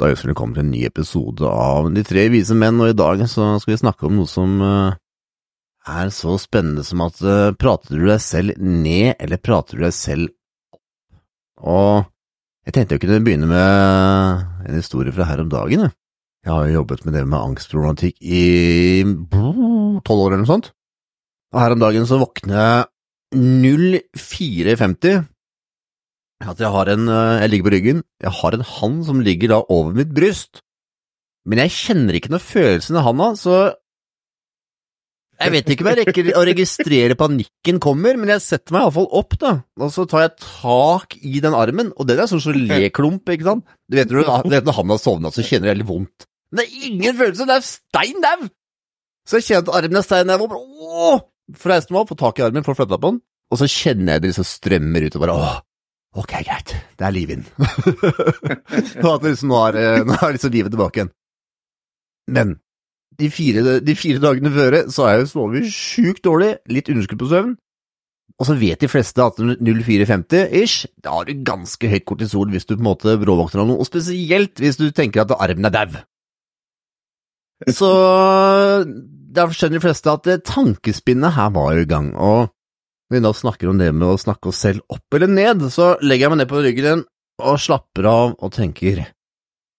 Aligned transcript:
Da 0.00 0.08
ønsker 0.08 0.30
velkommen 0.30 0.54
til 0.56 0.64
en 0.64 0.70
ny 0.72 0.86
episode 0.88 1.44
av 1.44 1.90
De 1.92 2.00
tre 2.08 2.22
vise 2.32 2.54
menn, 2.56 2.78
og 2.80 2.88
i 2.88 2.96
dag 2.96 3.20
så 3.28 3.50
skal 3.60 3.74
vi 3.74 3.80
snakke 3.82 4.06
om 4.08 4.14
noe 4.16 4.28
som 4.30 4.54
uh, 4.64 4.94
er 5.84 6.12
så 6.16 6.38
spennende 6.40 6.80
som 6.88 7.02
at 7.04 7.18
uh, 7.20 7.52
prater 7.52 7.98
du 7.98 8.06
deg 8.08 8.22
selv 8.24 8.56
ned, 8.56 9.18
eller 9.20 9.42
prater 9.44 9.76
du 9.76 9.84
deg 9.84 9.92
selv 9.92 10.30
opp? 10.72 10.80
Og 11.60 12.08
jeg 12.64 12.72
tenkte 12.78 12.96
jeg 12.96 13.02
kunne 13.02 13.20
begynne 13.26 13.50
med 13.50 14.70
en 14.70 14.78
historie 14.78 15.12
fra 15.12 15.26
her 15.28 15.44
om 15.44 15.52
dagen. 15.52 15.84
Jeg, 15.84 15.92
jeg 16.46 16.54
har 16.54 16.64
jo 16.64 16.78
jobbet 16.78 17.04
med 17.04 17.18
det 17.18 17.26
med 17.26 17.40
angstproblematikk 17.42 18.16
i 18.24 18.44
tolv 19.04 20.24
år 20.24 20.30
eller 20.30 20.44
noe 20.46 20.52
sånt, 20.54 20.72
og 21.52 21.60
her 21.60 21.76
om 21.76 21.84
dagen 21.84 22.08
så 22.08 22.22
våkner 22.24 22.56
jeg 22.56 22.88
0450 23.36 25.28
at 26.40 26.60
jeg 26.62 26.72
har 26.72 26.88
en 26.88 27.08
eh, 27.08 27.42
Jeg 27.42 27.50
ligger 27.52 27.68
på 27.68 27.74
ryggen, 27.76 28.02
jeg 28.22 28.32
har 28.40 28.56
en 28.56 28.66
hand 28.66 29.04
som 29.08 29.20
ligger 29.24 29.52
da 29.52 29.60
over 29.68 29.92
mitt 29.96 30.12
bryst, 30.16 30.62
men 31.48 31.60
jeg 31.64 31.74
kjenner 31.74 32.16
ikke 32.16 32.32
noe 32.32 32.42
følelse 32.42 32.94
i 32.96 33.04
handa, 33.04 33.30
så 33.36 33.60
jeg 35.40 35.54
vet 35.54 35.70
ikke 35.72 35.84
om 35.86 35.88
jeg 35.88 35.98
rekker 36.02 36.26
å 36.36 36.42
registrere 36.44 37.16
panikken 37.16 37.78
kommer, 37.80 38.18
men 38.20 38.28
jeg 38.34 38.42
setter 38.44 38.74
meg 38.76 38.84
iallfall 38.84 39.06
opp, 39.16 39.38
da, 39.40 39.52
og 39.80 39.92
så 39.94 40.04
tar 40.08 40.26
jeg 40.26 40.34
tak 40.42 41.16
i 41.24 41.40
den 41.40 41.56
armen, 41.56 41.94
og 41.96 42.08
den 42.10 42.20
er 42.20 42.28
sånn 42.28 42.42
geléklump, 42.44 43.24
ikke 43.32 43.46
sant? 43.48 43.64
Du 43.88 43.96
vet 43.96 44.12
når, 44.12 44.28
du 44.44 44.52
vet 44.52 44.68
når 44.68 44.76
han 44.76 44.92
har 44.92 45.00
sovna, 45.00 45.32
så 45.32 45.44
kjenner 45.46 45.72
jeg 45.72 45.80
litt 45.80 45.88
vondt. 45.88 46.28
Men 46.52 46.60
det 46.60 46.66
er 46.66 46.90
ingen 46.90 47.16
følelse, 47.22 47.48
det 47.48 47.56
er 47.56 47.64
stein 47.64 48.20
dau! 48.20 48.50
Så 49.24 49.40
jeg 49.40 49.48
kjenner 49.48 49.64
at 49.64 49.80
armen 49.80 50.00
er 50.02 50.04
stein 50.04 50.28
dau, 50.28 50.44
og 50.44 50.52
bare 50.52 50.60
åh! 50.60 51.26
Får 51.56 51.72
meg 51.88 51.98
opp, 52.02 52.12
får 52.12 52.20
tak 52.20 52.38
i 52.38 52.44
armen, 52.44 52.66
får 52.66 52.76
flytta 52.82 53.00
på 53.00 53.08
den, 53.14 53.24
og 53.50 53.58
så 53.62 53.70
kjenner 53.70 54.18
jeg 54.18 54.22
det 54.22 54.34
liksom 54.34 54.46
strømmer 54.46 55.08
ut, 55.08 55.18
bare 55.24 55.40
åh, 55.40 55.56
Ok, 56.18 56.32
greit. 56.42 56.74
Det 56.98 57.06
er 57.06 57.14
liv 57.14 57.30
inn. 57.36 57.44
nå, 57.60 59.12
liksom, 59.24 59.52
nå, 59.52 59.62
er, 59.70 60.02
nå 60.08 60.16
er 60.18 60.34
liksom 60.34 60.54
livet 60.54 60.74
tilbake 60.74 61.00
igjen. 61.00 61.12
Men 62.30 62.56
de 63.20 63.30
fire, 63.30 63.78
de 63.84 63.96
fire 63.98 64.22
dagene 64.22 64.50
før 64.54 64.76
så 64.90 65.06
er 65.06 65.18
jeg 65.18 65.30
sovet 65.30 65.68
sjukt 65.74 66.24
dårlig, 66.26 66.54
litt 66.72 66.90
underskudd 66.90 67.20
på 67.22 67.30
søvn. 67.30 67.56
Og 68.40 68.48
så 68.48 68.56
vet 68.56 68.80
de 68.80 68.88
fleste 68.88 69.20
at 69.20 69.40
0450-ish, 69.40 70.86
da 71.04 71.18
har 71.18 71.26
du 71.28 71.42
ganske 71.44 71.90
høyt 71.92 72.06
kortisol 72.08 72.52
hvis 72.54 72.64
du 72.64 72.72
på 72.72 72.80
en 72.80 72.86
måte 72.88 73.18
bråvåkner 73.20 73.62
av 73.62 73.68
noe, 73.68 73.82
og 73.82 73.88
spesielt 73.88 74.62
hvis 74.62 74.80
du 74.80 74.86
tenker 74.96 75.26
at 75.26 75.34
armen 75.36 75.68
er 75.68 75.74
dau. 75.74 75.98
Så 77.68 77.90
da 79.36 79.44
skjønner 79.52 79.76
de 79.76 79.84
fleste 79.84 80.14
at 80.14 80.30
tankespinnet 80.48 81.36
her 81.36 81.52
var 81.52 81.76
i 81.76 81.84
gang, 81.90 82.14
og 82.16 82.48
vi 83.10 83.20
da 83.22 83.32
snakker 83.34 83.70
om 83.70 83.78
det 83.80 83.90
med 83.94 84.06
å 84.06 84.18
snakke 84.20 84.50
oss 84.50 84.60
selv 84.64 84.84
opp 84.92 85.16
eller 85.16 85.30
ned, 85.30 85.64
så 85.74 85.96
legger 86.02 86.28
jeg 86.28 86.34
meg 86.34 86.42
ned 86.42 86.50
på 86.50 86.62
ryggen 86.62 87.02
og 87.40 87.56
slapper 87.58 88.06
av 88.06 88.36
og 88.36 88.52
tenker 88.54 89.02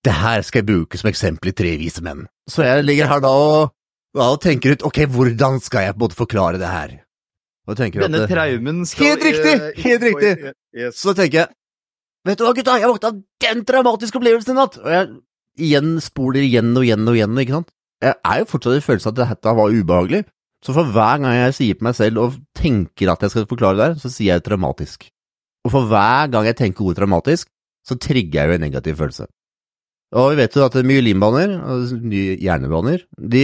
det 0.01 0.15
her 0.17 0.41
skal 0.41 0.63
jeg 0.63 0.69
bruke 0.71 0.97
som 0.97 1.11
eksempel 1.11 1.51
i 1.51 1.55
Tre 1.55 1.75
vise 1.77 2.01
menn. 2.03 2.25
Så 2.49 2.65
jeg 2.65 2.85
ligger 2.87 3.09
her 3.11 3.21
da 3.23 3.31
og, 3.37 3.73
da 4.17 4.31
og 4.33 4.41
tenker 4.41 4.73
ut 4.73 4.85
ok, 4.87 5.03
hvordan 5.13 5.59
skal 5.61 5.85
jeg 5.85 5.95
på 5.95 5.99
en 5.99 6.05
måte 6.07 6.17
forklare 6.17 6.61
det 6.61 6.71
her? 6.71 6.95
Og 7.69 7.77
tenker 7.77 8.01
Denne 8.01 8.23
at, 8.25 8.31
traumen 8.31 8.81
skal 8.89 9.11
Helt 9.11 9.25
riktig! 9.27 9.53
Helt 9.85 10.05
riktig! 10.09 10.53
Så 10.97 11.13
tenker 11.13 11.43
jeg 11.43 11.51
vet 12.27 12.37
du 12.37 12.45
hva, 12.45 12.55
gutta, 12.57 12.79
jeg 12.81 12.89
våkna 12.89 13.11
av 13.11 13.21
den 13.45 13.61
traumatiske 13.69 14.17
opplevelsen 14.17 14.55
i 14.55 14.57
natt! 14.57 14.79
Og 14.81 14.89
jeg 14.91 15.11
igjen 15.61 15.95
spoler 16.01 16.45
igjen 16.47 16.73
og 16.73 16.85
igjen 16.87 17.07
og 17.07 17.17
igjen, 17.17 17.39
ikke 17.43 17.59
sant? 17.59 17.73
Jeg 18.01 18.17
er 18.17 18.41
jo 18.41 18.49
fortsatt 18.49 18.79
i 18.79 18.83
følelsen 18.83 19.11
at 19.11 19.19
dette 19.21 19.53
var 19.57 19.73
ubehagelig, 19.73 20.23
så 20.61 20.75
for 20.75 20.93
hver 20.93 21.21
gang 21.23 21.33
jeg 21.35 21.57
sier 21.57 21.77
på 21.77 21.87
meg 21.87 21.97
selv 21.97 22.21
og 22.21 22.37
tenker 22.57 23.09
at 23.09 23.23
jeg 23.25 23.33
skal 23.33 23.49
forklare 23.49 23.77
det 23.79 23.87
her, 23.87 23.95
så 24.01 24.11
sier 24.13 24.35
jeg 24.35 24.45
traumatisk. 24.45 25.07
Og 25.65 25.73
for 25.73 25.89
hver 25.89 26.29
gang 26.33 26.45
jeg 26.49 26.57
tenker 26.59 26.85
ordet 26.85 27.01
traumatisk, 27.01 27.49
så 27.85 27.97
trigger 27.97 28.43
jeg 28.43 28.49
jo 28.49 28.57
en 28.59 28.65
negativ 28.67 28.99
følelse. 28.99 29.25
Og 30.11 30.33
vi 30.33 30.41
vet 30.41 30.55
jo 30.57 30.65
at 30.65 30.75
myelinbaner, 30.85 31.53
nye 32.03 32.37
hjernebaner, 32.41 33.05
de 33.15 33.43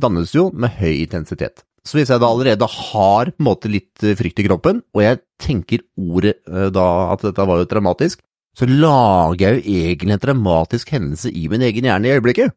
dannes 0.00 0.32
jo 0.34 0.48
med 0.56 0.74
høy 0.78 1.04
intensitet. 1.04 1.62
Så 1.86 1.98
hvis 1.98 2.10
jeg 2.12 2.20
da 2.20 2.28
allerede 2.28 2.66
har 2.66 3.30
på 3.30 3.38
en 3.38 3.46
måte 3.46 3.70
litt 3.70 4.06
frykt 4.18 4.40
i 4.42 4.46
kroppen, 4.48 4.80
og 4.96 5.04
jeg 5.04 5.20
tenker 5.40 5.84
ordet 5.94 6.38
da 6.74 6.86
at 7.12 7.22
dette 7.28 7.46
var 7.46 7.60
jo 7.60 7.68
traumatisk, 7.70 8.24
så 8.58 8.66
lager 8.66 9.44
jeg 9.44 9.58
jo 9.60 9.76
egentlig 9.84 10.16
en 10.16 10.24
traumatisk 10.24 10.90
hendelse 10.96 11.30
i 11.30 11.46
min 11.52 11.62
egen 11.68 11.86
hjerne 11.86 12.10
i 12.10 12.16
øyeblikket. 12.16 12.56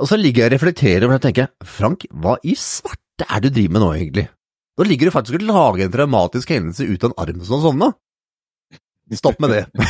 Og 0.00 0.08
så 0.08 0.16
ligger 0.16 0.46
jeg 0.46 0.50
og 0.50 0.54
reflekterer 0.56 1.06
og 1.06 1.22
tenker, 1.22 1.50
Frank, 1.66 2.06
hva 2.10 2.38
i 2.40 2.54
svarte 2.56 3.26
er 3.26 3.42
det 3.42 3.50
du 3.50 3.58
driver 3.58 3.74
med 3.76 3.84
nå, 3.84 3.90
egentlig? 3.98 4.28
Nå 4.80 4.86
ligger 4.88 5.10
du 5.10 5.12
faktisk 5.12 5.36
og 5.36 5.48
lager 5.50 5.84
en 5.86 5.92
traumatisk 5.92 6.54
hendelse 6.54 6.86
ut 6.88 7.02
av 7.04 7.10
en 7.10 7.20
arm 7.20 7.42
som 7.44 7.58
har 7.58 7.66
sovna. 7.66 7.90
Stopp 9.18 9.40
med 9.42 9.50
det. 9.50 9.62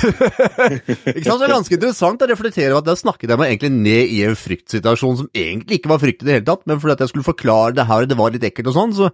ikke 1.12 1.26
sant? 1.26 1.42
Det 1.42 1.46
er 1.46 1.52
ganske 1.52 1.76
interessant 1.76 2.22
å 2.24 2.28
reflektere 2.30 2.72
over 2.72 2.80
at 2.80 2.88
da 2.88 2.96
snakket 2.96 3.34
jeg 3.34 3.38
meg 3.38 3.52
egentlig 3.52 3.70
ned 3.74 4.14
i 4.16 4.22
en 4.26 4.38
fryktsituasjon 4.38 5.18
som 5.20 5.28
egentlig 5.36 5.78
ikke 5.78 5.92
var 5.92 6.00
frykt 6.00 6.24
i 6.24 6.26
det 6.26 6.38
hele 6.38 6.48
tatt, 6.48 6.64
men 6.70 6.80
fordi 6.80 6.96
at 6.96 7.04
jeg 7.04 7.12
skulle 7.12 7.28
forklare 7.28 7.76
det 7.76 7.86
her 7.90 8.06
og 8.06 8.10
det 8.10 8.18
var 8.18 8.32
litt 8.34 8.46
ekkelt 8.48 8.72
og 8.72 8.78
sånn, 8.78 8.96
så 8.96 9.10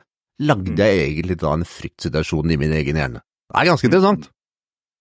lagde 0.46 0.78
jeg 0.78 1.02
egentlig 1.08 1.36
da 1.42 1.56
en 1.56 1.66
fryktsituasjon 1.66 2.54
i 2.54 2.60
min 2.60 2.76
egen 2.78 3.02
hjerne. 3.02 3.24
Det 3.50 3.58
er 3.58 3.68
ganske 3.72 3.90
interessant. 3.90 4.30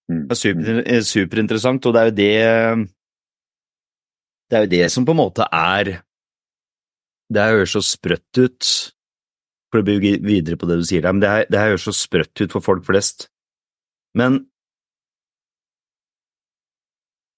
Det 0.09 0.35
er 0.35 0.41
super, 0.41 0.81
superinteressant, 1.05 1.85
og 1.85 1.95
det 1.95 2.01
er 2.01 2.09
jo 2.09 2.17
det 2.19 2.33
det 4.49 4.57
er 4.57 4.65
jo 4.65 4.73
det 4.75 4.89
som 4.93 5.05
på 5.05 5.15
en 5.15 5.21
måte 5.23 5.47
er 5.51 6.01
Det 7.33 7.41
høres 7.41 7.71
så 7.73 7.81
sprøtt 7.81 8.37
ut, 8.37 8.67
for 9.73 9.81
å 9.81 9.85
bygge 9.87 10.19
videre 10.21 10.59
på 10.61 10.67
det 10.69 10.77
du 10.77 10.83
sier 10.85 11.01
der, 11.01 11.15
men 11.15 11.23
det, 11.23 11.29
her, 11.31 11.47
det 11.49 11.57
her 11.59 11.71
høres 11.73 11.87
så 11.87 11.93
sprøtt 11.97 12.43
ut 12.43 12.53
for 12.53 12.61
folk 12.61 12.85
flest. 12.85 13.25
Men 14.13 14.43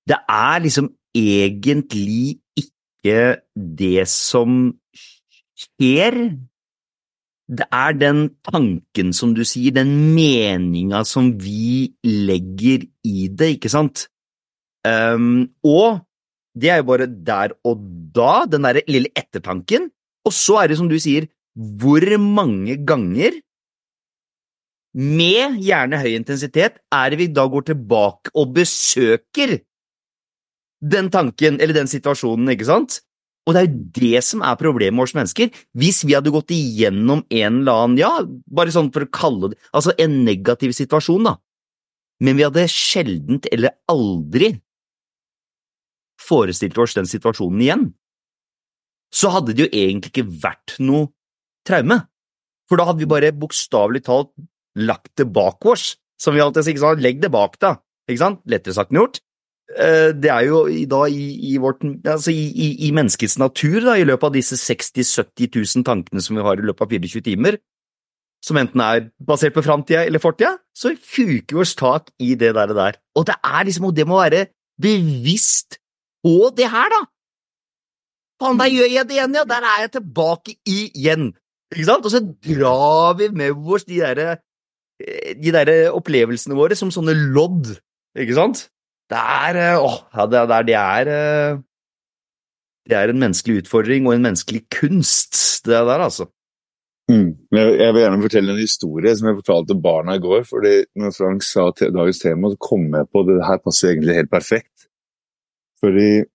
det 0.07 0.19
er 0.27 0.59
liksom 0.65 0.91
egentlig 1.15 2.41
ikke 2.59 3.39
det 3.55 4.03
som 4.11 4.59
skjer. 5.57 6.19
Det 7.47 7.67
er 7.71 7.95
den 7.95 8.21
tanken 8.43 9.15
som 9.15 9.31
du 9.35 9.45
sier, 9.47 9.71
den 9.71 9.95
meninga 10.15 11.05
som 11.07 11.31
vi 11.39 11.93
legger 12.03 12.83
i 13.07 13.29
det, 13.31 13.53
ikke 13.55 13.71
sant? 13.71 14.09
Um, 14.87 15.47
og 15.63 16.03
det 16.61 16.71
er 16.73 16.81
jo 16.81 16.89
bare 16.91 17.07
der 17.07 17.55
og 17.67 17.81
da, 18.15 18.45
den 18.49 18.65
derre 18.67 18.85
lille 18.89 19.11
ettertanken. 19.17 19.89
Og 20.27 20.35
så 20.35 20.61
er 20.61 20.71
det 20.71 20.79
som 20.79 20.89
du 20.89 20.97
sier, 21.01 21.27
hvor 21.55 22.03
mange 22.21 22.77
ganger 22.85 23.39
med 24.97 25.57
gjerne 25.61 25.99
høy 26.01 26.13
intensitet 26.15 26.79
er 26.93 27.09
det 27.11 27.19
vi 27.19 27.27
da 27.29 27.45
går 27.49 27.67
tilbake 27.69 28.33
og 28.37 28.53
besøker 28.55 29.59
den 30.81 31.09
tanken 31.13 31.59
eller 31.61 31.77
den 31.77 31.89
situasjonen, 31.89 32.49
ikke 32.53 32.69
sant? 32.69 33.01
Og 33.47 33.55
det 33.55 33.61
er 33.61 33.67
jo 33.69 33.83
det 33.95 34.21
som 34.27 34.41
er 34.43 34.59
problemet 34.59 35.05
oss 35.05 35.15
mennesker. 35.15 35.49
Hvis 35.77 36.01
vi 36.05 36.17
hadde 36.17 36.33
gått 36.33 36.51
igjennom 36.53 37.23
en 37.23 37.61
eller 37.61 37.83
annen, 37.83 37.99
ja, 38.01 38.11
bare 38.25 38.73
sånn 38.75 38.91
for 38.93 39.05
å 39.05 39.11
kalle 39.13 39.53
det, 39.53 39.59
altså 39.71 39.95
en 40.01 40.19
negativ 40.27 40.75
situasjon, 40.75 41.29
da, 41.29 41.37
men 42.23 42.37
vi 42.37 42.45
hadde 42.45 42.65
sjeldent 42.71 43.47
eller 43.53 43.77
aldri 43.91 44.55
forestilte 46.27 46.83
oss 46.83 46.95
den 46.97 47.09
situasjonen 47.09 47.63
igjen, 47.63 47.87
så 49.13 49.31
hadde 49.31 49.55
det 49.55 49.65
jo 49.65 49.71
egentlig 49.71 50.11
ikke 50.13 50.27
vært 50.43 50.75
noe 50.83 51.09
traume. 51.67 52.01
For 52.67 52.79
da 52.79 52.89
hadde 52.89 53.03
vi 53.03 53.09
bare 53.09 53.35
bokstavelig 53.35 54.03
talt 54.07 54.33
lagt 54.77 55.13
det 55.17 55.29
bak 55.33 55.63
oss, 55.65 55.95
som 56.19 56.35
vi 56.35 56.43
alltid 56.43 56.67
sier, 56.67 56.99
legg 56.99 57.21
det 57.23 57.31
bak 57.33 57.55
deg, 57.61 57.79
ikke 58.09 58.23
sant? 58.23 58.43
Lettere 58.49 58.75
sagt 58.75 58.91
enn 58.91 59.01
gjort. 59.01 59.21
Det 59.67 60.29
er 60.31 60.45
jo 60.47 60.61
da 60.87 61.01
i, 61.11 61.23
i, 61.51 61.57
vårt, 61.59 61.83
altså 62.07 62.31
i, 62.31 62.45
i, 62.47 62.67
i 62.87 62.91
menneskets 62.95 63.35
natur, 63.39 63.81
da, 63.83 63.97
i 63.99 64.05
løpet 64.07 64.29
av 64.29 64.37
disse 64.37 64.59
60 64.59 65.03
000-70 65.03 65.57
000 65.75 65.87
tankene 65.87 66.23
som 66.23 66.39
vi 66.39 66.45
har 66.45 66.59
i 66.59 66.67
løpet 66.67 66.85
av 66.85 66.93
24 66.95 67.25
timer, 67.25 67.59
som 68.43 68.59
enten 68.59 68.83
er 68.83 69.09
basert 69.27 69.55
på 69.55 69.63
framtida 69.65 70.05
eller 70.07 70.23
fortida, 70.23 70.55
så 70.71 70.93
fuker 70.95 71.57
vi 71.57 71.63
oss 71.63 71.75
tak 71.77 72.13
i 72.23 72.35
det 72.39 72.53
der. 72.55 72.71
Og 72.71 72.79
der. 72.79 73.01
Og 73.19 73.27
det 73.27 73.35
er 73.43 73.67
liksom, 73.67 73.89
og 73.89 73.97
det 73.97 74.07
må 74.07 74.21
være 74.21 74.45
bevisst 74.81 75.81
på 76.27 76.51
det 76.57 76.67
her, 76.71 76.91
da! 76.91 77.03
Faen, 78.37 78.59
der 78.59 78.69
gjør 78.69 78.91
jeg 78.91 79.07
det 79.09 79.15
igjen, 79.17 79.37
ja! 79.39 79.45
Der 79.49 79.65
er 79.65 79.85
jeg 79.85 79.93
tilbake 79.95 80.57
igjen! 80.67 81.31
Ikke 81.73 81.87
sant? 81.87 82.05
Og 82.07 82.13
så 82.13 82.21
drar 82.23 83.17
vi 83.19 83.29
med 83.35 83.55
oss 83.55 83.87
de 83.87 83.99
der, 83.99 84.39
de 85.35 85.53
der 85.55 85.71
opplevelsene 85.95 86.55
våre 86.57 86.77
som 86.79 86.91
sånne 86.93 87.15
lodd, 87.35 87.73
ikke 88.17 88.37
sant? 88.37 88.67
Det 89.07 89.19
er 89.19 89.79
Åh, 89.79 89.99
det, 90.27 90.39
er, 90.39 90.63
det 90.67 90.75
er 90.75 91.09
Det 92.87 92.95
er 92.95 93.11
en 93.11 93.21
menneskelig 93.21 93.63
utfordring 93.63 94.07
og 94.07 94.15
en 94.15 94.25
menneskelig 94.27 94.65
kunst, 94.71 95.35
det 95.65 95.75
der, 95.75 96.03
altså. 96.03 96.27
Mm. 97.07 97.37
Jeg 97.55 97.93
vil 97.95 98.01
gjerne 98.01 98.23
fortelle 98.23 98.51
en 98.51 98.59
historie 98.59 99.13
som 99.15 99.29
jeg 99.29 99.37
fortalte 99.39 99.79
barna 99.79 100.17
i 100.17 100.23
går. 100.23 100.43
fordi 100.43 100.73
når 100.99 101.15
Frank 101.15 101.43
sa 101.43 101.69
dagens 101.79 102.19
tema, 102.19 102.51
så 102.51 102.59
kom 102.59 102.83
jeg 102.95 103.07
på 103.13 103.23
det 103.27 103.45
her 103.47 103.61
passer 103.63 103.93
egentlig 103.93 104.15
helt 104.15 104.31
perfekt. 104.31 104.73
Fordi 105.83 106.25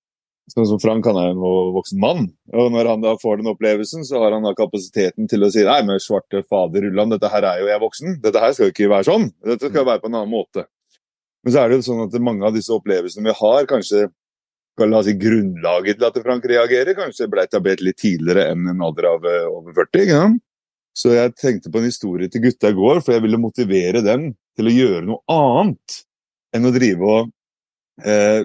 sånn 0.53 0.69
som 0.69 0.81
Frank 0.83 1.07
han 1.09 1.19
er 1.21 1.33
en 1.33 1.43
voksen 1.75 2.01
mann, 2.03 2.27
og 2.53 2.73
når 2.75 2.91
han 2.91 3.05
da 3.05 3.15
får 3.21 3.41
den 3.41 3.51
opplevelsen, 3.53 4.05
så 4.05 4.21
har 4.25 4.35
han 4.37 4.45
da 4.45 4.53
kapasiteten 4.59 5.31
til 5.31 5.47
å 5.47 5.51
si 5.55 5.65
nei, 5.67 5.79
men 5.87 6.03
svarte 6.03 6.43
fader 6.51 6.89
Ulland, 6.91 7.15
dette 7.15 7.31
her 7.33 7.47
er 7.49 7.63
jo 7.63 7.71
jeg 7.71 7.83
voksen, 7.83 8.19
dette 8.25 8.43
her 8.43 8.55
skal 8.55 8.69
jo 8.69 8.75
ikke 8.75 8.91
være 8.93 9.09
sånn, 9.09 9.29
dette 9.47 9.71
skal 9.71 9.87
være 9.89 10.03
på 10.03 10.11
en 10.11 10.19
annen 10.19 10.35
måte. 10.35 10.67
Men 11.43 11.55
så 11.55 11.63
er 11.63 11.71
det 11.71 11.79
jo 11.81 11.87
sånn 11.89 12.05
at 12.05 12.19
mange 12.23 12.47
av 12.47 12.55
disse 12.55 12.75
opplevelsene 12.75 13.31
vi 13.31 13.39
har, 13.39 13.71
kanskje 13.71 14.09
skal 14.73 14.93
la 14.93 15.03
si, 15.05 15.15
grunnlaget 15.21 15.99
til 15.99 16.09
at 16.09 16.23
Frank 16.25 16.47
reagerer. 16.49 16.97
Kanskje 16.97 17.29
ble 17.31 17.45
etablert 17.45 17.83
litt 17.85 17.99
tidligere 18.01 18.49
enn 18.53 18.71
en 18.73 18.85
alder 18.87 19.11
av 19.11 19.29
eh, 19.29 19.45
over 19.51 19.75
40. 19.77 20.05
Ikke 20.07 20.21
sant? 20.23 20.43
Så 20.97 21.15
jeg 21.15 21.33
tenkte 21.41 21.73
på 21.73 21.81
en 21.81 21.89
historie 21.89 22.29
til 22.33 22.43
gutta 22.45 22.69
i 22.69 22.77
går, 22.77 23.01
for 23.01 23.15
jeg 23.15 23.25
ville 23.25 23.41
motivere 23.41 24.03
dem 24.05 24.33
til 24.59 24.69
å 24.69 24.75
gjøre 24.75 25.07
noe 25.09 25.23
annet 25.33 26.03
enn 26.53 26.69
å 26.69 26.73
drive 26.75 27.09
og 27.09 27.31
eh, 28.05 28.45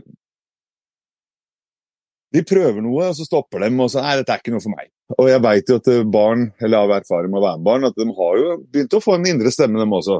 De 2.38 2.44
prøver 2.45 2.84
noe, 2.86 3.10
og 3.10 3.18
så 3.18 3.25
stopper 3.25 3.63
de, 3.66 3.72
og 3.81 3.89
så 3.89 4.04
Nei, 4.04 4.18
dette 4.19 4.36
er 4.36 4.42
ikke 4.44 4.54
noe 4.54 4.62
for 4.62 4.75
meg. 4.75 4.92
Og 5.18 5.30
jeg 5.31 5.42
veit 5.42 5.72
jo 5.72 5.78
at 5.80 5.88
eh, 5.89 6.04
barn, 6.18 6.50
eller 6.62 6.84
av 6.84 6.98
erfaring 7.00 7.31
med 7.34 7.39
å 7.39 7.45
være 7.48 7.60
med 7.60 7.68
barn, 7.69 7.88
at 7.88 7.98
de 7.98 8.06
har 8.19 8.42
jo 8.42 8.57
begynt 8.68 8.98
å 8.98 9.01
få 9.01 9.16
en 9.18 9.30
indre 9.31 9.54
stemme, 9.54 9.80
dem 9.81 9.95
også. 9.98 10.19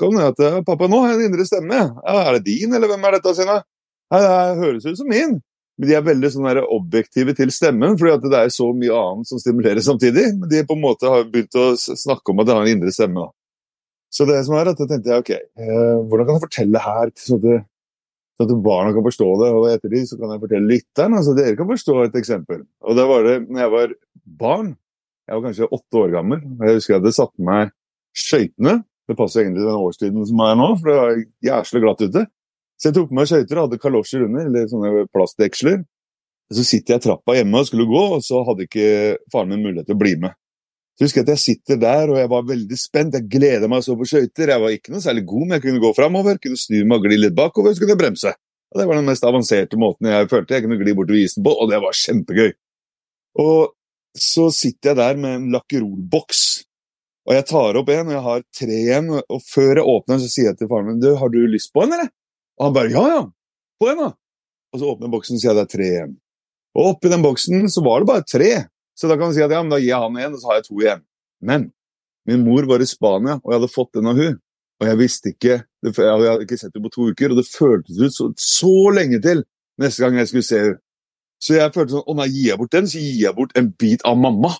Kom 0.00 0.14
ned 0.16 0.40
eh, 0.46 0.60
'Pappa, 0.64 0.88
nå 0.88 1.02
har 1.04 1.16
en 1.16 1.26
indre 1.26 1.44
stemme'. 1.44 1.82
Ja, 2.06 2.16
'Er 2.22 2.38
det 2.38 2.46
din, 2.46 2.72
eller 2.72 2.88
hvem 2.88 3.04
er 3.04 3.18
dette?' 3.18 3.34
sine? 3.36 3.60
Nei, 4.08 4.20
det 4.24 4.62
høres 4.62 4.86
ut 4.88 5.00
som 5.02 5.10
min. 5.10 5.38
Men 5.78 5.90
de 5.90 5.94
er 5.94 6.06
veldig 6.06 6.30
sånn 6.34 6.62
objektive 6.74 7.34
til 7.38 7.50
stemmen, 7.54 7.98
fordi 7.98 8.30
det 8.32 8.38
er 8.38 8.48
så 8.50 8.72
mye 8.74 8.94
annet 8.98 9.28
som 9.30 9.38
stimulerer 9.38 9.84
samtidig. 9.84 10.32
Men 10.38 10.50
de 10.50 10.64
på 10.66 10.74
en 10.74 10.82
måte 10.82 11.10
har 11.10 11.28
begynt 11.30 11.54
å 11.54 11.70
snakke 11.78 12.32
om 12.32 12.40
at 12.42 12.48
de 12.48 12.56
har 12.56 12.64
en 12.64 12.72
indre 12.72 12.94
stemme. 12.94 13.28
Så 14.10 14.24
det 14.26 14.40
som 14.46 14.56
er 14.56 14.70
at 14.72 14.80
jeg 14.80 14.88
tenkte 14.90 15.12
jeg, 15.12 15.22
ok, 15.22 15.30
eh, 15.36 15.98
hvordan 16.08 16.26
kan 16.26 16.38
jeg 16.38 16.46
fortelle 16.46 16.82
her 16.82 17.12
sånn 17.20 17.44
at, 17.44 17.66
så 18.38 18.46
at 18.46 18.52
barna 18.62 18.92
kan 18.94 19.02
forstå 19.02 19.28
det, 19.40 19.48
og 19.50 19.64
etter 19.66 19.90
de 19.90 20.04
så 20.06 20.16
kan 20.18 20.30
jeg 20.30 20.42
fortelle 20.44 20.70
lytteren, 20.70 21.16
altså 21.18 21.32
dere 21.34 21.56
kan 21.58 21.66
forstå 21.66 21.96
et 22.04 22.18
eksempel. 22.20 22.60
Og 22.86 22.94
da 22.94 23.06
var 23.10 23.26
det 23.26 23.34
når 23.48 23.64
jeg 23.64 23.72
var 23.72 23.94
barn, 24.38 24.68
jeg 25.26 25.34
var 25.34 25.44
kanskje 25.48 25.70
åtte 25.74 25.98
år 25.98 26.12
gammel, 26.14 26.44
og 26.54 26.62
jeg 26.64 26.78
husker 26.78 26.94
jeg 26.94 27.00
hadde 27.00 27.14
satt 27.16 27.32
på 27.34 27.46
meg 27.48 27.72
skøytene. 28.16 28.76
Det 29.08 29.16
passer 29.18 29.42
egentlig 29.42 29.66
den 29.66 29.82
årstiden 29.82 30.28
som 30.30 30.42
er 30.44 30.58
nå, 30.60 30.68
for 30.78 30.90
det 30.90 30.98
var 31.00 31.22
jævlig 31.48 31.82
glatt 31.82 32.04
ute. 32.06 32.24
Så 32.78 32.88
jeg 32.88 32.96
tok 32.96 33.10
på 33.10 33.18
meg 33.18 33.30
skøyter 33.32 33.58
og 33.58 33.66
hadde 33.66 33.82
kalosjer 33.82 34.26
under, 34.28 34.46
eller 34.46 34.70
sånne 34.70 35.06
plastdeksler. 35.10 35.82
Så 36.54 36.64
sitter 36.64 36.94
jeg 36.94 37.02
i 37.02 37.06
trappa 37.08 37.34
hjemme 37.36 37.60
og 37.60 37.68
skulle 37.68 37.88
gå, 37.90 38.04
og 38.14 38.22
så 38.24 38.44
hadde 38.46 38.68
ikke 38.68 38.90
faren 39.34 39.50
min 39.50 39.66
mulighet 39.66 39.90
til 39.90 39.98
å 39.98 40.00
bli 40.00 40.14
med. 40.22 40.38
Så 40.98 41.06
husker 41.06 41.22
jeg 41.22 41.28
at 41.28 41.34
jeg 41.36 41.44
sitter 41.44 41.78
der, 41.78 42.10
og 42.10 42.16
jeg 42.18 42.28
var 42.32 42.46
veldig 42.48 42.76
spent. 42.78 43.14
Jeg 43.14 43.30
gleda 43.30 43.68
meg 43.70 43.84
så 43.86 43.94
på 43.94 44.06
skøyter. 44.10 44.50
Jeg 44.50 44.62
var 44.64 44.74
ikke 44.74 44.90
noe 44.90 45.04
særlig 45.04 45.22
god, 45.30 45.44
men 45.44 45.54
jeg 45.54 45.64
kunne 45.68 45.82
gå 45.84 45.92
framover, 45.94 46.40
kunne 46.42 46.58
snu 46.58 46.80
meg 46.82 46.96
og 46.98 47.06
gli 47.06 47.18
litt 47.20 47.36
bakover, 47.38 47.74
så 47.74 47.84
kunne 47.84 47.94
jeg 47.94 48.00
bremse. 48.00 48.32
Og 48.68 48.80
Det 48.80 48.86
var 48.90 48.98
den 48.98 49.08
mest 49.08 49.24
avanserte 49.24 49.78
måten 49.80 50.10
jeg 50.10 50.28
følte 50.28 50.56
jeg 50.56 50.66
kunne 50.66 50.80
gli 50.80 50.94
bortover 50.98 51.22
isen 51.22 51.46
på, 51.46 51.54
og 51.54 51.70
det 51.70 51.78
var 51.84 51.96
kjempegøy. 51.96 52.50
Og 53.38 53.70
så 54.18 54.48
sitter 54.52 54.90
jeg 54.90 54.98
der 54.98 55.20
med 55.22 55.36
en 55.36 55.46
lakkerolboks, 55.54 56.42
og 57.28 57.36
jeg 57.36 57.44
tar 57.50 57.76
opp 57.76 57.90
en, 57.92 58.08
og 58.08 58.14
jeg 58.14 58.24
har 58.24 58.44
tre 58.56 58.76
igjen. 58.78 59.10
Og 59.20 59.42
før 59.44 59.82
jeg 59.82 59.90
åpner 59.92 60.20
så 60.22 60.30
sier 60.32 60.50
jeg 60.50 60.58
til 60.58 60.70
faren 60.70 60.88
min 60.88 61.02
du, 61.02 61.10
har 61.20 61.30
du 61.32 61.42
lyst 61.44 61.74
på 61.76 61.84
en, 61.84 61.92
eller? 61.92 62.08
Og 62.58 62.66
han 62.66 62.74
bare 62.74 62.92
ja, 62.94 63.04
ja, 63.12 63.20
på 63.78 63.90
en, 63.92 64.00
da. 64.00 64.08
Og 64.72 64.80
så 64.80 64.88
åpner 64.88 65.12
boksen 65.12 65.36
og 65.36 65.42
sier 65.42 65.52
jeg 65.52 65.58
det 65.58 65.66
er 65.66 65.74
tre 65.74 65.88
igjen. 65.92 66.14
Og 66.78 66.90
oppi 66.94 67.12
den 67.12 67.24
boksen 67.24 67.68
så 67.72 67.84
var 67.84 68.00
det 68.00 68.08
bare 68.08 68.24
tre. 68.28 68.50
Så 68.98 69.10
da 69.10 69.14
kan 69.18 69.30
du 69.30 69.36
si 69.36 69.44
at 69.44 69.54
ja, 69.54 69.62
men 69.62 69.70
da 69.70 69.78
gir 69.78 69.92
jeg 69.92 70.02
han 70.02 70.18
en, 70.18 70.34
og 70.34 70.42
så 70.42 70.50
har 70.50 70.58
jeg 70.58 70.66
to 70.66 70.80
igjen. 70.82 71.04
Men 71.46 71.68
min 72.28 72.42
mor 72.44 72.66
var 72.68 72.82
i 72.82 72.88
Spania, 72.88 73.38
og 73.38 73.52
jeg 73.52 73.60
hadde 73.60 73.70
fått 73.72 73.94
den 73.94 74.10
av 74.10 74.18
hun. 74.18 74.38
Og 74.78 74.86
jeg 74.86 74.98
visste 75.00 75.32
ikke 75.32 75.54
Jeg 75.82 75.94
hadde 75.96 76.44
ikke 76.44 76.58
sett 76.58 76.74
henne 76.74 76.84
på 76.84 76.92
to 76.94 77.08
uker, 77.10 77.32
og 77.32 77.38
det 77.40 77.46
føltes 77.46 77.98
ut 77.98 78.14
så, 78.14 78.28
så 78.38 78.74
lenge 78.94 79.18
til 79.22 79.42
neste 79.78 80.02
gang 80.02 80.18
jeg 80.18 80.30
skulle 80.30 80.46
se 80.46 80.60
henne. 80.62 80.78
Så 81.42 81.54
jeg 81.54 81.74
følte 81.74 81.94
sånn 81.94 82.06
Å 82.10 82.16
nei, 82.18 82.28
gir 82.34 82.48
jeg 82.52 82.58
bort 82.60 82.74
den, 82.74 82.90
så 82.90 83.02
gir 83.02 83.20
jeg 83.22 83.36
bort 83.36 83.54
en 83.58 83.70
bit 83.78 84.02
av 84.06 84.18
mamma. 84.18 84.52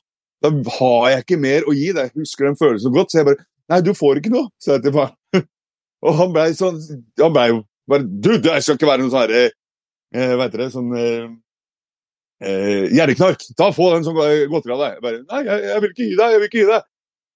Da 0.42 0.52
har 0.78 1.08
jeg 1.12 1.24
ikke 1.24 1.40
mer 1.42 1.66
å 1.66 1.74
gi. 1.74 1.88
Jeg 1.90 2.14
husker 2.14 2.46
den 2.46 2.58
følelsen 2.58 2.94
godt, 2.94 3.12
så 3.12 3.20
jeg 3.20 3.30
bare 3.32 3.46
Nei, 3.68 3.82
du 3.84 3.90
får 3.92 4.22
ikke 4.22 4.32
noe, 4.32 4.48
sa 4.62 4.78
jeg 4.78 4.86
til 4.86 4.94
far. 4.94 5.10
og 6.06 6.14
han 6.22 6.30
blei 6.32 6.46
sånn 6.56 6.78
Han 7.20 7.34
blei 7.34 7.50
jo 7.50 7.58
bare 7.90 8.06
Du, 8.06 8.30
det 8.40 8.54
skal 8.64 8.78
ikke 8.78 8.88
være 8.88 9.02
noe 9.02 9.12
sånn 9.12 9.24
herre 9.26 9.42
eh, 9.48 10.32
Hva 10.38 10.46
heter? 10.46 10.64
Sånn 10.72 10.94
eh, 10.96 11.26
eh, 12.44 12.86
Gjerdeknark, 12.94 13.44
Ta, 13.58 13.70
få 13.74 13.90
den 13.94 14.06
som 14.06 14.16
godteri 14.18 14.74
av 14.74 14.84
deg. 14.84 14.96
Jeg 14.96 15.04
bare 15.04 15.20
Nei, 15.24 15.42
jeg, 15.46 15.66
jeg, 15.68 15.82
vil 15.82 15.92
ikke 15.94 16.06
gi 16.06 16.16
deg. 16.18 16.32
Jeg 16.34 16.42
vil 16.42 16.50
ikke 16.50 16.62
gi 16.62 16.70
deg. 16.70 16.88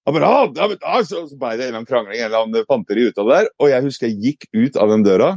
Jeg 0.03 0.17
bare, 0.17 0.29
ah, 0.35 0.67
men, 0.67 0.77
ah, 0.83 0.99
så, 1.07 1.23
så 1.29 1.39
ble 1.39 1.53
det 1.59 1.69
en 1.71 1.87
krangling, 1.87 2.19
eller 2.19 2.43
annen 2.43 2.67
fanteri 2.67 3.07
ut 3.07 3.19
av 3.21 3.29
det 3.29 3.39
der. 3.39 3.51
Og 3.63 3.71
jeg 3.71 3.87
husker 3.87 4.09
jeg 4.09 4.19
gikk 4.23 4.47
ut 4.51 4.79
av 4.79 4.91
den 4.91 5.05
døra 5.05 5.31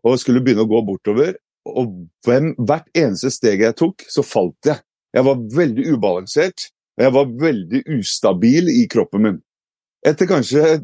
og 0.00 0.16
skulle 0.18 0.42
begynne 0.42 0.64
å 0.64 0.70
gå 0.70 0.80
bortover. 0.86 1.36
Og 1.68 1.92
hvem, 2.26 2.54
hvert 2.58 2.88
eneste 2.96 3.30
steg 3.34 3.62
jeg 3.62 3.76
tok, 3.78 4.06
så 4.10 4.24
falt 4.26 4.66
jeg. 4.66 4.80
Jeg 5.14 5.26
var 5.26 5.42
veldig 5.54 5.84
ubalansert, 5.92 6.70
og 6.96 7.04
jeg 7.04 7.14
var 7.16 7.30
veldig 7.44 7.82
ustabil 7.98 8.70
i 8.72 8.84
kroppen 8.90 9.26
min. 9.26 9.38
Etter 10.06 10.28
kanskje 10.30 10.80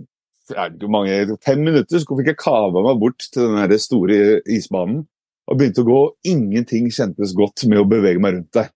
mange, 0.91 1.37
fem 1.43 1.63
minutter 1.65 1.99
så 2.03 2.19
fikk 2.19 2.31
jeg 2.31 2.39
kava 2.39 2.83
meg 2.85 3.01
bort 3.01 3.29
til 3.35 3.55
den 3.57 3.79
store 3.83 4.41
isbanen 4.53 5.05
og 5.47 5.59
begynte 5.59 5.85
å 5.85 5.89
gå. 5.89 6.01
Ingenting 6.33 6.91
kjentes 6.93 7.35
godt 7.37 7.67
med 7.71 7.83
å 7.83 7.89
bevege 7.89 8.23
meg 8.23 8.37
rundt 8.37 8.53
der. 8.57 8.73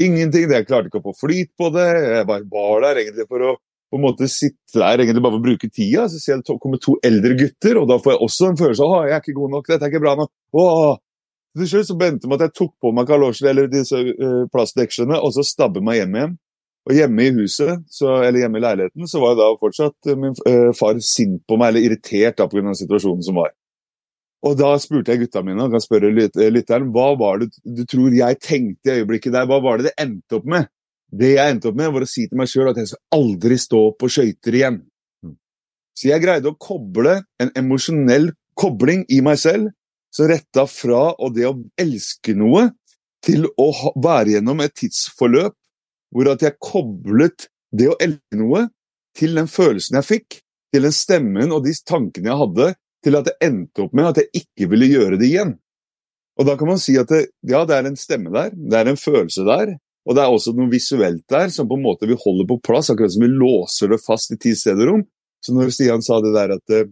Ingenting. 0.00 0.48
Jeg 0.48 0.68
klarte 0.68 0.88
ikke 0.88 1.02
å 1.02 1.10
få 1.10 1.18
flyt 1.26 1.52
på 1.58 1.68
det. 1.74 1.88
Jeg 2.16 2.28
bare 2.28 2.48
var 2.48 2.86
der 2.86 3.02
egentlig 3.02 3.28
for 3.28 3.50
å 3.50 3.52
på 3.92 3.98
en 3.98 4.06
måte 4.06 4.24
sitte 4.32 4.80
der 4.80 5.02
egentlig 5.02 5.20
bare 5.20 5.34
for 5.34 5.42
å 5.42 5.44
bruke 5.44 5.68
tida. 5.68 6.06
Så 6.08 6.16
ser 6.16 6.38
jeg 6.38 6.44
det 6.46 6.54
kommer 6.62 6.80
to 6.80 6.94
eldre 7.04 7.36
gutter, 7.36 7.80
og 7.82 7.90
da 7.90 7.98
får 8.00 8.14
jeg 8.14 8.22
også 8.26 8.48
en 8.48 8.60
følelse 8.60 8.86
av 8.86 8.94
at 8.96 9.08
jeg 9.10 9.16
er 9.18 9.24
ikke 9.26 9.40
god 9.40 9.52
nok, 9.52 9.66
dette 9.68 9.84
er 9.84 9.92
ikke 9.92 10.04
bra 10.06 10.14
nok. 10.22 10.30
Åh. 10.62 10.94
Til 11.60 11.68
slutt 11.68 11.90
så 11.90 11.96
begynte 12.00 12.30
med 12.30 12.40
at 12.40 12.46
jeg 12.46 12.56
tok 12.62 12.70
på 12.80 12.94
meg 12.96 13.10
kalosjene, 13.10 13.50
eller 13.52 13.68
disse 13.68 13.98
uh, 14.00 14.46
plastdekslene 14.54 15.18
og 15.20 15.34
så 15.36 15.44
stabber 15.44 15.84
meg 15.84 16.00
hjem 16.00 16.16
igjen. 16.16 16.38
Og 16.88 16.96
hjemme 16.96 17.26
i 17.28 17.34
huset, 17.36 17.82
så, 17.92 18.16
eller 18.24 18.40
hjemme 18.40 18.58
i 18.58 18.64
leiligheten, 18.64 19.04
så 19.06 19.20
var 19.22 19.36
da 19.38 19.52
fortsatt 19.60 20.14
min 20.18 20.32
uh, 20.48 20.72
far 20.74 20.96
sint 21.04 21.44
på 21.46 21.60
meg, 21.60 21.74
eller 21.74 21.90
irritert 21.90 22.40
da 22.40 22.48
pga. 22.48 22.72
situasjonen 22.80 23.22
som 23.28 23.36
var. 23.38 23.52
Og 24.42 24.56
da 24.58 24.72
spurte 24.82 25.14
jeg 25.14 25.22
gutta 25.22 25.42
mine, 25.46 25.62
og 25.62 25.74
kan 25.74 25.82
spørre 25.82 26.10
lytteren, 26.10 26.88
hva 26.94 27.12
var 27.18 27.42
det 27.42 27.52
du 27.62 27.84
tror 27.86 28.14
jeg 28.16 28.40
tenkte 28.42 28.90
i 28.90 29.02
øyeblikket 29.02 29.34
der? 29.36 29.46
Hva 29.46 29.60
var 29.62 29.78
det 29.78 29.90
det 29.90 29.98
endte 30.02 30.40
opp 30.40 30.48
med? 30.50 30.66
Det 31.12 31.34
jeg 31.36 31.54
endte 31.54 31.70
opp 31.70 31.78
med, 31.78 31.92
var 31.94 32.06
å 32.06 32.08
si 32.10 32.24
til 32.26 32.40
meg 32.40 32.50
sjøl 32.50 32.72
at 32.72 32.80
jeg 32.80 32.90
skal 32.90 33.20
aldri 33.20 33.58
stå 33.60 33.82
på 34.00 34.10
skøyter 34.10 34.58
igjen. 34.58 34.80
Så 35.94 36.08
jeg 36.08 36.24
greide 36.24 36.50
å 36.50 36.58
koble 36.58 37.20
en 37.42 37.52
emosjonell 37.58 38.32
kobling 38.58 39.04
i 39.12 39.20
meg 39.24 39.38
selv 39.40 39.70
så 40.12 40.26
retta 40.28 40.66
fra 40.68 41.04
og 41.14 41.34
det 41.36 41.46
å 41.48 41.56
elske 41.80 42.34
noe 42.36 42.68
til 43.24 43.46
å 43.60 43.68
være 44.02 44.34
gjennom 44.34 44.60
et 44.64 44.74
tidsforløp 44.76 45.54
hvor 46.12 46.28
at 46.32 46.44
jeg 46.44 46.60
koblet 46.60 47.46
det 47.72 47.88
å 47.88 47.98
elske 48.02 48.40
noe 48.40 48.66
til 49.16 49.36
den 49.36 49.48
følelsen 49.48 49.98
jeg 50.00 50.08
fikk, 50.08 50.38
til 50.72 50.84
den 50.88 50.94
stemmen 50.96 51.52
og 51.52 51.64
de 51.64 51.72
tankene 51.88 52.32
jeg 52.32 52.40
hadde, 52.42 52.68
til 53.04 53.18
at 53.18 53.28
det 53.28 53.36
endte 53.44 53.84
opp 53.84 53.94
med 53.96 54.10
at 54.10 54.22
jeg 54.22 54.42
ikke 54.42 54.70
ville 54.72 54.90
gjøre 54.90 55.18
det 55.20 55.28
igjen. 55.28 55.56
Og 56.40 56.48
da 56.48 56.56
kan 56.58 56.70
man 56.70 56.80
si 56.80 56.94
at 57.00 57.10
det, 57.12 57.26
ja, 57.48 57.64
det 57.68 57.76
er 57.76 57.88
en 57.88 57.98
stemme 57.98 58.32
der, 58.32 58.54
det 58.54 58.78
er 58.78 58.90
en 58.90 59.00
følelse 59.00 59.44
der, 59.46 59.74
og 60.08 60.16
det 60.16 60.22
er 60.22 60.34
også 60.34 60.54
noe 60.56 60.70
visuelt 60.72 61.22
der 61.30 61.52
som 61.54 61.68
på 61.70 61.76
en 61.78 61.84
måte 61.84 62.08
vi 62.10 62.18
holder 62.18 62.48
på 62.48 62.58
plass, 62.66 62.90
akkurat 62.90 63.12
som 63.14 63.22
vi 63.22 63.30
låser 63.30 63.92
det 63.92 64.00
fast 64.02 64.34
i 64.34 64.38
ti 64.40 64.54
steder 64.58 64.90
rom. 64.90 65.04
Så 65.42 65.54
når 65.54 65.70
Stian 65.74 66.02
sa 66.02 66.18
det 66.22 66.32
der 66.34 66.54
at 66.56 66.74
eh, 66.74 66.88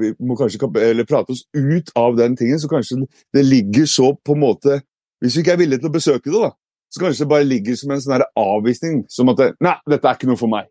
vi 0.00 0.12
må 0.24 0.36
kanskje 0.36 0.60
prate 1.08 1.34
oss 1.34 1.44
ut 1.56 1.92
av 1.96 2.16
den 2.18 2.36
tingen, 2.36 2.60
så 2.60 2.70
kanskje 2.70 3.04
det 3.36 3.44
ligger 3.46 3.88
så 3.88 4.14
på 4.16 4.36
en 4.36 4.44
måte 4.46 4.80
Hvis 5.18 5.34
vi 5.34 5.42
ikke 5.42 5.56
er 5.56 5.58
villige 5.58 5.82
til 5.82 5.90
å 5.90 5.96
besøke 5.96 6.30
det, 6.30 6.40
da, 6.44 6.52
så 6.94 7.00
kanskje 7.02 7.24
det 7.24 7.30
bare 7.32 7.46
ligger 7.46 7.74
som 7.74 7.90
en 7.90 8.02
sånn 8.04 8.22
avvisning. 8.38 9.00
Som 9.10 9.32
at 9.32 9.40
Nei, 9.58 9.72
dette 9.90 10.06
er 10.06 10.14
ikke 10.14 10.28
noe 10.30 10.38
for 10.38 10.52
meg. 10.52 10.68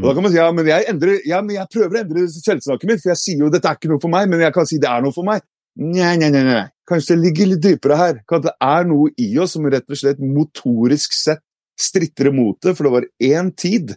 Og 0.00 0.06
da 0.06 0.12
kan 0.16 0.24
man 0.24 0.32
si 0.32 0.38
ja, 0.38 0.48
men 0.56 0.68
jeg, 0.70 0.84
endrer, 0.88 1.18
ja, 1.28 1.40
men 1.44 1.56
jeg 1.58 1.68
prøver 1.72 1.98
å 1.98 2.00
endre 2.00 2.26
selvsnakket 2.32 2.88
mitt, 2.88 3.02
for 3.02 3.12
jeg 3.12 3.20
sier 3.20 3.42
jo 3.44 3.50
dette 3.52 3.68
er 3.68 3.76
ikke 3.76 3.90
noe 3.90 4.00
for 4.00 4.12
meg, 4.12 4.30
men 4.32 4.40
jeg 4.40 4.54
kan 4.54 4.68
si 4.68 4.78
det 4.80 4.88
er 4.88 5.04
noe 5.04 5.14
for 5.14 5.28
meg. 5.28 5.44
Nei, 5.82 6.14
nei, 6.20 6.28
nei, 6.32 6.42
nei. 6.46 6.62
Kanskje 6.88 7.14
det 7.14 7.22
ligger 7.26 7.50
litt 7.50 7.64
dypere 7.64 7.98
her. 8.00 8.20
Kanskje 8.28 8.50
det 8.50 8.54
er 8.68 8.88
noe 8.88 9.12
i 9.20 9.28
oss 9.40 9.54
som 9.56 9.68
rett 9.72 9.88
og 9.88 10.00
slett 10.00 10.20
motorisk 10.20 11.16
sett 11.16 11.44
stritter 11.80 12.28
imot 12.32 12.60
det, 12.64 12.74
for 12.76 12.88
det 12.88 12.94
var 12.94 13.08
én 13.24 13.50
tid 13.56 13.94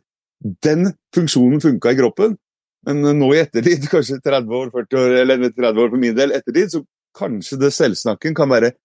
den 0.64 0.90
funksjonen 1.16 1.64
funka 1.64 1.92
i 1.92 2.00
kroppen. 2.00 2.36
Men 2.86 3.02
nå 3.20 3.32
i 3.34 3.42
ettertid, 3.42 3.88
kanskje 3.94 4.22
30 4.24 4.60
år, 4.60 4.72
40 4.76 5.02
år, 5.02 5.18
eller 5.24 5.48
30 5.50 5.84
år 5.84 5.92
for 5.94 6.02
min 6.02 6.18
del 6.18 6.36
ettertid, 6.36 6.76
så 6.76 6.84
kanskje 7.16 7.60
det 7.64 7.74
selvsnakken 7.76 8.36
kan 8.38 8.52
være 8.52 8.76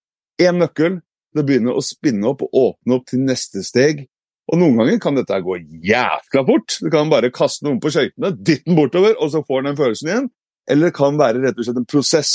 én 0.40 0.58
nøkkel 0.62 1.00
til 1.00 1.42
å 1.42 1.46
begynne 1.46 1.74
å 1.74 1.84
spinne 1.84 2.30
opp 2.30 2.46
og 2.46 2.56
åpne 2.64 2.96
opp 2.96 3.10
til 3.10 3.22
neste 3.26 3.62
steg. 3.66 4.06
Og 4.50 4.58
noen 4.58 4.80
ganger 4.80 4.98
kan 5.02 5.14
dette 5.14 5.38
gå 5.46 5.56
jævla 5.86 6.42
fort. 6.46 6.76
Du 6.82 6.88
kan 6.90 7.10
bare 7.12 7.30
kaste 7.34 7.66
noen 7.66 7.78
på 7.82 7.92
skøytene, 7.94 8.32
dytte 8.34 8.66
den 8.66 8.78
bortover, 8.78 9.14
og 9.22 9.30
så 9.30 9.44
får 9.46 9.62
den 9.62 9.70
den 9.70 9.78
følelsen 9.78 10.10
igjen. 10.10 10.30
Eller 10.70 10.90
det 10.90 10.96
kan 10.96 11.18
være 11.18 11.42
rett 11.44 11.58
og 11.58 11.66
slett 11.66 11.78
en 11.78 11.90
prosess. 11.90 12.32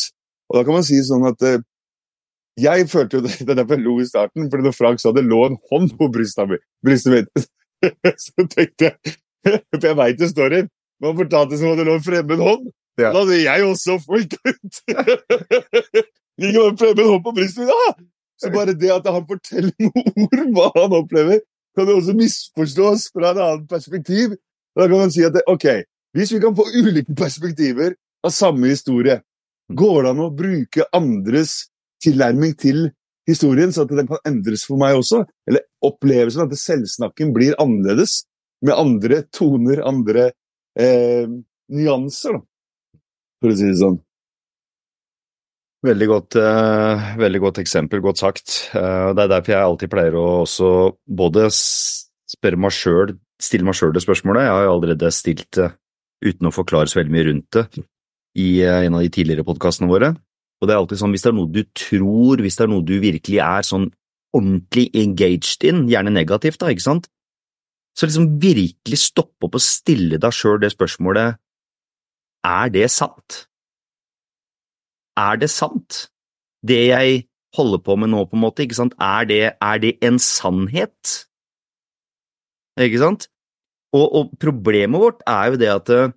Og 0.50 0.60
da 0.60 0.63
kan 0.63 0.77
man 0.77 0.86
si 0.88 1.01
sånn 1.03 1.25
at 1.27 1.43
uh, 1.43 1.60
Jeg 2.62 2.88
følte 2.88 3.19
jo 3.19 3.25
det, 3.25 3.34
det 3.41 3.51
er 3.51 3.60
derfor 3.60 3.75
jeg 3.75 3.84
lo 3.84 3.98
i 4.00 4.07
starten, 4.07 4.48
fordi 4.51 4.63
når 4.63 4.77
Frank 4.77 5.01
sa 5.03 5.12
det 5.12 5.25
lå 5.27 5.41
en 5.50 5.57
hånd 5.72 5.91
på 6.00 6.07
brystet 6.13 6.48
mitt, 7.12 7.48
så 8.25 8.48
tenkte 8.48 8.91
jeg 8.91 9.15
For 9.75 9.84
jeg 9.84 9.98
veit 10.00 10.22
her. 10.24 10.67
man 11.03 11.17
fortalte 11.19 11.57
som 11.60 11.74
om 11.74 11.77
det 11.77 11.86
lå 11.86 11.98
en 12.00 12.05
fremmed 12.05 12.39
hånd. 12.41 12.69
Ja. 12.98 13.12
Da 13.12 13.19
hadde 13.19 13.41
jeg 13.43 13.65
også 13.67 13.98
freaka 14.05 14.39
ut. 14.48 14.79
Ligger 16.41 16.69
en 16.72 16.79
fremmed 16.79 17.10
hånd 17.12 17.25
på 17.27 17.36
brystet 17.36 17.65
mitt. 17.65 17.75
Ah! 17.75 18.00
Så 18.41 18.50
bare 18.51 18.74
det 18.75 18.89
at 18.91 19.05
han 19.07 19.27
forteller 19.27 19.75
noen 19.79 20.25
ord 20.25 20.48
hva 20.55 20.72
han 20.79 20.95
opplever, 20.98 21.43
kan 21.75 21.88
det 21.88 21.96
også 21.98 22.15
misforstås 22.17 23.10
fra 23.13 23.32
et 23.32 23.44
annet 23.44 23.70
perspektiv. 23.70 24.36
Da 24.75 24.88
kan 24.88 25.05
man 25.05 25.13
si 25.13 25.24
at 25.25 25.36
det, 25.36 25.44
ok, 25.48 25.67
hvis 26.15 26.34
vi 26.36 26.41
kan 26.44 26.55
få 26.55 26.67
ulike 26.72 27.15
perspektiver 27.17 27.96
av 28.25 28.34
samme 28.36 28.72
historie, 28.72 29.20
går 29.67 30.03
det 30.03 30.13
an 30.13 30.24
å 30.24 30.32
bruke 30.36 30.86
andres 30.96 31.65
tilnærming 32.03 32.55
til 32.60 32.88
historien, 33.27 33.74
så 33.74 33.86
at 33.86 33.94
den 33.94 34.08
kan 34.10 34.22
endres 34.27 34.65
for 34.67 34.79
meg 34.79 35.00
også. 35.00 35.24
Eller 35.50 35.65
opplevelsen 35.86 36.46
at 36.46 36.58
selvsnakken 36.60 37.34
blir 37.36 37.58
annerledes, 37.62 38.24
med 38.65 38.77
andre 38.79 39.22
toner, 39.36 39.82
andre 39.86 40.29
eh, 40.79 41.27
nyanser, 41.70 42.38
da. 42.39 42.46
For 43.44 43.51
å 43.51 43.58
si 43.58 43.67
det 43.67 43.79
sånn. 43.82 44.00
Veldig 45.86 46.06
godt, 46.10 46.36
eh, 46.39 47.01
veldig 47.20 47.39
godt 47.44 47.60
eksempel, 47.62 48.01
godt 48.01 48.18
sagt. 48.18 48.54
Eh, 48.74 49.13
det 49.13 49.22
er 49.24 49.30
derfor 49.30 49.54
jeg 49.54 49.65
alltid 49.65 49.92
pleier 49.92 50.15
å 50.18 50.25
også 50.42 50.70
både 51.06 51.50
spørre 51.51 52.58
meg 52.58 52.74
sjøl, 52.74 53.13
stille 53.42 53.68
meg 53.68 53.77
sjøl 53.77 53.94
det 53.94 54.01
spørsmålet. 54.01 54.48
Jeg 54.48 54.56
har 54.56 54.63
jo 54.65 54.74
allerede 54.74 55.12
stilt 55.13 55.51
det 55.51 55.70
uten 56.25 56.50
å 56.50 56.56
forklare 56.56 56.89
så 56.89 57.01
veldig 57.01 57.13
mye 57.13 57.27
rundt 57.30 57.51
det 57.51 57.84
i 58.36 58.48
eh, 58.63 58.86
en 58.88 58.98
av 58.98 59.06
de 59.06 59.12
tidligere 59.13 59.46
podkastene 59.46 59.92
våre. 59.92 60.15
Og 60.58 60.68
det 60.68 60.74
er 60.74 60.82
alltid 60.82 61.04
sånn, 61.04 61.13
hvis 61.13 61.25
det 61.25 61.32
er 61.32 61.38
noe 61.38 61.54
du 61.54 61.63
tror, 61.77 62.42
hvis 62.42 62.58
det 62.58 62.65
er 62.65 62.72
noe 62.72 62.86
du 62.86 62.96
virkelig 63.04 63.42
er 63.44 63.68
sånn 63.68 63.89
ordentlig 64.36 64.89
engaged 64.98 65.68
in, 65.68 65.86
gjerne 65.92 66.15
negativt 66.15 66.63
da, 66.63 66.72
ikke 66.74 66.88
sant, 66.88 67.10
så 67.96 68.08
liksom 68.08 68.39
virkelig 68.42 69.00
stoppe 69.00 69.48
opp 69.48 69.60
og 69.60 69.63
stille 69.63 70.18
deg 70.20 70.34
sjøl 70.36 70.58
det 70.63 70.74
spørsmålet, 70.74 71.38
er 72.46 72.74
det 72.74 72.89
sant? 72.92 73.46
Er 75.15 75.39
det 75.39 75.50
sant? 75.53 76.10
Det 76.65 76.81
jeg 76.89 77.24
holder 77.55 77.81
på 77.84 77.95
med 78.00 78.12
nå, 78.12 78.25
på 78.27 78.36
en 78.38 78.43
måte, 78.43 78.65
ikke 78.65 78.77
sant, 78.77 78.95
er 79.00 79.27
det, 79.29 79.43
er 79.62 79.81
det 79.81 79.95
en 80.03 80.19
sannhet? 80.19 81.15
Ikke 82.81 83.00
sant? 83.00 83.29
Og, 83.95 84.05
og 84.05 84.31
problemet 84.41 85.00
vårt 85.00 85.24
er 85.29 85.53
jo 85.53 85.60
det 85.62 85.72
at 85.72 85.91
eh, 85.95 86.13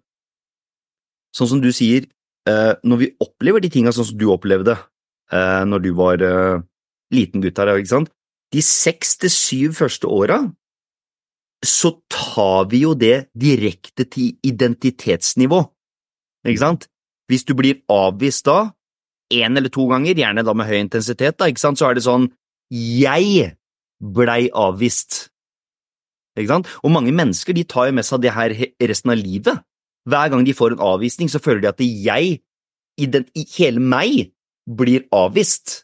Sånn 1.36 1.50
som 1.50 1.58
du 1.60 1.68
sier, 1.76 2.06
eh, 2.48 2.72
når 2.88 2.98
vi 3.02 3.06
opplever 3.20 3.60
de 3.60 3.68
tinga 3.70 3.92
sånn 3.92 4.06
som 4.08 4.16
du 4.18 4.24
opplevde 4.32 4.72
eh, 4.74 5.64
når 5.68 5.82
du 5.84 5.90
var 5.94 6.22
liten 7.14 7.44
gutt 7.44 7.60
her, 7.60 7.74
ikke 7.76 7.92
sant, 7.92 8.08
de 8.50 8.62
seks 8.64 9.18
til 9.20 9.30
syv 9.30 9.76
første 9.76 10.08
åra, 10.08 10.38
så 11.60 11.92
tar 12.10 12.70
vi 12.72 12.80
jo 12.86 12.94
det 12.96 13.28
direkte 13.36 14.08
til 14.08 14.38
identitetsnivå, 14.46 15.60
ikke 16.48 16.62
sant? 16.64 16.88
Hvis 17.28 17.44
du 17.44 17.52
blir 17.58 17.82
avvist 17.92 18.48
da, 18.48 18.70
én 19.32 19.56
eller 19.58 19.72
to 19.72 19.86
ganger, 19.90 20.16
gjerne 20.16 20.44
da 20.44 20.54
med 20.56 20.68
høy 20.68 20.78
intensitet, 20.80 21.38
da, 21.38 21.48
ikke 21.48 21.62
sant, 21.62 21.80
så 21.80 21.90
er 21.90 21.98
det 21.98 22.06
sånn 22.06 22.28
Jeg 22.72 23.54
blei 23.98 24.48
avvist. 24.54 25.28
Ikke 26.38 26.52
sant? 26.52 26.68
Og 26.84 26.92
mange 26.94 27.14
mennesker 27.14 27.56
de 27.56 27.64
tar 27.66 27.88
jo 27.88 27.96
med 27.98 28.06
seg 28.06 28.22
det 28.22 28.34
her 28.36 28.54
resten 28.90 29.14
av 29.14 29.18
livet. 29.20 29.64
Hver 30.08 30.32
gang 30.32 30.44
de 30.46 30.56
får 30.56 30.76
en 30.76 30.84
avvisning, 30.94 31.30
så 31.32 31.40
føler 31.42 31.64
de 31.64 31.70
at 31.72 31.82
jeg, 31.82 32.38
i 32.98 33.06
den, 33.10 33.26
i 33.36 33.44
hele 33.56 33.82
meg, 33.82 34.30
blir 34.68 35.06
avvist. 35.14 35.82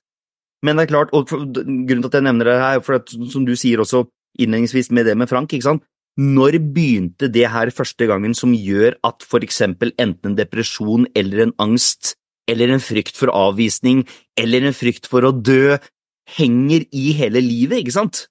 Men 0.65 0.79
det 0.79 0.87
er 0.87 0.93
klart, 0.93 1.13
og 1.17 1.29
grunnen 1.29 2.05
til 2.05 2.11
at 2.11 2.19
jeg 2.21 2.27
nevner 2.29 2.49
det 2.49 2.59
her, 2.61 2.79
er 2.79 2.85
for 2.85 3.01
at, 3.01 3.11
som 3.33 3.45
du 3.49 3.55
sier 3.59 3.83
også 3.83 4.05
innledningsvis 4.41 4.91
med 4.95 5.09
det 5.09 5.17
med 5.19 5.31
Frank, 5.31 5.53
ikke 5.53 5.69
sant? 5.69 5.85
Når 6.21 6.61
begynte 6.75 7.27
det 7.33 7.49
her 7.51 7.73
første 7.75 8.07
gangen 8.07 8.37
som 8.39 8.53
gjør 8.55 8.95
at 9.07 9.25
for 9.27 9.43
eksempel 9.43 9.91
enten 9.99 10.31
en 10.31 10.37
depresjon 10.39 11.09
eller 11.19 11.43
en 11.43 11.55
angst 11.59 12.15
eller 12.51 12.75
en 12.75 12.83
frykt 12.83 13.17
for 13.19 13.33
avvisning 13.33 14.05
eller 14.41 14.67
en 14.69 14.77
frykt 14.77 15.09
for 15.11 15.25
å 15.27 15.33
dø 15.35 15.77
henger 16.37 16.87
i 16.93 17.13
hele 17.19 17.43
livet, 17.45 17.83
ikke 17.83 17.97
sant? 17.97 18.27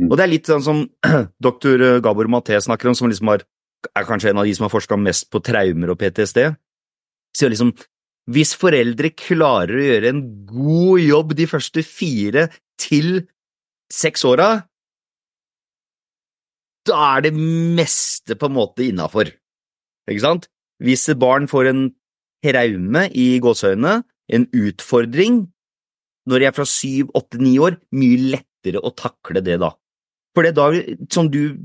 Mm. 0.00 0.08
Og 0.08 0.16
det 0.16 0.24
er 0.24 0.32
litt 0.32 0.50
sånn 0.50 0.64
som 0.64 0.82
doktor 1.46 1.82
Gabor 2.04 2.30
Maté 2.32 2.58
snakker 2.62 2.90
om, 2.90 2.96
som 2.98 3.10
liksom 3.10 3.30
har, 3.32 3.44
er 3.94 4.08
kanskje 4.08 4.32
en 4.32 4.42
av 4.42 4.48
de 4.48 4.54
som 4.56 4.66
har 4.66 4.74
forska 4.74 4.98
mest 5.00 5.30
på 5.32 5.42
traumer 5.44 5.92
og 5.92 6.00
PTSD. 6.00 6.42
Så 7.36 7.50
liksom, 7.50 7.74
hvis 8.30 8.54
foreldre 8.58 9.12
klarer 9.14 9.76
å 9.76 9.86
gjøre 9.86 10.10
en 10.10 10.24
god 10.48 11.04
jobb 11.04 11.36
de 11.38 11.46
første 11.50 11.84
fire 11.86 12.48
til 12.80 13.24
seks 13.90 14.24
åra, 14.26 14.50
da 16.88 16.98
er 17.16 17.26
det 17.28 17.34
meste 17.36 18.36
på 18.38 18.48
en 18.48 18.56
måte 18.56 18.86
innafor. 18.86 19.30
Ikke 20.10 20.24
sant? 20.24 20.48
Hvis 20.80 21.04
et 21.12 21.20
barn 21.20 21.46
får 21.50 21.70
en 21.70 21.82
traume 22.44 23.06
i 23.12 23.26
gåseøynene, 23.42 24.00
en 24.30 24.46
utfordring, 24.54 25.42
når 26.30 26.44
jeg 26.44 26.52
er 26.52 26.56
fra 26.56 26.66
syv, 26.68 27.12
åtte, 27.18 27.40
ni 27.42 27.56
år, 27.62 27.78
mye 27.96 28.34
lettere 28.36 28.82
å 28.82 28.92
takle 28.94 29.42
det 29.44 29.58
da. 29.62 29.72
For 30.36 30.46
det 30.46 30.54
da, 30.58 30.68
som 31.10 31.30
du 31.32 31.56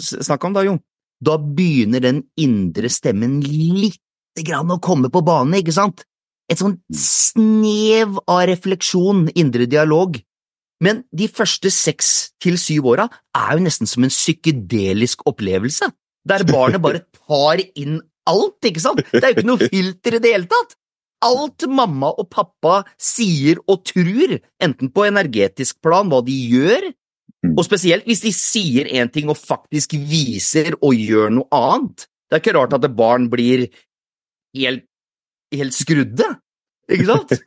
snakka 0.00 0.48
om 0.48 0.56
da, 0.56 0.64
Jo, 0.64 0.78
da 1.20 1.36
begynner 1.36 2.00
den 2.00 2.22
indre 2.38 2.88
stemmen 2.92 3.40
lite 3.42 4.44
grann 4.46 4.70
å 4.70 4.80
komme 4.80 5.10
på 5.10 5.22
bane, 5.26 5.60
ikke 5.60 5.74
sant? 5.74 6.04
Et 6.48 6.60
sånn 6.60 6.78
snev 6.94 8.20
av 8.24 8.46
refleksjon, 8.48 9.26
indre 9.36 9.66
dialog. 9.68 10.16
Men 10.80 11.02
de 11.10 11.26
første 11.28 11.72
seks 11.74 12.30
til 12.40 12.56
syv 12.60 12.86
åra 12.94 13.08
er 13.36 13.56
jo 13.56 13.64
nesten 13.66 13.90
som 13.90 14.06
en 14.06 14.14
psykedelisk 14.14 15.26
opplevelse, 15.28 15.90
der 16.28 16.46
barnet 16.48 16.82
bare 16.84 17.02
tar 17.18 17.60
inn 17.74 17.98
alt, 18.30 18.68
ikke 18.68 18.82
sant? 18.82 19.02
Det 19.12 19.22
er 19.22 19.32
jo 19.32 19.38
ikke 19.38 19.48
noe 19.48 19.70
filter 19.70 20.18
i 20.18 20.22
det 20.22 20.34
hele 20.34 20.50
tatt. 20.50 20.76
Alt 21.26 21.66
mamma 21.66 22.12
og 22.14 22.28
pappa 22.30 22.82
sier 22.94 23.58
og 23.66 23.82
tror, 23.88 24.36
enten 24.62 24.92
på 24.94 25.06
energetisk 25.08 25.80
plan, 25.82 26.10
hva 26.10 26.20
de 26.26 26.36
gjør, 26.52 26.90
og 27.54 27.62
spesielt 27.66 28.06
hvis 28.08 28.22
de 28.24 28.32
sier 28.34 28.88
én 28.98 29.10
ting 29.14 29.30
og 29.30 29.38
faktisk 29.38 29.94
viser 29.98 30.74
og 30.78 30.94
gjør 30.94 31.34
noe 31.38 31.48
annet. 31.54 32.06
Det 32.28 32.36
er 32.36 32.42
ikke 32.42 32.56
rart 32.58 32.76
at 32.76 32.86
barn 32.94 33.28
blir 33.32 33.66
helt, 34.58 34.84
helt 35.54 35.76
skrudde, 35.76 36.28
ikke 36.88 37.06
sant? 37.08 37.34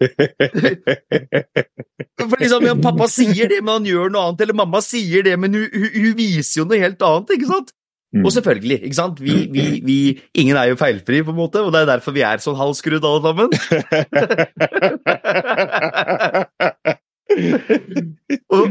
For 2.22 2.38
liksom, 2.38 2.66
ja, 2.66 2.76
Pappa 2.82 3.08
sier 3.10 3.50
det, 3.50 3.62
men 3.64 3.80
han 3.80 3.88
gjør 3.90 4.12
noe 4.14 4.30
annet, 4.30 4.42
eller 4.46 4.58
mamma 4.58 4.82
sier 4.86 5.26
det, 5.26 5.36
men 5.42 5.56
hun, 5.58 5.68
hun, 5.74 5.90
hun 5.96 6.18
viser 6.18 6.62
jo 6.62 6.68
noe 6.70 6.82
helt 6.82 7.02
annet, 7.06 7.34
ikke 7.38 7.50
sant? 7.50 7.74
Mm. 8.12 8.26
Og 8.26 8.32
selvfølgelig, 8.36 8.78
ikke 8.84 8.98
sant? 8.98 9.22
Vi, 9.24 9.48
vi, 9.52 9.64
vi, 9.88 9.98
ingen 10.36 10.58
er 10.60 10.66
jo 10.72 10.80
feilfri, 10.80 11.22
på 11.24 11.32
en 11.32 11.40
måte, 11.40 11.62
og 11.64 11.72
det 11.72 11.80
er 11.82 11.92
derfor 11.94 12.12
vi 12.16 12.26
er 12.28 12.44
sånn 12.44 12.60
halvskrudd 12.60 13.06
alle 13.08 13.22
sammen. 13.28 13.50
Og, 18.52 18.66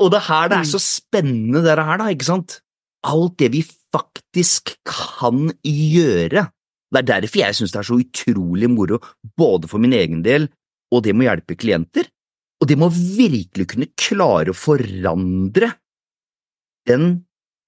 og 0.00 0.08
det 0.08 0.20
her 0.24 0.46
det 0.48 0.56
er 0.56 0.68
så 0.70 0.78
spennende, 0.80 1.60
det 1.60 1.74
her, 1.76 1.98
da, 2.00 2.06
ikke 2.08 2.24
sant? 2.24 2.54
Alt 3.04 3.34
det 3.42 3.50
vi 3.52 3.60
faktisk 3.92 4.72
kan 4.88 5.50
gjøre. 5.60 6.46
Det 6.88 7.02
er 7.02 7.08
derfor 7.10 7.42
jeg 7.42 7.58
syns 7.58 7.74
det 7.74 7.80
er 7.82 7.88
så 7.90 7.98
utrolig 8.00 8.70
moro, 8.72 9.00
både 9.36 9.68
for 9.68 9.82
min 9.82 9.92
egen 9.96 10.22
del 10.24 10.48
og 10.94 11.02
det 11.04 11.14
med 11.14 11.26
å 11.26 11.30
hjelpe 11.30 11.58
klienter. 11.58 12.08
Og 12.62 12.70
det 12.70 12.78
må 12.80 12.88
virkelig 12.88 13.66
kunne 13.74 13.92
klare 14.00 14.52
å 14.52 14.56
forandre 14.56 15.74
den 16.88 17.08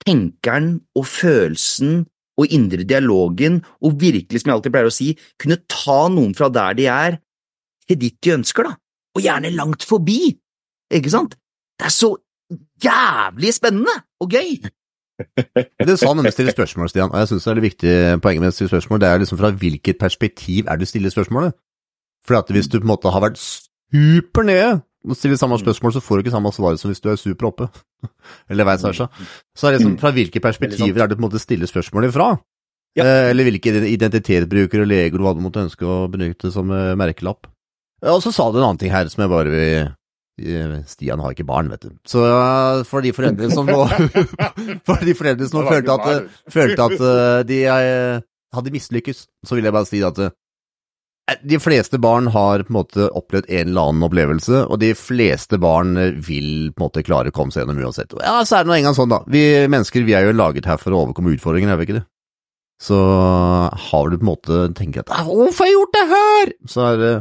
tenkeren 0.04 0.78
og 0.96 1.06
følelsen 1.08 2.04
og 2.38 2.54
indre 2.54 2.86
dialogen, 2.86 3.62
og 3.82 3.98
virkelig, 4.00 4.40
som 4.40 4.50
jeg 4.50 4.56
alltid 4.58 4.74
pleier 4.74 4.90
å 4.90 4.94
si, 4.94 5.08
kunne 5.40 5.58
ta 5.66 6.00
noen 6.12 6.36
fra 6.38 6.50
der 6.54 6.78
de 6.78 6.86
er, 6.92 7.18
til 7.88 7.98
ditt 7.98 8.18
de 8.22 8.36
ønsker, 8.36 8.68
da, 8.68 8.76
og 9.16 9.24
gjerne 9.24 9.54
langt 9.56 9.86
forbi, 9.88 10.20
ikke 10.94 11.12
sant? 11.12 11.34
Det 11.78 11.88
er 11.88 11.94
så 11.94 12.12
jævlig 12.84 13.54
spennende 13.56 13.94
og 14.22 14.34
gøy! 14.34 14.58
Det 15.88 15.96
sa 15.98 16.12
nemlig 16.14 16.30
stille 16.30 16.54
spørsmål, 16.54 16.92
Stian, 16.92 17.10
og 17.10 17.18
jeg 17.18 17.28
synes 17.32 17.44
det 17.44 17.50
er 17.50 17.58
det 17.58 17.62
viktige 17.64 18.18
poenget 18.22 18.44
med 18.44 18.52
å 18.52 18.54
stille 18.54 18.70
spørsmål, 18.70 19.00
det 19.02 19.08
er 19.08 19.22
liksom 19.22 19.40
fra 19.40 19.50
hvilket 19.50 19.98
perspektiv 19.98 20.68
er 20.70 20.78
du 20.78 20.84
stiller 20.86 21.10
spørsmålet? 21.10 21.56
For 22.22 22.38
at 22.38 22.52
hvis 22.54 22.70
du 22.70 22.78
på 22.78 22.86
en 22.86 22.92
måte 22.92 23.10
har 23.10 23.24
vært 23.24 23.40
super 23.42 24.46
nede 24.46 24.76
og 25.08 25.16
stiller 25.18 25.38
samme 25.40 25.58
spørsmål, 25.60 25.94
så 25.96 26.02
får 26.04 26.18
du 26.18 26.26
ikke 26.26 26.34
samme 26.36 26.52
svaret 26.54 26.80
som 26.80 26.92
hvis 26.92 27.02
du 27.04 27.10
er 27.12 27.18
super 27.20 27.50
oppe. 27.50 27.68
Eller 28.50 28.68
vice 28.68 28.86
versa. 28.86 29.08
Så 29.56 29.68
er 29.68 29.74
det 29.74 29.80
liksom 29.80 29.98
fra 30.02 30.12
hvilke 30.14 30.42
perspektiver 30.44 31.04
er 31.04 31.10
det 31.10 31.18
på 31.18 31.24
en 31.24 31.28
måte 31.28 31.42
stiller 31.42 31.70
spørsmålet 31.70 32.14
fra? 32.14 32.32
Ja. 32.98 33.04
Eh, 33.04 33.30
Eller 33.30 33.48
hvilke 33.48 33.72
identitetsbrukere 33.90 34.84
og 34.84 34.90
leger 34.90 35.18
du 35.18 35.26
hadde 35.28 35.44
måttet 35.44 35.66
ønske 35.68 35.86
å 35.86 36.00
benytte 36.12 36.52
som 36.54 36.70
eh, 36.74 36.94
merkelapp. 36.98 37.48
Og 38.08 38.20
så 38.22 38.32
sa 38.34 38.50
du 38.50 38.60
en 38.60 38.68
annen 38.68 38.80
ting 38.80 38.92
her 38.94 39.08
som 39.10 39.24
jeg 39.24 39.32
bare 39.32 39.52
vil 39.52 39.88
eh, 40.38 40.74
Stian 40.86 41.20
har 41.22 41.34
ikke 41.34 41.46
barn, 41.48 41.70
vet 41.72 41.88
du. 41.88 41.94
Så 42.06 42.22
eh, 42.26 42.82
for 42.88 43.04
de 43.04 43.12
foreldre 43.16 43.50
som 43.54 43.66
nå 43.68 43.86
For 44.88 45.04
de 45.04 45.14
foreldre 45.18 45.48
som 45.50 45.66
følte 45.66 45.96
at, 45.98 46.28
følte 46.54 46.90
at 46.90 47.00
eh, 47.00 47.40
de 47.48 47.62
eh, 47.66 48.26
hadde 48.54 48.74
mislykkes, 48.74 49.26
så 49.46 49.58
vil 49.58 49.66
jeg 49.68 49.74
bare 49.74 49.88
si 49.90 50.02
at 50.06 50.20
eh, 50.22 50.34
de 51.42 51.58
fleste 51.60 51.98
barn 52.00 52.28
har 52.32 52.64
på 52.64 52.72
en 52.72 52.78
måte 52.78 53.08
opplevd 53.16 53.48
en 53.48 53.70
eller 53.70 53.90
annen 53.90 54.06
opplevelse, 54.06 54.62
og 54.66 54.80
de 54.82 54.92
fleste 54.96 55.58
barn 55.60 55.96
eh, 56.00 56.14
vil 56.14 56.70
på 56.72 56.80
en 56.82 56.86
måte 56.86 57.04
klare 57.06 57.32
å 57.32 57.36
komme 57.36 57.54
seg 57.54 57.64
gjennom 57.64 57.82
uansett. 57.84 58.14
Ja, 58.22 58.40
så 58.48 58.58
er 58.58 58.66
det 58.66 58.72
nå 58.72 58.78
engang 58.78 58.96
sånn, 58.98 59.12
da. 59.12 59.22
Vi 59.30 59.42
mennesker 59.70 60.06
vi 60.06 60.16
er 60.16 60.28
jo 60.28 60.36
laget 60.36 60.68
her 60.68 60.80
for 60.80 60.94
å 60.94 61.04
overkomme 61.06 61.34
utfordringer, 61.36 61.72
er 61.72 61.80
vi 61.80 61.88
ikke 61.88 61.98
det? 62.00 62.06
Så 62.82 62.98
har 63.90 64.10
du 64.10 64.20
på 64.20 64.22
en 64.22 64.30
måte 64.30 64.60
tenkt 64.78 65.00
at 65.02 65.10
«Ah, 65.10 65.26
'Hvorfor 65.26 65.66
har 65.66 65.70
jeg 65.72 65.78
gjort 65.80 65.96
det 65.96 66.06
her?' 66.12 66.52
Så 66.70 66.84
er 66.92 67.02
det 67.02 67.14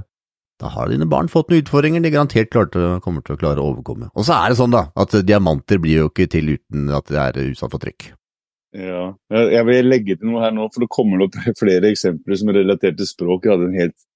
da 0.58 0.72
har 0.74 0.90
dine 0.90 1.06
barn 1.06 1.28
fått 1.30 1.52
noen 1.52 1.62
utfordringer 1.62 2.02
de 2.02 2.10
garantert 2.10 2.50
klart 2.50 2.74
kommer 3.06 3.22
til 3.22 3.36
å 3.36 3.42
klare 3.42 3.62
å 3.62 3.74
overkomme. 3.76 4.10
Og 4.18 4.26
så 4.26 4.34
er 4.34 4.50
det 4.50 4.58
sånn, 4.58 4.74
da, 4.74 4.88
at 4.98 5.14
diamanter 5.22 5.78
blir 5.82 6.02
jo 6.02 6.08
ikke 6.10 6.26
til 6.34 6.56
uten 6.56 6.90
at 6.98 7.06
det 7.14 7.20
er 7.22 7.52
utsatt 7.52 7.74
for 7.76 7.84
trykk. 7.84 8.08
Ja, 8.76 9.14
jeg 9.32 9.64
vil 9.66 9.88
legge 9.88 10.18
til 10.18 10.30
noe 10.30 10.44
her 10.44 10.52
nå, 10.54 10.68
for 10.74 10.84
det 10.84 10.92
kommer 10.94 11.24
opp 11.24 11.38
flere 11.62 11.92
eksempler 11.94 12.40
som 12.40 12.52
er 12.52 12.62
relatert 12.62 12.98
til 13.00 13.10
språk. 13.10 13.46
Jeg 13.46 13.56
hadde 13.56 13.70
en 13.72 13.80
helt 13.80 14.08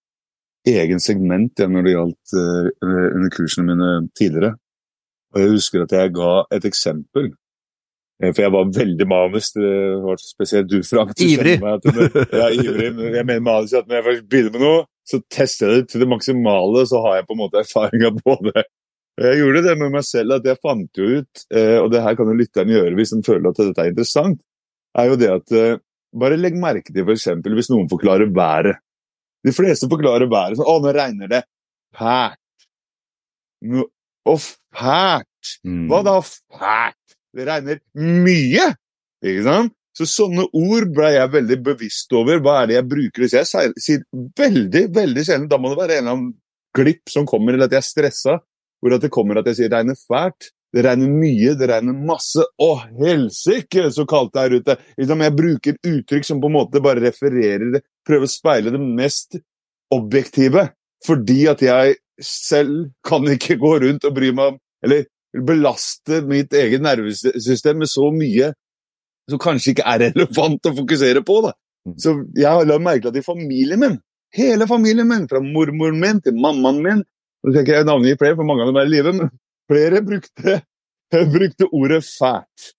egen 0.67 1.01
segment 1.01 1.58
ja, 1.60 1.67
når 1.72 1.88
det 1.88 1.93
gjaldt 1.96 2.34
uh, 2.38 2.89
under 3.15 3.31
kursene 3.34 3.72
mine 3.72 3.91
tidligere. 4.17 4.55
Og 5.31 5.41
jeg 5.41 5.53
husker 5.55 5.86
at 5.86 5.96
jeg 5.96 6.13
ga 6.17 6.34
et 6.53 6.67
eksempel. 6.67 7.31
Eh, 8.22 8.34
For 8.34 8.43
jeg 8.43 8.53
var 8.53 8.74
veldig 8.75 9.08
manisk. 9.08 9.55
Det 9.58 9.72
var 10.03 10.20
spesielt 10.22 10.70
du, 10.70 10.81
Frank. 10.86 11.15
du 11.17 11.24
Ivrig. 11.25 11.58
meg 11.62 11.88
Jeg 11.88 12.41
er 12.41 12.58
ivrig. 12.60 12.89
Jeg 13.17 13.25
mener 13.25 13.46
manisk 13.48 13.79
at 13.79 13.88
når 13.88 13.96
jeg 13.96 14.08
først 14.10 14.27
begynner 14.29 14.51
med 14.58 14.65
noe, 14.65 14.84
så 15.08 15.22
tester 15.34 15.67
jeg 15.67 15.81
det 15.81 15.89
til 15.89 16.03
det 16.03 16.10
maksimale, 16.12 16.84
så 16.88 17.01
har 17.01 17.15
jeg 17.17 17.25
på 17.27 17.34
en 17.36 17.41
måte 17.41 17.63
erfaringa 17.63 18.12
på 18.20 18.36
det. 18.51 18.63
Jeg 19.20 19.38
gjorde 19.41 19.62
det 19.65 19.74
med 19.77 19.91
meg 19.91 20.06
selv 20.08 20.38
at 20.38 20.46
jeg 20.48 20.58
fant 20.63 20.98
jo 20.98 21.08
ut, 21.20 21.41
eh, 21.51 21.77
og 21.82 21.89
det 21.91 22.01
her 22.01 22.15
kan 22.15 22.30
jo 22.32 22.38
lytteren 22.39 22.72
gjøre 22.72 22.96
hvis 22.98 23.12
den 23.13 23.24
føler 23.27 23.50
at 23.51 23.60
dette 23.60 23.84
er 23.84 23.89
interessant, 23.91 24.39
er 24.98 25.10
jo 25.12 25.18
det 25.20 25.30
at 25.34 25.51
eh, 25.58 25.80
bare 26.15 26.38
legg 26.39 26.56
merke 26.60 26.94
til 26.94 27.03
f.eks. 27.08 27.27
hvis 27.44 27.70
noen 27.72 27.89
forklarer 27.91 28.32
været. 28.36 28.80
De 29.46 29.51
fleste 29.56 29.89
forklarer 29.91 30.30
været 30.32 30.58
sånn 30.60 30.68
'Å, 30.70 30.77
nå 30.84 30.94
regner 30.96 31.27
det 31.32 31.44
fælt'. 31.98 32.68
Nå- 33.72 33.89
Å, 34.30 34.36
fælt! 34.38 35.56
Mm. 35.65 35.88
Hva 35.89 36.03
da 36.06 36.15
fælt? 36.22 37.15
Det 37.34 37.46
regner 37.48 37.80
mye! 37.98 38.68
Ikke 39.25 39.44
sant? 39.48 39.74
Så 39.98 40.06
sånne 40.08 40.46
ord 40.56 40.91
ble 40.96 41.10
jeg 41.15 41.32
veldig 41.34 41.58
bevisst 41.65 42.13
over. 42.15 42.39
Hva 42.39 42.62
er 42.62 42.68
det 42.70 42.75
jeg 42.77 42.88
bruker? 42.91 43.25
Hvis 43.25 43.34
jeg 43.36 43.72
sier 43.82 44.03
veldig, 44.39 44.84
veldig 44.96 45.24
sjelden, 45.27 45.50
da 45.51 45.58
må 45.60 45.72
det 45.74 45.80
være 45.82 45.98
en 45.98 46.03
eller 46.06 46.15
annen 46.15 46.30
glipp 46.77 47.10
som 47.12 47.25
kommer, 47.27 47.53
eller 47.58 47.65
at 47.68 47.74
jeg 47.75 47.82
er 47.84 47.89
stressa, 47.89 48.38
hvor 48.81 48.95
at 48.95 49.05
det 49.05 49.13
kommer 49.13 49.39
at 49.39 49.47
jeg 49.51 49.61
sier 49.61 49.71
regner 49.73 49.97
fælt. 50.00 50.51
Det 50.71 50.85
regner 50.85 51.11
mye, 51.11 51.53
det 51.59 51.67
regner 51.67 51.95
masse. 52.07 52.43
Å, 52.63 52.69
helsike, 53.01 53.89
så 53.91 54.05
kaldt 54.09 54.33
det 54.38 54.43
er 54.43 54.55
ute! 54.57 54.75
Jeg 54.97 55.35
bruker 55.35 55.79
uttrykk 55.83 56.27
som 56.27 56.39
på 56.41 56.47
en 56.47 56.55
måte 56.55 56.83
bare 56.83 57.03
refererer 57.03 57.73
det, 57.75 57.83
prøver 58.07 58.27
å 58.29 58.31
speile 58.31 58.71
det 58.73 58.79
mest 58.81 59.35
objektive. 59.91 60.69
Fordi 61.05 61.41
at 61.51 61.63
jeg 61.65 61.97
selv 62.23 62.91
kan 63.07 63.25
ikke 63.33 63.59
gå 63.59 63.73
rundt 63.83 64.05
og 64.07 64.15
bry 64.15 64.29
meg 64.35 64.53
om 64.53 64.59
Eller 64.81 65.05
belaste 65.31 66.23
mitt 66.25 66.53
eget 66.57 66.81
nervesystem 66.81 67.77
med 67.77 67.89
så 67.89 68.07
mye 68.13 68.47
som 69.29 69.39
kanskje 69.41 69.75
ikke 69.75 69.85
er 69.88 70.01
relevant 70.07 70.65
å 70.65 70.73
fokusere 70.79 71.21
på. 71.27 71.35
da. 71.45 71.51
Så 72.01 72.15
jeg 72.38 72.50
har 72.50 72.65
lagt 72.65 72.85
merke 72.85 73.05
til 73.05 73.11
at 73.13 73.19
i 73.21 73.25
familien 73.25 73.81
min, 73.81 74.00
hele 74.33 74.67
familien 74.69 75.07
min, 75.09 75.27
fra 75.29 75.41
mormoren 75.43 76.00
min 76.01 76.21
til 76.25 76.38
mammaen 76.38 76.81
min 76.81 77.03
Nå 77.41 77.51
skal 77.53 77.63
ikke 77.65 77.77
jeg 77.79 77.88
navngi 77.89 78.17
flere, 78.21 78.36
for 78.38 78.45
mange 78.48 78.62
av 78.65 78.69
dem 78.69 78.77
er 78.81 78.86
i 78.89 78.93
live, 78.93 79.13
men 79.17 79.31
flere 79.71 80.01
brukte, 80.05 80.60
brukte 81.36 81.67
ordet 81.74 82.03
'fælt' 82.05 82.71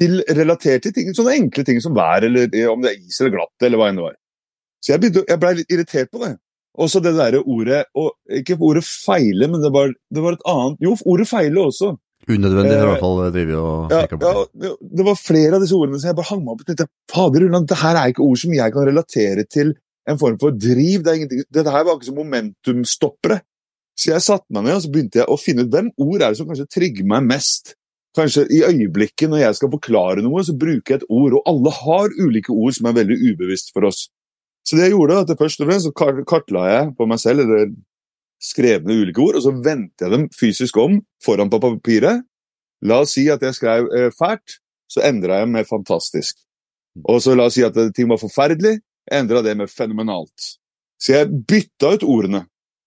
til 0.00 0.22
relatert 0.36 0.82
til 0.82 0.92
ting, 0.92 1.12
sånne 1.14 1.36
enkle 1.38 1.64
ting 1.64 1.80
som 1.80 1.94
vær, 1.94 2.24
eller 2.26 2.48
eh, 2.50 2.66
om 2.70 2.82
det 2.82 2.90
er 2.92 2.98
is 2.98 3.20
eller 3.20 3.36
glatt, 3.36 3.54
eller 3.62 3.78
hva 3.78 3.88
enn 3.90 4.00
det 4.00 4.06
var. 4.08 4.16
Så 4.82 4.92
jeg, 4.92 5.00
begynte, 5.00 5.22
jeg 5.30 5.40
ble 5.40 5.52
litt 5.60 5.70
irritert 5.72 6.10
på 6.12 6.20
det. 6.24 6.32
Også 6.74 6.98
det 7.00 7.12
derre 7.14 7.38
ordet 7.46 7.84
og 7.94 8.16
Ikke 8.34 8.56
ordet 8.58 8.82
'feile', 8.84 9.46
men 9.48 9.62
det 9.62 9.70
var, 9.72 9.92
det 10.10 10.22
var 10.24 10.32
et 10.36 10.48
annet 10.50 10.82
Jo, 10.82 10.96
ordet 11.06 11.28
'feile' 11.30 11.62
også. 11.70 11.94
Unødvendig 12.28 12.72
i 12.72 12.80
Eh, 12.80 12.86
hvert 12.88 13.00
fall 13.04 13.32
drive 13.32 13.56
og 13.60 13.90
Ja, 13.92 14.06
på. 14.06 14.18
ja, 14.64 14.70
det- 14.96 15.04
var 15.04 15.14
flere 15.14 15.54
av 15.54 15.60
disse 15.60 15.76
ordene 15.76 16.00
som 16.00 16.08
jeg 16.08 16.16
bare 16.16 16.30
hang 16.30 16.40
meg 16.44 16.52
opp 16.54 16.62
i. 16.64 16.86
Fader, 17.12 17.40
det 17.68 17.78
her 17.78 17.94
er 17.96 18.06
ikke 18.08 18.24
ord 18.24 18.38
som 18.38 18.52
jeg 18.52 18.72
kan 18.72 18.86
relatere 18.88 19.44
til 19.48 19.74
en 20.08 20.18
form 20.18 20.38
for 20.40 20.50
driv. 20.50 21.02
Det 21.04 21.12
er 21.12 21.44
dette 21.52 21.70
her 21.70 21.84
var 21.84 21.94
ikke 21.96 22.06
som 22.10 22.16
momentumstoppere. 22.16 23.40
Så 23.94 24.10
jeg 24.10 24.24
satte 24.24 24.50
meg 24.54 24.66
ned 24.66 24.76
og 24.78 24.84
så 24.84 24.90
begynte 24.90 25.20
jeg 25.20 25.30
å 25.30 25.38
finne 25.38 25.64
ut 25.64 25.72
hvem 25.72 25.90
ord 26.02 26.20
er 26.20 26.32
det 26.32 26.38
som 26.40 26.48
kanskje 26.50 26.70
trigger 26.72 27.06
meg 27.08 27.26
mest. 27.28 27.76
Kanskje 28.14 28.44
i 28.54 28.60
øyeblikket 28.66 29.30
når 29.30 29.42
jeg 29.42 29.58
skal 29.58 29.72
forklare 29.72 30.22
noe, 30.22 30.42
så 30.46 30.54
bruker 30.54 30.94
jeg 30.94 31.02
et 31.02 31.08
ord. 31.08 31.34
Og 31.38 31.48
alle 31.50 31.72
har 31.80 32.14
ulike 32.20 32.54
ord 32.54 32.76
som 32.76 32.90
er 32.90 32.98
veldig 33.00 33.18
ubevisst 33.32 33.72
for 33.74 33.86
oss. 33.90 34.06
Så 34.64 34.78
det 34.78 34.88
jeg 34.88 34.94
gjorde, 34.94 35.18
at 35.24 35.34
først 35.38 35.60
og 35.60 35.68
fremst 35.68 35.88
så 35.88 36.22
kartla 36.24 36.62
jeg 36.70 36.92
på 36.98 37.08
meg 37.10 37.20
selv, 37.20 37.44
eller 37.44 37.74
skrev 38.44 38.86
ned 38.86 39.02
ulike 39.02 39.22
ord, 39.24 39.38
og 39.38 39.44
så 39.44 39.52
vendte 39.64 40.06
jeg 40.06 40.14
dem 40.14 40.28
fysisk 40.34 40.78
om 40.80 41.00
foran 41.24 41.50
på 41.52 41.60
papiret. 41.62 42.24
La 42.84 43.00
oss 43.04 43.14
si 43.16 43.26
at 43.32 43.42
jeg 43.44 43.56
skrev 43.56 43.90
eh, 43.96 44.10
fælt, 44.14 44.58
så 44.90 45.04
endra 45.04 45.42
jeg 45.42 45.50
med 45.52 45.68
fantastisk. 45.68 46.38
Og 47.08 47.20
så 47.24 47.34
la 47.34 47.48
oss 47.48 47.58
si 47.58 47.64
at 47.66 47.76
ting 47.96 48.08
var 48.10 48.20
forferdelig, 48.22 48.78
endra 49.12 49.42
det 49.44 49.56
med 49.58 49.72
fenomenalt. 49.72 50.54
Så 51.00 51.16
jeg 51.16 51.44
bytta 51.48 51.94
ut 51.96 52.06
ordene. 52.06 52.44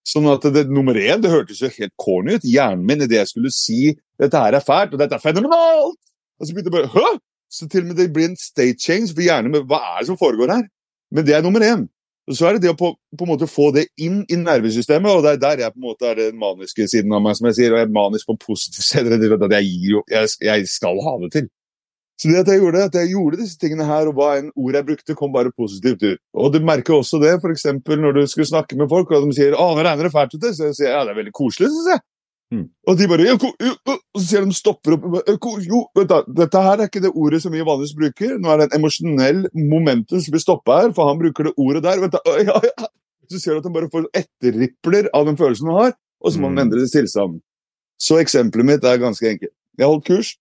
Sånn 0.08 0.28
at 0.32 0.44
det, 0.54 0.64
nummer 0.72 0.96
én, 0.96 1.20
det 1.20 1.32
hørtes 1.32 1.60
jo 1.60 1.68
helt 1.72 1.94
corny 2.00 2.38
ut. 2.38 2.46
Hjernen 2.48 2.86
min 2.88 3.04
idet 3.04 3.20
jeg 3.20 3.32
skulle 3.32 3.52
si 3.52 3.92
dette 4.20 4.40
her 4.40 4.56
er 4.56 4.64
fælt, 4.64 4.94
og 4.94 5.02
dette 5.02 5.18
er 5.18 5.22
fenomenalt! 5.22 5.98
Og 6.38 6.46
så 6.46 6.54
begynte 6.54 6.70
jeg 6.70 6.78
bare 6.78 6.92
Hø? 6.94 7.18
Så 7.52 7.68
til 7.68 7.84
og 7.84 7.90
med 7.90 7.96
det 7.96 8.10
blir 8.12 8.28
en 8.28 8.36
state 8.36 8.76
change 8.80 9.14
for 9.14 9.24
hjernen 9.24 9.54
med 9.54 9.68
hva 9.68 9.78
er 9.94 10.02
det 10.02 10.10
som 10.10 10.18
foregår 10.20 10.52
her? 10.52 10.66
Men 11.14 11.24
det 11.24 11.36
er 11.36 11.44
nummer 11.44 11.64
én. 11.64 11.86
Og 12.28 12.36
så 12.36 12.44
er 12.44 12.56
det 12.56 12.66
det 12.66 12.72
å 12.74 12.76
på, 12.76 12.90
på 13.16 13.24
en 13.24 13.30
måte 13.30 13.48
få 13.48 13.70
det 13.72 13.86
inn 14.04 14.18
i 14.28 14.36
nervesystemet, 14.36 15.08
og 15.08 15.22
det 15.24 15.30
er 15.32 15.40
der 15.44 15.62
jeg 15.64 15.72
på 15.72 15.80
en 15.80 15.86
måte 15.86 16.10
er 16.10 16.18
den 16.20 16.40
maniske 16.40 16.84
siden 16.92 17.14
av 17.16 17.22
meg, 17.24 17.38
som 17.38 17.48
jeg 17.48 17.56
sier, 17.56 17.72
og 17.72 17.80
jeg 17.80 17.88
er 17.88 17.94
manisk 17.94 18.28
på 18.28 18.36
positiv 18.42 18.84
side, 18.84 19.16
jeg 19.16 20.02
jeg, 20.12 20.34
jeg 20.44 20.68
skal 20.68 21.00
ha 21.06 21.14
det 21.24 21.30
til. 21.38 21.48
Så 22.18 22.26
det 22.32 22.40
at 22.40 22.48
jeg 22.50 22.58
gjorde, 22.60 22.82
at 22.88 22.94
jeg 22.98 23.12
gjorde 23.12 23.38
disse 23.38 23.58
tingene 23.62 23.84
her, 23.86 24.08
og 24.10 24.14
hva 24.18 24.32
enn 24.40 24.50
ord 24.58 24.74
jeg 24.74 24.86
brukte, 24.88 25.14
kom 25.14 25.30
bare 25.32 25.52
positivt 25.54 26.02
ut. 26.02 26.18
Og 26.34 26.52
du 26.52 26.58
merker 26.66 26.96
også 26.98 27.20
det, 27.22 27.36
eksempel 27.46 28.00
når 28.02 28.12
du 28.16 28.22
skulle 28.26 28.48
snakke 28.50 28.74
med 28.76 28.88
folk, 28.90 29.10
og 29.14 29.22
de 29.28 29.34
sier 29.36 29.52
'Å, 29.54 29.76
nå 29.76 29.84
regner 29.86 30.02
det 30.02 30.12
fælt 30.12 30.34
ute', 30.34 30.50
så 30.54 30.66
jeg 30.66 30.74
sier 30.74 30.90
ja, 30.90 31.04
det 31.04 31.12
er 31.14 31.20
veldig 31.22 31.32
koselig, 31.32 31.68
syns 31.70 31.92
jeg. 31.94 32.00
Mm. 32.50 32.64
Og 32.88 32.96
de 32.98 33.06
bare 33.06 33.26
jo, 33.28 33.36
jo, 33.60 33.74
Og 33.86 34.20
så 34.20 34.26
sier 34.26 34.44
de 34.44 34.52
stopper 34.56 34.92
opp 34.96 35.28
«Ja, 35.28 35.36
ko- 35.36 35.60
Jo, 35.60 35.84
vent 35.94 36.08
da, 36.08 36.22
dette 36.26 36.58
her 36.64 36.80
er 36.80 36.88
ikke 36.88 37.02
det 37.04 37.12
ordet 37.14 37.42
som 37.42 37.52
vi 37.52 37.60
vanligvis 37.60 37.94
bruker. 37.94 38.38
Nå 38.40 38.48
er 38.48 38.56
det 38.56 38.72
en 38.72 38.80
emosjonell 38.80 39.46
momentum 39.54 40.18
som 40.20 40.32
blir 40.32 40.40
stoppa 40.40 40.80
her, 40.82 40.92
for 40.96 41.06
han 41.06 41.18
bruker 41.20 41.44
det 41.44 41.52
ordet 41.58 41.82
der. 41.84 42.00
Vent 42.00 42.12
da, 42.12 42.18
ja, 42.40 42.58
ja. 42.64 42.86
Så 43.30 43.38
ser 43.38 43.52
du 43.52 43.58
at 43.58 43.64
han 43.68 43.74
bare 43.76 43.90
får 43.92 44.06
etterripler 44.16 45.08
av 45.14 45.26
den 45.28 45.36
følelsen 45.36 45.68
han 45.68 45.76
har, 45.84 45.92
og 46.24 46.32
så 46.32 46.40
må 46.40 46.48
han 46.48 46.54
Mm. 46.56 46.62
endre 46.72 46.86
tilstanden. 46.88 47.40
Så 48.00 48.16
eksempelet 48.18 48.64
mitt 48.64 48.82
er 48.84 48.96
ganske 48.96 49.28
enkelt. 49.28 49.52
Jeg 49.78 49.86
holdt 49.86 50.04
kurs. 50.06 50.36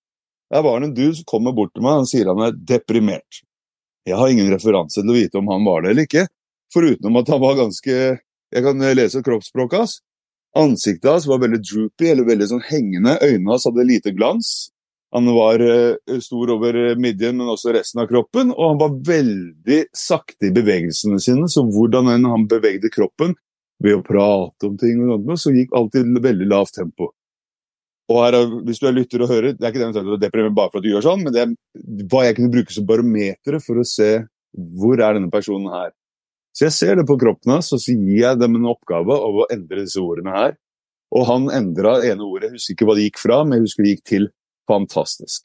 Der 0.54 0.64
var 0.64 0.80
det 0.80 0.90
en 0.90 0.96
dude 0.96 1.16
som 1.18 1.28
kommer 1.28 1.56
bort 1.56 1.74
til 1.76 1.84
meg 1.84 2.04
og 2.04 2.10
sier 2.10 2.30
han 2.32 2.46
er 2.46 2.56
deprimert. 2.56 3.42
Jeg 4.08 4.16
har 4.16 4.32
ingen 4.32 4.48
referanse 4.54 5.02
til 5.02 5.12
å 5.12 5.18
vite 5.18 5.40
om 5.42 5.50
han 5.52 5.66
var 5.68 5.84
det 5.84 5.92
eller 5.92 6.08
ikke, 6.08 6.28
foruten 6.74 7.20
at 7.20 7.34
han 7.34 7.44
var 7.44 7.60
ganske 7.60 7.98
Jeg 8.56 8.64
kan 8.64 8.80
lese 8.80 9.20
kroppsspråket 9.20 9.82
hans. 9.82 9.94
Ansiktet 10.56 11.10
hans 11.12 11.26
var 11.28 11.42
veldig 11.42 11.60
droopy, 11.60 12.06
eller 12.08 12.24
veldig 12.24 12.46
sånn 12.48 12.62
hengende. 12.64 13.18
Øynene 13.20 13.52
hans 13.52 13.66
hadde 13.68 13.84
lite 13.84 14.14
glans. 14.16 14.52
Han 15.12 15.28
var 15.36 15.60
eh, 15.60 16.20
stor 16.24 16.54
over 16.56 16.96
midjen, 16.96 17.36
men 17.42 17.52
også 17.52 17.74
resten 17.76 18.00
av 18.04 18.08
kroppen. 18.08 18.54
Og 18.56 18.72
han 18.72 18.80
var 18.80 18.96
veldig 19.10 19.82
sakte 19.92 20.48
i 20.48 20.54
bevegelsene 20.56 21.20
sine, 21.20 21.52
så 21.52 21.66
hvordan 21.68 22.08
enn 22.14 22.30
han 22.32 22.48
bevegde 22.48 22.92
kroppen 22.94 23.36
ved 23.84 24.00
å 24.00 24.06
prate 24.06 24.72
om 24.72 24.80
ting, 24.80 25.04
og 25.04 25.28
sånt, 25.28 25.44
så 25.44 25.54
gikk 25.54 25.76
alltid 25.78 26.16
veldig 26.24 26.48
lavt 26.50 26.78
tempo. 26.80 27.12
Og 28.08 28.22
her, 28.24 28.38
er- 28.40 28.62
hvis 28.64 28.80
du 28.80 28.88
er 28.88 28.96
lytter 28.96 29.22
og 29.26 29.30
hører, 29.34 29.54
det 29.58 29.66
er 29.68 29.74
ikke 29.74 29.84
det 29.92 30.04
du 30.06 30.14
er 30.16 30.22
deprimert 30.22 30.56
bare 30.56 30.72
for 30.72 30.80
at 30.80 30.86
du 30.86 30.92
gjør 30.94 31.04
sånn, 31.04 31.24
men 31.26 31.34
det 31.36 31.42
er 31.44 32.06
hva 32.08 32.24
jeg 32.24 32.38
kunne 32.38 32.54
bruke 32.54 32.72
som 32.74 32.86
barometer 32.88 33.60
for 33.64 33.82
å 33.82 33.88
se 33.88 34.12
hvor 34.56 35.02
er 35.04 35.18
denne 35.18 35.32
personen 35.34 35.68
her. 35.74 35.92
Så 36.56 36.66
jeg 36.70 36.74
ser 36.74 36.96
det 36.98 37.06
på 37.06 37.18
kroppen 37.20 37.52
hans, 37.54 37.74
og 37.76 37.82
så 37.84 37.94
gir 37.94 38.22
jeg 38.24 38.40
dem 38.40 38.56
en 38.58 38.70
oppgave 38.72 39.14
av 39.14 39.42
å 39.44 39.48
endre 39.54 39.84
disse 39.84 40.00
ordene 40.02 40.34
her. 40.34 40.56
Og 41.14 41.28
han 41.28 41.50
endra 41.54 41.98
ene 42.08 42.24
ordet, 42.26 42.50
jeg 42.50 42.58
husker 42.58 42.74
ikke 42.78 42.88
hva 42.90 42.96
det 42.98 43.06
gikk 43.10 43.20
fra, 43.22 43.42
men 43.44 43.60
jeg 43.60 43.68
husker 43.68 43.84
det 43.86 43.92
gikk 43.94 44.08
til 44.10 44.26
fantastisk. 44.68 45.44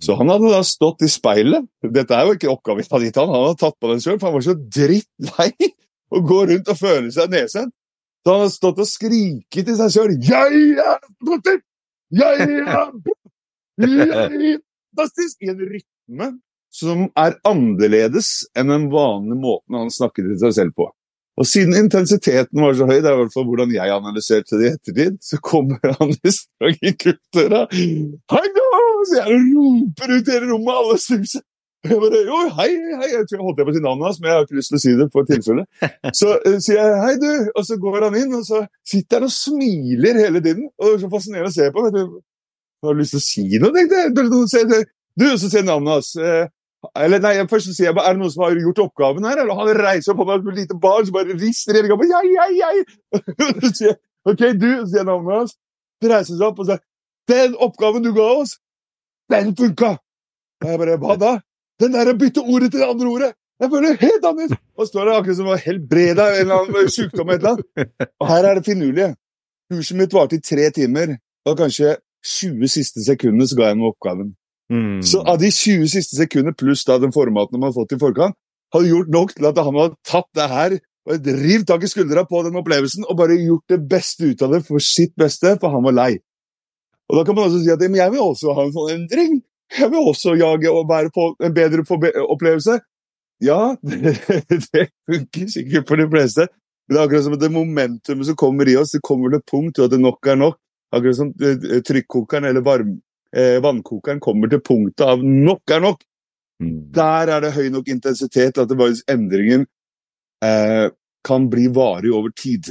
Så 0.00 0.14
han 0.16 0.30
hadde 0.32 0.48
da 0.52 0.62
stått 0.64 1.02
i 1.04 1.08
speilet. 1.12 1.66
Dette 1.82 2.14
er 2.16 2.26
jo 2.28 2.36
ikke 2.36 2.48
oppgaven 2.52 2.86
han 2.86 2.94
hadde 2.96 3.08
gitt 3.10 3.18
han, 3.20 3.28
han 3.32 3.44
hadde 3.48 3.60
tatt 3.60 3.76
på 3.80 3.90
den 3.90 4.00
sjøl, 4.04 4.18
for 4.20 4.28
han 4.30 4.36
var 4.38 4.46
så 4.46 4.54
drittlei 4.56 5.50
å 6.16 6.22
gå 6.30 6.38
rundt 6.52 6.70
og 6.72 6.78
føle 6.80 7.12
seg 7.12 7.32
nedsendt. 7.34 7.74
Så 8.24 8.32
han 8.32 8.42
hadde 8.44 8.54
stått 8.56 8.80
og 8.82 8.88
skriket 8.90 9.68
til 9.68 9.76
seg 9.78 9.92
sjøl 9.96 10.14
'Jeg 10.16 10.78
er! 10.82 11.60
Jeg 12.14 12.44
er 12.44 12.50
jeg! 12.54 12.86
I 15.42 15.50
en 15.50 15.60
rytme 15.60 16.28
som 16.72 17.02
er 17.18 17.34
annerledes 17.48 18.28
enn 18.56 18.70
den 18.70 18.86
vanlige 18.92 19.38
måten 19.40 19.78
han 19.78 19.90
snakker 19.92 20.26
til 20.26 20.38
seg 20.40 20.54
selv 20.56 20.72
på. 20.76 20.88
Og 21.36 21.48
siden 21.48 21.76
intensiteten 21.76 22.62
var 22.62 22.76
så 22.76 22.86
høy, 22.88 23.00
det 23.04 23.10
er 23.10 23.16
i 23.16 23.20
hvert 23.20 23.34
fall 23.34 23.44
hvordan 23.48 23.74
jeg 23.74 23.92
analyserte 23.92 24.56
det 24.56 24.68
i 24.68 24.72
ettertid, 24.72 25.18
så 25.20 25.40
kommer 25.44 25.92
han 25.98 26.14
strang 26.32 26.78
i 26.80 26.94
kultdøra. 26.96 27.66
Hei 27.74 28.46
da! 28.56 28.70
Så 29.06 29.20
jeg 29.20 29.42
roper 29.52 30.14
ut 30.14 30.32
hele 30.32 30.48
rommet, 30.52 30.80
alle 30.80 30.96
snur. 31.02 31.44
Jeg 31.90 31.98
bare, 32.02 32.20
jo, 32.26 32.38
hei, 32.58 32.68
hei, 33.00 33.08
jeg 33.12 33.24
tror 33.28 33.36
jeg 33.36 33.44
holdt 33.46 33.58
på 33.60 33.70
å 33.70 33.74
si 33.76 33.82
navnet 33.84 34.06
hans, 34.08 34.18
men 34.20 34.28
jeg 34.30 34.36
har 34.36 34.46
ikke 34.46 34.56
lyst 34.58 34.70
til 34.72 34.78
å 34.78 34.82
si 34.82 34.92
det 34.98 35.06
for 35.14 35.28
tilfelle. 35.28 35.64
Så 36.20 36.32
uh, 36.42 36.56
sier 36.64 36.78
jeg 36.80 36.98
hei, 37.04 37.14
du, 37.22 37.30
og 37.52 37.66
så 37.68 37.76
går 37.82 38.06
han 38.08 38.16
inn, 38.20 38.34
og 38.38 38.44
så 38.48 38.62
sitter 38.86 39.20
han 39.20 39.28
og 39.28 39.34
smiler 39.34 40.18
hele 40.24 40.42
tiden. 40.44 40.66
Og 40.80 40.88
det 40.88 40.94
er 40.96 41.02
så 41.04 41.10
fascinerende 41.12 41.52
å 41.52 41.56
se 41.56 41.68
på. 41.74 41.84
vet 41.86 41.96
du. 41.98 42.18
Jeg 42.82 42.88
har 42.90 42.98
lyst 43.00 43.14
til 43.16 43.22
å 43.22 43.26
si 43.26 43.46
noe, 43.62 43.72
tenkte 43.76 44.02
jeg. 44.02 44.86
Du, 45.16 45.26
så 45.40 45.48
sier 45.48 45.64
navnet 45.64 45.94
hans. 45.94 46.10
eh, 46.20 46.48
Eller 47.00 47.22
nei, 47.24 47.34
først 47.50 47.72
sier 47.72 47.88
jeg 47.88 47.96
bare, 47.96 48.10
er 48.12 48.16
det 48.18 48.20
noen 48.22 48.32
som 48.34 48.44
har 48.44 48.58
gjort 48.60 48.82
oppgaven 48.84 49.24
her? 49.26 49.40
Eller 49.42 49.58
han 49.58 49.70
reiser 49.80 50.12
opp 50.12 50.20
hånda 50.22 50.36
som 50.42 50.50
et 50.52 50.60
lite 50.60 50.76
barn, 50.82 51.06
som 51.08 51.16
bare 51.16 51.38
rister 51.40 51.78
hele 51.78 51.88
gangen. 51.90 52.12
Jeg, 52.12 52.34
jeg, 52.36 52.58
jeg! 52.60 53.22
Så 53.64 53.70
sier 53.78 53.88
jeg, 53.92 53.98
ok, 54.28 54.42
du, 54.60 54.68
sier 54.84 55.00
jeg 55.00 55.08
navnet 55.08 55.38
hans. 55.40 55.56
Så 56.02 56.10
reiser 56.12 56.34
han 56.34 56.42
seg 56.42 56.48
opp 56.50 56.60
og 56.62 56.68
sier, 56.68 56.82
den 57.32 57.56
oppgaven 57.66 58.04
du 58.04 58.12
ga 58.14 58.28
oss, 58.42 58.58
den 59.32 59.54
funka! 59.58 59.96
Og 60.62 60.68
jeg 60.70 60.80
bare, 60.80 61.00
hva 61.02 61.16
da? 61.20 61.32
Den 61.82 61.92
der 61.92 62.10
å 62.12 62.16
bytte 62.16 62.44
ordet 62.44 62.70
til 62.72 62.82
det 62.82 62.88
andre 62.88 63.10
ordet! 63.12 63.34
Jeg 63.60 63.72
føler 63.72 64.00
helt 64.00 64.24
annerledes! 64.24 64.62
Og 64.78 64.88
står 64.88 65.08
der 65.08 65.18
akkurat 65.18 65.38
som 65.38 65.52
å 65.52 65.60
helbrede 65.60 66.24
en 66.32 66.42
eller 66.42 66.62
annen 66.62 66.90
sykdom. 66.92 67.30
eller 67.32 67.60
noe. 67.60 67.86
Og 68.20 68.26
her 68.28 68.48
er 68.50 68.58
det 68.58 68.66
finurlige. 68.66 69.12
Kurset 69.72 69.98
mitt 69.98 70.12
varte 70.14 70.36
i 70.36 70.42
tre 70.44 70.66
timer, 70.74 71.16
og 71.48 71.56
kanskje 71.58 71.96
20 72.26 72.70
siste 72.70 73.04
sekundene 73.06 73.48
så 73.48 73.56
ga 73.58 73.70
jeg 73.70 73.78
meg 73.80 73.88
oppgaven. 73.90 74.34
Mm. 74.72 75.00
Så 75.06 75.22
av 75.22 75.38
de 75.40 75.50
20 75.54 75.88
siste 75.90 76.18
sekundene 76.18 76.54
pluss 76.58 76.84
da 76.86 76.98
den 77.02 77.14
formaten 77.14 77.58
man 77.58 77.70
har 77.70 77.76
fått 77.76 77.96
i 77.96 78.00
forkant, 78.00 78.36
hadde 78.74 78.90
gjort 78.90 79.10
nok 79.14 79.34
til 79.34 79.48
at 79.48 79.58
han 79.62 79.78
hadde 79.78 79.98
tatt 80.06 80.28
det 80.36 80.46
her 80.52 80.76
og 81.06 81.28
revet 81.38 81.66
tak 81.70 81.84
i 81.86 81.90
skuldra 81.90 82.24
på 82.26 82.40
den 82.42 82.58
opplevelsen 82.58 83.06
og 83.06 83.18
bare 83.18 83.38
gjort 83.38 83.70
det 83.70 83.78
beste 83.90 84.32
ut 84.32 84.42
av 84.42 84.56
det 84.56 84.64
for 84.66 84.82
sitt 84.82 85.14
beste, 85.18 85.54
for 85.62 85.74
han 85.74 85.84
var 85.86 85.94
lei. 85.94 86.12
Og 87.06 87.20
da 87.20 87.22
kan 87.26 87.38
man 87.38 87.46
også 87.46 87.62
si 87.62 87.70
at 87.70 87.84
men 87.86 88.00
jeg 88.00 88.14
vil 88.16 88.24
også 88.24 88.54
ha 88.56 88.64
en 88.66 88.74
sånn 88.74 88.94
endring. 88.96 89.36
Jeg 89.74 89.90
vil 89.90 90.10
også 90.12 90.36
jage 90.38 90.70
og 90.70 90.86
være 90.88 91.10
på 91.14 91.32
en 91.42 91.54
bedre 91.54 91.82
opplevelse. 92.22 92.78
Ja, 93.42 93.74
det, 93.82 94.14
det 94.72 94.88
funker 95.10 95.50
sikkert 95.52 95.88
for 95.88 96.00
de 96.00 96.06
fleste. 96.10 96.46
Men 96.86 96.94
det 96.94 97.00
er 97.00 97.08
akkurat 97.08 97.26
som 97.26 97.34
at 97.34 97.42
det 97.42 97.52
momentumet 97.52 98.28
som 98.28 98.38
kommer 98.38 98.68
i 98.70 98.76
oss, 98.78 98.94
det 98.94 99.02
kommer 99.04 99.32
til 99.32 99.40
et 99.40 99.50
punkt 99.50 99.80
at 99.82 99.92
det 99.92 100.00
nok 100.00 100.30
er 100.30 100.38
nok. 100.38 100.58
Akkurat 100.94 101.18
som 101.18 101.32
eh, 101.42 101.80
trykkokeren 101.82 102.46
eller 102.46 102.62
varm, 102.64 102.94
eh, 103.36 103.58
vannkokeren 103.62 104.22
kommer 104.22 104.52
til 104.52 104.62
punktet 104.62 105.06
av 105.06 105.24
nok 105.24 105.74
er 105.74 105.82
nok. 105.82 106.04
Mm. 106.62 106.76
Der 106.94 107.32
er 107.34 107.42
det 107.42 107.56
høy 107.56 107.66
nok 107.74 107.90
intensitet 107.92 108.58
at 108.62 108.70
det 108.70 108.78
faktisk 108.78 109.10
endringen 109.12 109.66
eh, 110.46 110.86
kan 111.26 111.50
bli 111.50 111.66
varig 111.74 112.14
over 112.14 112.30
tid. 112.30 112.70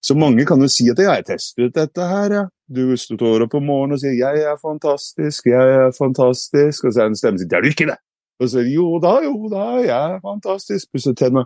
Så 0.00 0.16
mange 0.16 0.46
kan 0.48 0.62
jo 0.64 0.70
si 0.72 0.88
at 0.90 0.98
jeg 1.04 1.26
testet 1.28 1.76
dette 1.76 2.08
her, 2.08 2.36
ja. 2.38 2.46
Du 2.70 2.94
står 2.94 3.46
opp 3.46 3.54
om 3.58 3.64
morgenen 3.66 3.96
og 3.96 4.00
sier 4.02 4.14
'jeg 4.14 4.42
er 4.46 4.58
fantastisk, 4.62 5.46
jeg 5.46 5.66
er 5.78 5.90
fantastisk', 5.90 6.84
og 6.86 6.92
så 6.92 7.00
er 7.00 7.04
det 7.04 7.10
en 7.10 7.20
stemme 7.20 7.38
som 7.38 7.42
sier 7.42 7.50
'det 7.50 7.58
er 7.58 7.62
du 7.66 7.70
ikke', 7.72 7.90
det. 7.90 7.98
Og 8.40 8.48
så 8.48 8.52
sier 8.52 8.64
de 8.68 8.74
'jo 8.74 8.86
da, 9.02 9.14
jo 9.26 9.48
da, 9.50 9.64
jeg 9.90 10.04
er 10.14 10.20
fantastisk', 10.22 10.90
pusser 10.92 11.14
tenna. 11.14 11.42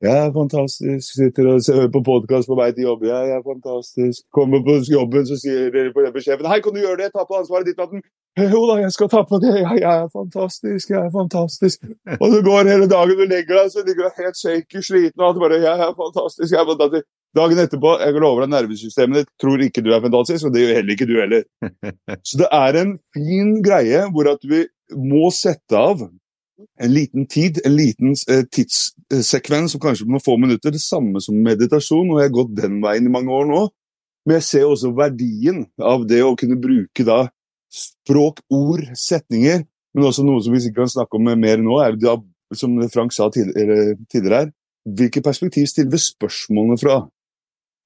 Jeg 0.00 0.16
er 0.26 0.32
fantastisk, 0.32 1.06
sitter 1.18 1.44
og 1.50 1.60
hører 1.76 1.90
på 1.96 2.00
podkast 2.10 2.48
på 2.48 2.56
vei 2.60 2.70
til 2.72 2.86
jobb. 2.88 3.02
Jeg 3.04 3.24
er 3.36 3.42
fantastisk. 3.50 4.18
Kommer 4.36 4.58
på 4.66 4.72
jobben, 4.94 5.26
så 5.28 5.36
sier 5.42 5.68
dere 5.74 5.92
på 5.92 6.22
sjefen 6.24 6.46
'Hei, 6.46 6.60
kan 6.60 6.72
du 6.74 6.80
gjøre 6.86 7.00
det? 7.02 7.08
Ta 7.12 7.22
på 7.28 7.38
ansvaret 7.40 7.66
ditt', 7.66 7.80
natten. 7.82 8.00
Jo 8.54 8.60
da, 8.70 8.74
jeg 8.84 8.92
skal 8.96 9.08
ta 9.08 9.20
på 9.30 9.36
det. 9.44 9.54
Jeg, 9.60 9.82
er 9.82 10.08
fantastisk, 10.18 10.84
jeg 10.94 11.02
er 11.06 11.12
fantastisk. 11.20 11.78
Og 12.22 12.26
så 12.32 12.38
går 12.48 12.70
hele 12.72 12.88
dagen, 12.94 13.16
du 13.20 13.26
legger 13.34 13.54
deg, 13.58 13.66
så 13.74 13.80
ligger 13.86 14.02
du 14.06 14.10
helt 14.22 14.38
shaky, 14.42 14.78
sliten, 14.88 15.18
og 15.20 15.26
alt 15.28 15.42
bare 15.44 15.58
'Jeg 15.66 15.76
er 15.86 15.92
fantastisk, 16.02 16.50
jeg 16.54 16.60
er 16.62 16.68
fantastisk'. 16.72 17.08
Dagen 17.36 17.60
etterpå, 17.62 17.92
jeg 18.02 18.10
lover 18.16 18.24
love 18.24 18.42
deg, 18.42 18.50
nervesystemet 18.56 19.20
ditt 19.20 19.28
tror 19.38 19.60
ikke 19.62 19.84
du 19.86 19.92
er 19.94 20.02
fantastisk, 20.02 20.48
og 20.48 20.54
det 20.54 20.64
gjør 20.64 20.78
heller 20.80 20.96
ikke 20.96 21.06
du 21.06 21.12
heller. 21.20 21.44
Så 22.26 22.40
det 22.40 22.48
er 22.56 22.78
en 22.80 22.96
fin 23.14 23.52
greie 23.62 24.00
hvor 24.10 24.32
at 24.32 24.42
vi 24.50 24.64
må 24.98 25.28
sette 25.34 25.78
av 25.78 26.02
en 26.02 26.92
liten 26.92 27.28
tid, 27.30 27.60
en 27.64 27.76
liten 27.76 28.16
eh, 28.28 28.42
tidssekvens, 28.50 29.76
som 29.76 29.82
kanskje 29.82 30.08
på 30.08 30.14
noen 30.14 30.24
få 30.24 30.34
minutter, 30.42 30.74
det 30.74 30.82
samme 30.82 31.22
som 31.22 31.38
meditasjon, 31.44 32.10
og 32.10 32.18
jeg 32.18 32.28
har 32.28 32.34
gått 32.34 32.56
den 32.58 32.80
veien 32.82 33.06
i 33.06 33.12
mange 33.12 33.32
år 33.32 33.46
nå. 33.48 33.62
Men 34.26 34.40
jeg 34.40 34.46
ser 34.48 34.66
også 34.66 34.90
verdien 34.98 35.62
av 35.78 36.02
det 36.10 36.20
å 36.26 36.34
kunne 36.38 36.58
bruke 36.60 37.06
da 37.06 37.22
språk, 37.70 38.42
ord, 38.50 38.82
setninger, 38.98 39.62
men 39.94 40.06
også 40.06 40.26
noe 40.26 40.42
som 40.42 40.54
vi 40.54 40.64
sikkert 40.64 40.88
kan 40.88 40.94
snakke 40.96 41.18
om 41.18 41.30
mer 41.30 41.62
nå, 41.62 41.78
er 41.82 41.94
da, 41.98 42.18
som 42.58 42.74
Frank 42.90 43.14
sa 43.14 43.30
tidligere 43.30 43.94
her, 44.34 44.52
hvilket 44.98 45.24
perspektiv 45.24 45.70
stiller 45.70 45.94
vi 45.94 46.02
spørsmålene 46.02 46.78
fra? 46.80 47.00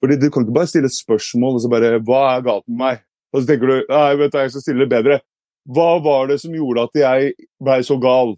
Fordi 0.05 0.21
Du 0.21 0.29
kan 0.29 0.45
ikke 0.45 0.59
bare 0.59 0.69
stille 0.69 0.91
spørsmål 0.93 1.57
og 1.57 1.61
så 1.65 1.69
bare 1.73 1.99
'Hva 1.99 2.23
er 2.37 2.43
galt 2.45 2.69
med 2.69 2.77
meg?' 2.77 3.05
Og 3.33 3.43
så 3.43 3.47
tenker 3.49 3.67
du 3.67 3.77
nei, 3.89 4.17
vet 4.17 4.33
du, 4.33 4.39
jeg 4.39 4.51
skal 4.51 4.63
stille 4.63 4.85
det 4.85 4.91
bedre. 4.93 5.21
Hva 5.65 5.99
var 6.05 6.29
det 6.29 6.41
som 6.41 6.53
gjorde 6.53 6.85
at 6.85 6.95
jeg 6.95 7.33
ble 7.65 7.79
så 7.83 7.97
gal? 7.99 8.37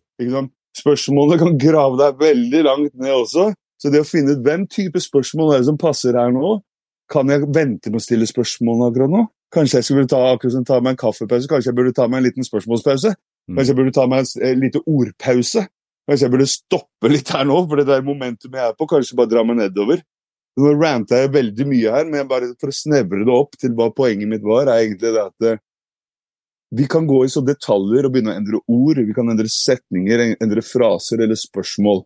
Spørsmålene 0.76 1.38
kan 1.40 1.58
grave 1.58 1.98
deg 1.98 2.20
veldig 2.20 2.62
langt 2.64 2.94
ned 2.94 3.12
også. 3.12 3.50
Så 3.82 3.90
det 3.90 4.00
å 4.00 4.08
finne 4.08 4.36
ut 4.36 4.44
hvem 4.46 4.64
type 4.72 5.00
spørsmål 5.02 5.52
er 5.52 5.58
det 5.58 5.68
som 5.68 5.76
passer 5.76 6.16
her 6.16 6.30
nå 6.32 6.62
Kan 7.12 7.28
jeg 7.28 7.44
vente 7.54 7.90
med 7.90 8.00
å 8.00 8.02
stille 8.02 8.26
spørsmålene 8.26 8.88
akkurat 8.88 9.10
nå? 9.12 9.26
Kanskje 9.54 9.78
jeg 9.78 9.84
skulle 9.84 10.08
ta, 10.10 10.18
akkurat 10.32 10.66
ta 10.66 10.80
meg 10.80 10.96
en 10.96 11.02
kaffepause? 11.02 11.46
Kanskje 11.46 11.70
jeg 11.70 11.76
burde 11.76 11.92
ta 11.94 12.08
meg 12.08 12.18
en 12.18 12.26
liten 12.26 12.46
spørsmålspause? 12.46 13.12
Kanskje 13.46 13.70
jeg 13.70 13.78
burde 13.78 13.94
ta 13.94 14.06
meg 14.10 14.24
en 14.24 14.48
en 14.48 14.64
liten 14.64 14.82
ordpause? 14.86 15.66
Kanskje 16.08 16.26
jeg 16.26 16.32
burde 16.32 16.48
stoppe 16.50 17.10
litt 17.12 17.30
her 17.30 17.44
nå, 17.46 17.60
for 17.68 17.76
det 17.78 17.86
der 17.86 18.02
momentumet 18.02 18.58
jeg 18.58 18.72
er 18.72 18.74
på, 18.74 18.88
kanskje 18.90 19.18
bare 19.18 19.30
dra 19.30 19.44
meg 19.46 19.60
nedover? 19.60 20.02
Nå 20.56 20.72
ranta 20.80 21.20
jeg 21.20 21.34
veldig 21.34 21.66
mye 21.68 21.92
her, 21.92 22.06
men 22.08 22.28
bare 22.30 22.48
for 22.56 22.72
å 22.72 22.74
snevre 22.74 23.26
det 23.28 23.32
opp 23.32 23.58
til 23.60 23.74
hva 23.76 23.90
poenget 23.92 24.30
mitt 24.30 24.44
var, 24.44 24.70
er 24.70 24.86
egentlig 24.86 25.12
det 25.12 25.24
at 25.26 25.48
eh, 25.50 25.62
vi 26.76 26.86
kan 26.90 27.06
gå 27.06 27.20
i 27.24 27.30
så 27.30 27.42
detaljer 27.44 28.08
og 28.08 28.14
begynne 28.14 28.32
å 28.32 28.38
endre 28.40 28.60
ord, 28.64 29.00
vi 29.04 29.14
kan 29.16 29.28
endre 29.30 29.50
setninger, 29.52 30.22
endre 30.42 30.64
fraser 30.64 31.20
eller 31.22 31.38
spørsmål. 31.38 32.02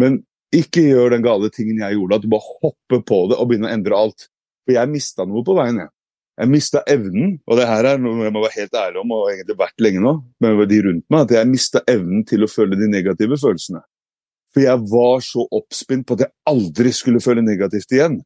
Men 0.00 0.22
ikke 0.54 0.82
gjør 0.86 1.14
den 1.14 1.26
gale 1.26 1.50
tingen 1.52 1.82
jeg 1.82 1.98
gjorde, 1.98 2.18
at 2.18 2.24
du 2.24 2.32
bare 2.32 2.56
hopper 2.62 3.04
på 3.06 3.20
det 3.30 3.38
og 3.38 3.50
begynner 3.50 3.70
å 3.70 3.76
endre 3.76 4.00
alt. 4.00 4.26
For 4.64 4.76
jeg 4.78 4.90
mista 4.90 5.28
noe 5.28 5.44
på 5.46 5.56
veien, 5.58 5.84
jeg. 5.84 5.92
Jeg 6.34 6.50
mista 6.50 6.80
evnen, 6.90 7.36
og 7.46 7.58
det 7.60 7.66
her 7.70 7.86
er 7.92 8.00
noe 8.02 8.24
jeg 8.24 8.34
må 8.34 8.40
være 8.42 8.58
helt 8.58 8.78
ærlig 8.80 8.98
om, 9.04 9.12
og 9.14 9.28
egentlig 9.30 9.54
vært 9.60 9.84
lenge 9.84 10.00
nå, 10.02 10.14
med 10.42 10.64
de 10.72 10.80
rundt 10.88 11.04
meg, 11.12 11.26
at 11.28 11.34
jeg 11.36 11.50
mista 11.52 11.82
evnen 11.90 12.24
til 12.26 12.42
å 12.42 12.50
føle 12.50 12.78
de 12.80 12.88
negative 12.90 13.38
følelsene. 13.38 13.84
For 14.54 14.62
jeg 14.62 14.86
var 14.92 15.24
så 15.26 15.44
oppspint 15.50 16.06
på 16.06 16.16
at 16.16 16.26
jeg 16.26 16.34
aldri 16.46 16.92
skulle 16.94 17.22
føle 17.22 17.42
negativt 17.42 17.90
igjen. 17.94 18.20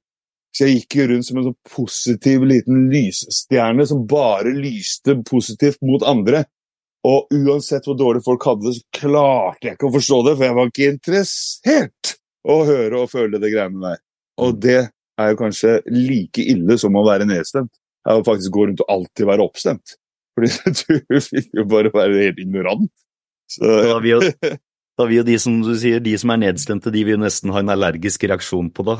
Så 0.52 0.66
jeg 0.66 0.80
gikk 0.80 0.98
jo 0.98 1.06
rundt 1.10 1.26
som 1.28 1.40
en 1.40 1.48
sånn 1.48 1.58
positiv 1.70 2.44
liten 2.48 2.88
lysstjerne 2.92 3.84
som 3.88 4.04
bare 4.08 4.52
lyste 4.56 5.16
positivt 5.28 5.80
mot 5.86 6.04
andre. 6.08 6.44
Og 7.08 7.30
uansett 7.32 7.86
hvor 7.86 7.96
dårlig 7.96 8.24
folk 8.24 8.44
hadde 8.48 8.66
det, 8.66 8.76
så 8.78 9.00
klarte 9.00 9.68
jeg 9.68 9.78
ikke 9.78 9.88
å 9.88 9.94
forstå 9.94 10.20
det, 10.26 10.34
for 10.34 10.46
jeg 10.48 10.56
var 10.58 10.70
ikke 10.72 10.92
interessert 10.92 12.14
å 12.48 12.58
høre 12.68 13.02
og 13.04 13.12
føle 13.12 13.40
det 13.40 13.52
greiene 13.54 13.84
der. 13.84 14.02
Og 14.42 14.58
det 14.62 14.80
er 15.18 15.32
jo 15.32 15.40
kanskje 15.40 15.78
like 15.90 16.42
ille 16.42 16.78
som 16.80 16.96
å 16.98 17.06
være 17.06 17.28
nedstemt. 17.28 17.72
Det 18.04 18.12
er 18.12 18.20
å 18.20 18.26
faktisk 18.26 18.54
gå 18.54 18.68
rundt 18.68 18.82
og 18.84 18.92
alltid 18.94 19.28
være 19.28 19.46
oppstemt. 19.46 19.98
Fordi 20.38 20.50
du 20.80 21.18
vil 21.30 21.52
jo 21.60 21.66
bare 21.70 21.92
være 21.94 22.24
helt 22.24 22.42
ignorant. 22.42 22.90
Så, 23.48 23.64
Da 23.64 24.56
da 24.98 25.06
vil 25.06 25.20
jo 25.20 25.28
de 25.28 25.36
som 25.38 25.60
du 25.62 25.70
sier, 25.78 26.02
de 26.02 26.16
som 26.18 26.32
er 26.34 26.42
nedstemte, 26.42 26.90
de 26.90 27.04
vil 27.06 27.14
jo 27.14 27.22
nesten 27.22 27.54
ha 27.54 27.62
en 27.62 27.70
allergisk 27.70 28.26
reaksjon 28.26 28.72
på 28.74 28.84
det. 28.88 28.96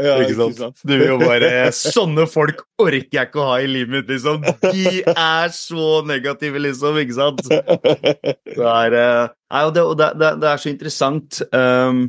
ja, 0.00 0.16
ikke 0.24 0.48
sant? 0.56 0.80
Du 0.82 0.94
vil 0.96 1.04
jo 1.06 1.18
bare 1.20 1.68
Sånne 1.76 2.24
folk 2.26 2.64
orker 2.82 3.18
jeg 3.18 3.28
ikke 3.28 3.42
å 3.42 3.48
ha 3.52 3.58
i 3.62 3.68
livet 3.68 3.92
mitt, 3.92 4.08
liksom. 4.10 4.40
De 4.64 5.02
er 5.12 5.52
så 5.54 6.00
negative, 6.08 6.62
liksom, 6.64 6.96
ikke 7.02 7.16
sant? 7.18 7.42
Det 8.54 8.70
er, 8.70 8.96
eh, 8.96 9.32
nei, 9.52 9.62
og 9.68 9.74
det, 9.76 9.84
og 9.84 9.96
det, 10.00 10.08
det, 10.20 10.30
det 10.40 10.48
er 10.48 10.62
så 10.62 10.70
interessant. 10.72 11.40
Um, 11.52 12.06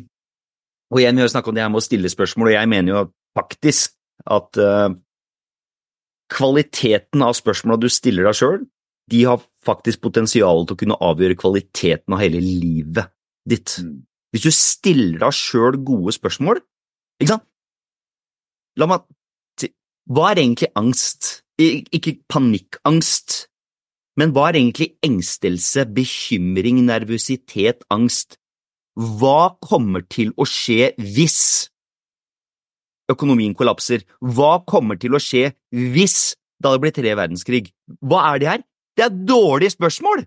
og 0.94 1.02
igjen, 1.02 1.20
vi 1.20 1.26
har 1.26 1.34
snakket 1.34 1.52
om 1.52 1.58
det 1.58 1.66
her 1.66 1.74
med 1.74 1.82
å 1.82 1.86
stille 1.86 2.12
spørsmål, 2.14 2.52
og 2.54 2.56
jeg 2.56 2.72
mener 2.72 2.94
jo 2.94 3.02
faktisk 3.36 3.98
at 4.32 4.62
uh, 4.62 4.94
kvaliteten 6.32 7.26
av 7.26 7.36
spørsmåla 7.36 7.82
du 7.84 7.90
stiller 7.92 8.30
deg 8.30 8.40
sjøl, 8.40 8.64
de 9.12 9.26
har 9.28 9.44
faktisk 9.66 10.02
potensial 10.06 10.64
til 10.64 10.78
å 10.78 10.80
kunne 10.80 10.98
avgjøre 11.04 11.38
kvaliteten 11.38 12.16
av 12.16 12.24
hele 12.24 12.40
livet 12.42 13.12
ditt. 13.50 13.78
Mm. 13.82 14.04
Hvis 14.34 14.46
du 14.46 14.52
stiller 14.52 15.20
deg 15.22 15.36
sjøl 15.36 15.80
gode 15.88 16.14
spørsmål, 16.16 16.62
ikke 17.22 17.36
sant? 17.36 17.46
La 18.76 18.88
meg 18.92 19.06
si 19.60 19.72
Hva 20.12 20.32
er 20.32 20.42
egentlig 20.44 20.72
angst? 20.76 21.42
Ikke 21.56 22.18
panikkangst, 22.28 23.46
men 24.20 24.34
hva 24.36 24.50
er 24.50 24.58
egentlig 24.60 24.90
engstelse, 25.06 25.86
bekymring, 25.96 26.82
nervøsitet, 26.84 27.86
angst? 27.92 28.36
Hva 28.96 29.56
kommer 29.64 30.04
til 30.12 30.34
å 30.40 30.48
skje 30.48 30.92
hvis 31.00 31.40
økonomien 33.12 33.56
kollapser? 33.56 34.04
Hva 34.20 34.60
kommer 34.68 35.00
til 35.00 35.16
å 35.16 35.22
skje 35.24 35.54
hvis 35.72 36.36
det 36.60 36.70
hadde 36.70 36.84
blitt 36.84 37.00
tre 37.00 37.16
verdenskrig? 37.16 37.70
Hva 38.04 38.24
er 38.34 38.44
det 38.44 38.52
her? 38.52 38.64
Det 38.96 39.08
er 39.08 39.20
dårlige 39.32 39.76
spørsmål! 39.76 40.24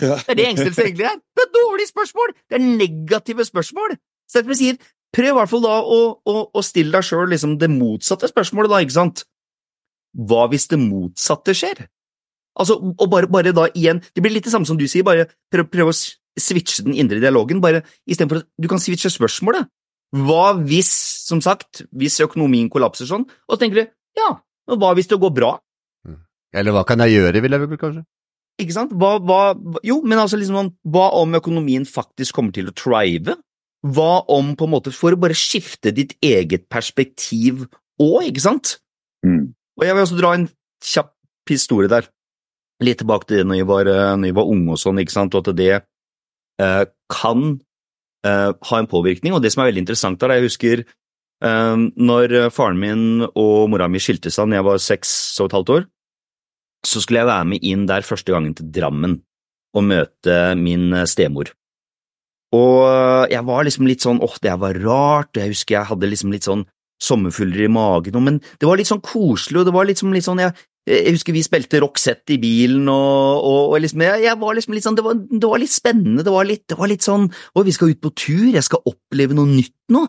Ja. 0.00 0.16
Det 0.16 0.32
er 0.32 0.38
det 0.38 0.48
engstelse 0.48 0.86
egentlig 0.86 1.06
er. 1.10 1.18
Det 1.36 1.44
er 1.44 1.52
dårlige 1.52 1.90
spørsmål! 1.90 2.34
Det 2.48 2.58
er 2.58 2.64
negative 2.64 3.44
spørsmål! 3.44 3.96
Så 4.30 4.40
derfor 4.40 4.56
sier, 4.56 4.78
prøv 5.12 5.28
i 5.28 5.36
hvert 5.36 5.50
fall 5.50 5.64
da 5.66 5.74
å, 5.84 5.98
å, 6.24 6.36
å 6.48 6.62
stille 6.64 6.94
deg 6.94 7.04
sjøl 7.04 7.28
liksom 7.34 7.58
det 7.60 7.68
motsatte 7.72 8.30
spørsmålet, 8.30 8.72
da, 8.72 8.80
ikke 8.84 8.96
sant? 8.96 9.24
Hva 10.16 10.46
hvis 10.52 10.68
det 10.72 10.80
motsatte 10.80 11.54
skjer? 11.56 11.84
Altså, 12.60 12.78
og 12.80 13.06
bare, 13.12 13.28
bare 13.32 13.52
da 13.56 13.66
igjen, 13.76 14.02
det 14.12 14.24
blir 14.24 14.34
litt 14.34 14.48
det 14.48 14.52
samme 14.52 14.68
som 14.68 14.80
du 14.80 14.86
sier, 14.88 15.04
bare 15.04 15.28
prøv, 15.52 15.68
prøv 15.72 15.92
å 15.92 15.96
switche 16.40 16.84
den 16.86 16.96
indre 16.96 17.20
dialogen, 17.20 17.60
bare 17.64 17.84
istedenfor 18.08 18.42
at 18.42 18.48
du 18.60 18.68
kan 18.72 18.80
switche 18.80 19.12
spørsmålet. 19.12 19.68
Hva 20.12 20.52
hvis, 20.60 20.90
som 21.28 21.40
sagt, 21.44 21.86
hvis 21.96 22.18
økonomien 22.24 22.68
kollapser 22.72 23.08
sånn, 23.08 23.24
og 23.24 23.54
så 23.54 23.60
tenker 23.60 23.80
du, 23.80 23.92
ja, 24.20 24.32
hva 24.72 24.92
hvis 24.96 25.08
det 25.08 25.20
går 25.20 25.32
bra? 25.36 25.54
Eller 26.52 26.76
hva 26.76 26.84
kan 26.88 27.00
jeg 27.04 27.16
gjøre, 27.16 27.40
vil 27.40 27.56
jeg 27.56 27.64
vel 27.64 27.80
kanskje? 27.80 28.04
Ikke 28.60 28.74
sant? 28.76 28.92
Hva, 28.98 29.16
hva, 29.24 29.54
jo, 29.86 30.00
men 30.04 30.20
altså 30.20 30.38
liksom 30.38 30.58
sånn, 30.58 30.72
hva 30.92 31.08
om 31.18 31.38
økonomien 31.38 31.86
faktisk 31.88 32.36
kommer 32.36 32.54
til 32.54 32.68
å 32.68 32.76
thrive? 32.76 33.38
Hva 33.82 34.22
om 34.30 34.52
på 34.58 34.68
en 34.68 34.74
måte, 34.74 34.92
for 34.94 35.14
å 35.14 35.20
bare 35.20 35.36
skifte 35.38 35.94
ditt 35.94 36.14
eget 36.22 36.68
perspektiv 36.70 37.64
òg, 38.02 38.28
ikke 38.28 38.44
sant? 38.44 38.76
Mm. 39.26 39.54
Og 39.78 39.86
jeg 39.86 39.96
vil 39.96 40.04
også 40.04 40.18
dra 40.20 40.34
en 40.36 40.48
kjapp 40.84 41.14
historie 41.50 41.90
der, 41.90 42.06
litt 42.82 43.00
tilbake 43.02 43.28
til 43.28 43.40
det 43.40 43.48
når 43.48 43.62
jeg 43.62 43.68
var, 43.70 43.90
eh, 43.90 44.14
når 44.18 44.30
jeg 44.30 44.38
var 44.38 44.52
ung 44.52 44.64
og 44.74 44.80
sånn, 44.80 45.00
ikke 45.02 45.14
sant, 45.14 45.34
og 45.34 45.48
at 45.48 45.58
det 45.58 45.70
eh, 45.72 46.84
kan 47.12 47.46
eh, 48.26 48.50
ha 48.52 48.78
en 48.78 48.90
påvirkning. 48.90 49.34
Og 49.34 49.42
det 49.42 49.54
som 49.54 49.64
er 49.64 49.72
veldig 49.72 49.84
interessant 49.86 50.20
der, 50.22 50.36
jeg 50.36 50.50
husker 50.50 50.84
eh, 50.84 51.86
når 51.96 52.36
faren 52.54 52.78
min 52.78 53.26
og 53.32 53.72
mora 53.72 53.88
mi 53.90 54.02
skilte 54.02 54.30
seg 54.34 54.52
da 54.52 54.60
jeg 54.60 54.68
var 54.68 54.82
seks 54.82 55.16
og 55.40 55.50
et 55.50 55.58
halvt 55.58 55.74
år, 55.78 55.88
så 56.86 57.02
skulle 57.02 57.22
jeg 57.22 57.30
være 57.30 57.48
med 57.52 57.66
inn 57.66 57.86
der 57.90 58.06
første 58.06 58.34
gangen 58.34 58.54
til 58.58 58.70
Drammen 58.74 59.20
og 59.72 59.86
møte 59.88 60.38
min 60.58 60.90
eh, 60.96 61.08
stemor. 61.08 61.52
Og 62.52 63.30
jeg 63.32 63.44
var 63.48 63.64
liksom 63.64 63.88
litt 63.88 64.04
sånn 64.04 64.20
åh, 64.20 64.34
det 64.44 64.52
var 64.60 64.76
rart, 64.84 65.32
og 65.32 65.40
jeg 65.40 65.54
husker 65.54 65.78
jeg 65.78 65.88
hadde 65.88 66.10
liksom 66.10 66.34
litt 66.34 66.48
sånn 66.48 66.66
sommerfugler 67.02 67.66
i 67.66 67.72
magen, 67.72 68.18
men 68.22 68.38
det 68.60 68.68
var 68.68 68.78
litt 68.78 68.90
sånn 68.90 69.02
koselig, 69.02 69.62
og 69.62 69.66
det 69.66 69.74
var 69.74 69.88
liksom 69.88 70.12
litt 70.14 70.26
sånn 70.26 70.42
jeg, 70.42 70.54
jeg 70.86 71.14
husker 71.16 71.34
vi 71.34 71.42
spilte 71.42 71.80
Roxette 71.82 72.36
i 72.36 72.40
bilen, 72.42 72.84
og, 72.92 73.42
og, 73.42 73.60
og 73.72 73.82
liksom, 73.82 74.04
jeg, 74.06 74.24
jeg, 74.26 74.38
var 74.38 74.58
liksom 74.58 74.76
litt 74.76 74.86
sånn, 74.86 74.98
det 74.98 75.06
var, 75.06 75.18
det 75.18 75.50
var, 75.50 75.62
litt 75.62 75.74
spennende, 75.74 76.26
det 76.26 76.34
var 76.34 76.46
litt, 76.46 76.64
det 76.70 76.78
var 76.78 76.92
litt 76.92 77.06
sånn, 77.06 77.28
å, 77.30 77.64
vi 77.66 77.74
skal 77.74 77.94
ut 77.94 78.02
på 78.04 78.12
tur, 78.14 78.48
jeg 78.52 78.66
skal 78.68 78.84
oppleve 78.92 79.38
noe 79.38 79.50
nytt 79.50 79.74
nå. 79.94 80.04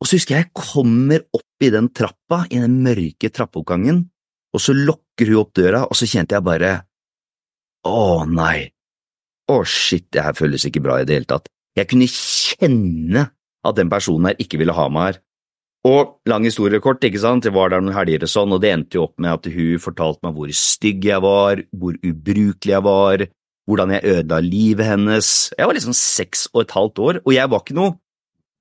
Og 0.00 0.08
så 0.08 0.16
husker 0.16 0.38
jeg 0.38 0.46
jeg 0.46 0.54
kommer 0.56 1.26
opp 1.36 1.66
i 1.66 1.70
den 1.74 1.90
trappa, 1.92 2.44
i 2.48 2.62
den 2.62 2.78
mørke 2.82 3.30
trappeoppgangen, 3.36 4.06
og 4.54 4.62
så 4.62 4.74
lukker 4.76 5.30
hun 5.30 5.42
opp 5.42 5.54
døra, 5.56 5.84
og 5.86 5.98
så 5.98 6.08
kjente 6.10 6.36
jeg 6.36 6.46
bare, 6.46 6.74
å 7.86 8.26
nei, 8.28 8.70
å 9.50 9.62
shit, 9.66 10.08
det 10.12 10.24
her 10.26 10.36
føles 10.36 10.66
ikke 10.68 10.82
bra 10.84 11.00
i 11.00 11.08
det 11.08 11.16
hele 11.18 11.30
tatt. 11.30 11.48
Jeg 11.78 11.88
kunne 11.90 12.08
kjenne 12.10 13.26
at 13.66 13.76
den 13.76 13.90
personen 13.92 14.30
her 14.30 14.40
ikke 14.42 14.60
ville 14.60 14.74
ha 14.76 14.86
meg 14.92 15.10
her. 15.10 15.20
Og 15.88 16.18
lang 16.28 16.44
historie 16.44 16.80
kort, 16.84 17.04
ikke 17.04 17.22
sant, 17.22 17.46
det 17.46 17.54
var 17.56 17.72
der 17.72 17.80
noen 17.80 17.96
helger 17.96 18.26
og 18.26 18.30
sånn, 18.30 18.52
og 18.52 18.60
det 18.60 18.72
endte 18.74 18.98
jo 18.98 19.06
opp 19.06 19.16
med 19.22 19.32
at 19.32 19.48
hun 19.48 19.80
fortalte 19.80 20.26
meg 20.26 20.36
hvor 20.36 20.52
stygg 20.52 21.06
jeg 21.08 21.24
var, 21.24 21.62
hvor 21.72 21.96
ubrukelig 22.04 22.74
jeg 22.74 22.84
var, 22.84 23.24
hvordan 23.70 23.94
jeg 23.96 24.12
ødela 24.12 24.42
livet 24.44 24.90
hennes. 24.90 25.30
Jeg 25.56 25.70
var 25.70 25.78
liksom 25.78 25.96
seks 25.96 26.44
og 26.52 26.66
et 26.66 26.76
halvt 26.76 27.02
år, 27.06 27.20
og 27.24 27.32
jeg 27.36 27.52
var 27.52 27.64
ikke 27.64 27.80
noe 27.80 27.96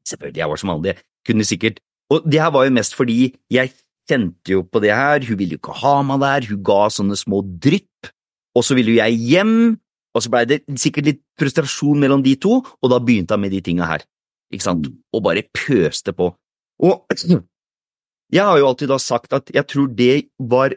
Selvfølgelig, 0.07 0.39
jeg 0.39 0.49
var 0.49 0.57
som 0.57 0.71
alle, 0.73 0.93
kunne 1.27 1.45
sikkert 1.45 1.81
Og 2.09 2.23
det 2.25 2.39
her 2.41 2.49
var 2.55 2.63
jo 2.65 2.71
mest 2.73 2.95
fordi 2.97 3.17
jeg 3.53 3.73
kjente 4.09 4.55
jo 4.55 4.63
på 4.65 4.81
det 4.83 4.91
her, 4.95 5.23
hun 5.27 5.39
ville 5.39 5.57
jo 5.57 5.61
ikke 5.61 5.77
ha 5.83 5.99
meg 6.05 6.23
der, 6.23 6.49
hun 6.49 6.63
ga 6.65 6.81
sånne 6.93 7.17
små 7.19 7.43
drypp, 7.61 8.09
og 8.57 8.65
så 8.65 8.77
ville 8.77 8.95
jo 8.95 9.01
jeg 9.01 9.19
hjem, 9.29 9.55
og 10.15 10.25
så 10.25 10.31
blei 10.33 10.45
det 10.49 10.63
sikkert 10.81 11.07
litt 11.07 11.21
frustrasjon 11.39 12.01
mellom 12.01 12.25
de 12.25 12.35
to, 12.41 12.59
og 12.59 12.91
da 12.91 12.99
begynte 13.03 13.35
han 13.35 13.43
med 13.43 13.53
de 13.53 13.61
tinga 13.65 13.87
her, 13.89 14.05
ikke 14.53 14.65
sant, 14.65 14.89
og 15.13 15.25
bare 15.25 15.45
pøste 15.55 16.15
på. 16.17 16.31
Og 16.85 17.19
jeg 18.35 18.45
har 18.45 18.59
jo 18.59 18.69
alltid 18.69 18.91
da 18.91 18.99
sagt 19.01 19.35
at 19.37 19.51
jeg 19.53 19.67
tror 19.69 19.91
det 19.93 20.13
var 20.37 20.75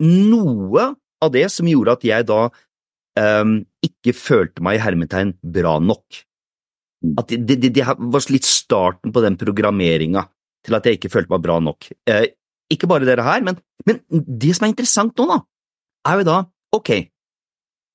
noe 0.00 0.90
av 1.20 1.32
det 1.34 1.46
som 1.52 1.68
gjorde 1.68 1.98
at 1.98 2.04
jeg 2.08 2.26
da 2.28 2.42
um, 3.20 3.60
ikke 3.84 4.14
følte 4.16 4.64
meg 4.64 4.78
i 4.78 4.82
hermetegn 4.84 5.34
bra 5.56 5.78
nok. 5.82 6.22
At 7.20 7.32
det, 7.32 7.56
det, 7.62 7.72
det, 7.76 7.84
var 7.84 8.26
litt 8.32 8.48
starten 8.48 9.12
på 9.12 9.22
den 9.24 9.38
programmeringa 9.40 10.26
til 10.66 10.76
at 10.76 10.86
jeg 10.86 10.98
ikke 10.98 11.12
følte 11.12 11.32
meg 11.32 11.44
bra 11.44 11.56
nok. 11.64 11.88
Eh, 12.08 12.26
ikke 12.70 12.88
bare 12.90 13.08
dere 13.08 13.24
her, 13.26 13.42
men, 13.46 13.58
men, 13.88 14.00
det 14.10 14.54
som 14.56 14.66
er 14.66 14.72
interessant 14.72 15.16
nå, 15.18 15.26
da, 15.30 15.40
er 16.10 16.20
jo 16.20 16.28
da, 16.28 16.38
ok, 16.76 16.92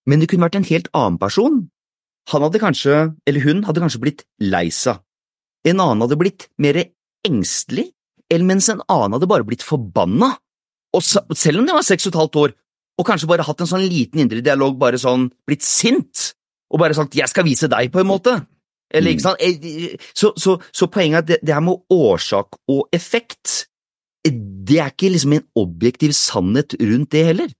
men 0.09 0.21
det 0.21 0.29
kunne 0.29 0.45
vært 0.45 0.59
en 0.59 0.67
helt 0.69 0.89
annen 0.93 1.17
person. 1.21 1.63
Han 2.33 2.45
hadde 2.45 2.61
kanskje, 2.61 2.99
eller 3.29 3.45
hun 3.45 3.63
hadde 3.65 3.81
kanskje 3.81 4.01
blitt 4.01 4.25
lei 4.41 4.67
seg. 4.73 5.01
En 5.65 5.81
annen 5.81 6.03
hadde 6.05 6.17
blitt 6.19 6.47
mer 6.61 6.77
engstelig, 7.25 7.89
eller 8.29 8.45
mens 8.45 8.69
en 8.69 8.83
annen 8.85 9.17
hadde 9.17 9.29
bare 9.29 9.45
blitt 9.47 9.65
forbanna. 9.65 10.35
Og 10.95 11.03
selv 11.05 11.61
om 11.61 11.67
de 11.67 11.75
var 11.75 11.85
seks 11.85 12.07
og 12.07 12.13
et 12.13 12.21
halvt 12.21 12.41
år, 12.43 12.55
og 12.95 13.07
kanskje 13.07 13.29
bare 13.29 13.45
hatt 13.45 13.61
en 13.61 13.69
sånn 13.69 13.85
liten 13.85 14.21
indre 14.23 14.43
dialog, 14.45 14.77
bare 14.79 14.99
sånn 15.01 15.27
blitt 15.47 15.65
sint, 15.65 16.31
og 16.71 16.79
bare 16.81 16.95
sagt 16.97 17.15
'jeg 17.15 17.29
skal 17.29 17.45
vise 17.45 17.67
deg', 17.67 17.91
på 17.91 17.99
en 17.99 18.07
måte. 18.07 18.45
Eller, 18.93 19.17
sant? 19.19 19.37
Eh, 19.39 19.97
så, 20.13 20.31
så, 20.37 20.57
så 20.71 20.87
poenget 20.87 21.17
er 21.17 21.21
at 21.23 21.27
det, 21.27 21.37
det 21.41 21.53
her 21.53 21.61
med 21.65 21.81
årsak 21.89 22.47
og 22.69 22.87
effekt, 22.93 23.67
det 24.31 24.79
er 24.81 24.91
ikke 24.93 25.11
liksom 25.13 25.35
en 25.37 25.47
objektiv 25.59 26.15
sannhet 26.17 26.75
rundt 26.81 27.11
det 27.13 27.23
heller. 27.27 27.51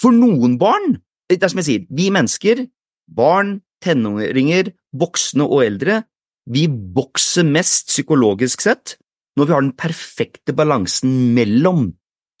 For 0.00 0.14
noen 0.14 0.56
barn, 0.60 1.00
det 1.28 1.42
er 1.42 1.52
som 1.52 1.60
jeg 1.60 1.68
sier, 1.68 1.88
vi 1.90 2.08
mennesker, 2.14 2.64
barn, 3.08 3.58
tenåringer, 3.84 4.72
voksne 4.96 5.44
og 5.44 5.64
eldre, 5.66 6.02
vi 6.48 6.64
vokser 6.68 7.44
mest 7.44 7.92
psykologisk 7.92 8.64
sett 8.64 8.96
når 9.36 9.46
vi 9.46 9.54
har 9.54 9.62
den 9.62 9.76
perfekte 9.78 10.54
balansen 10.56 11.34
mellom 11.36 11.92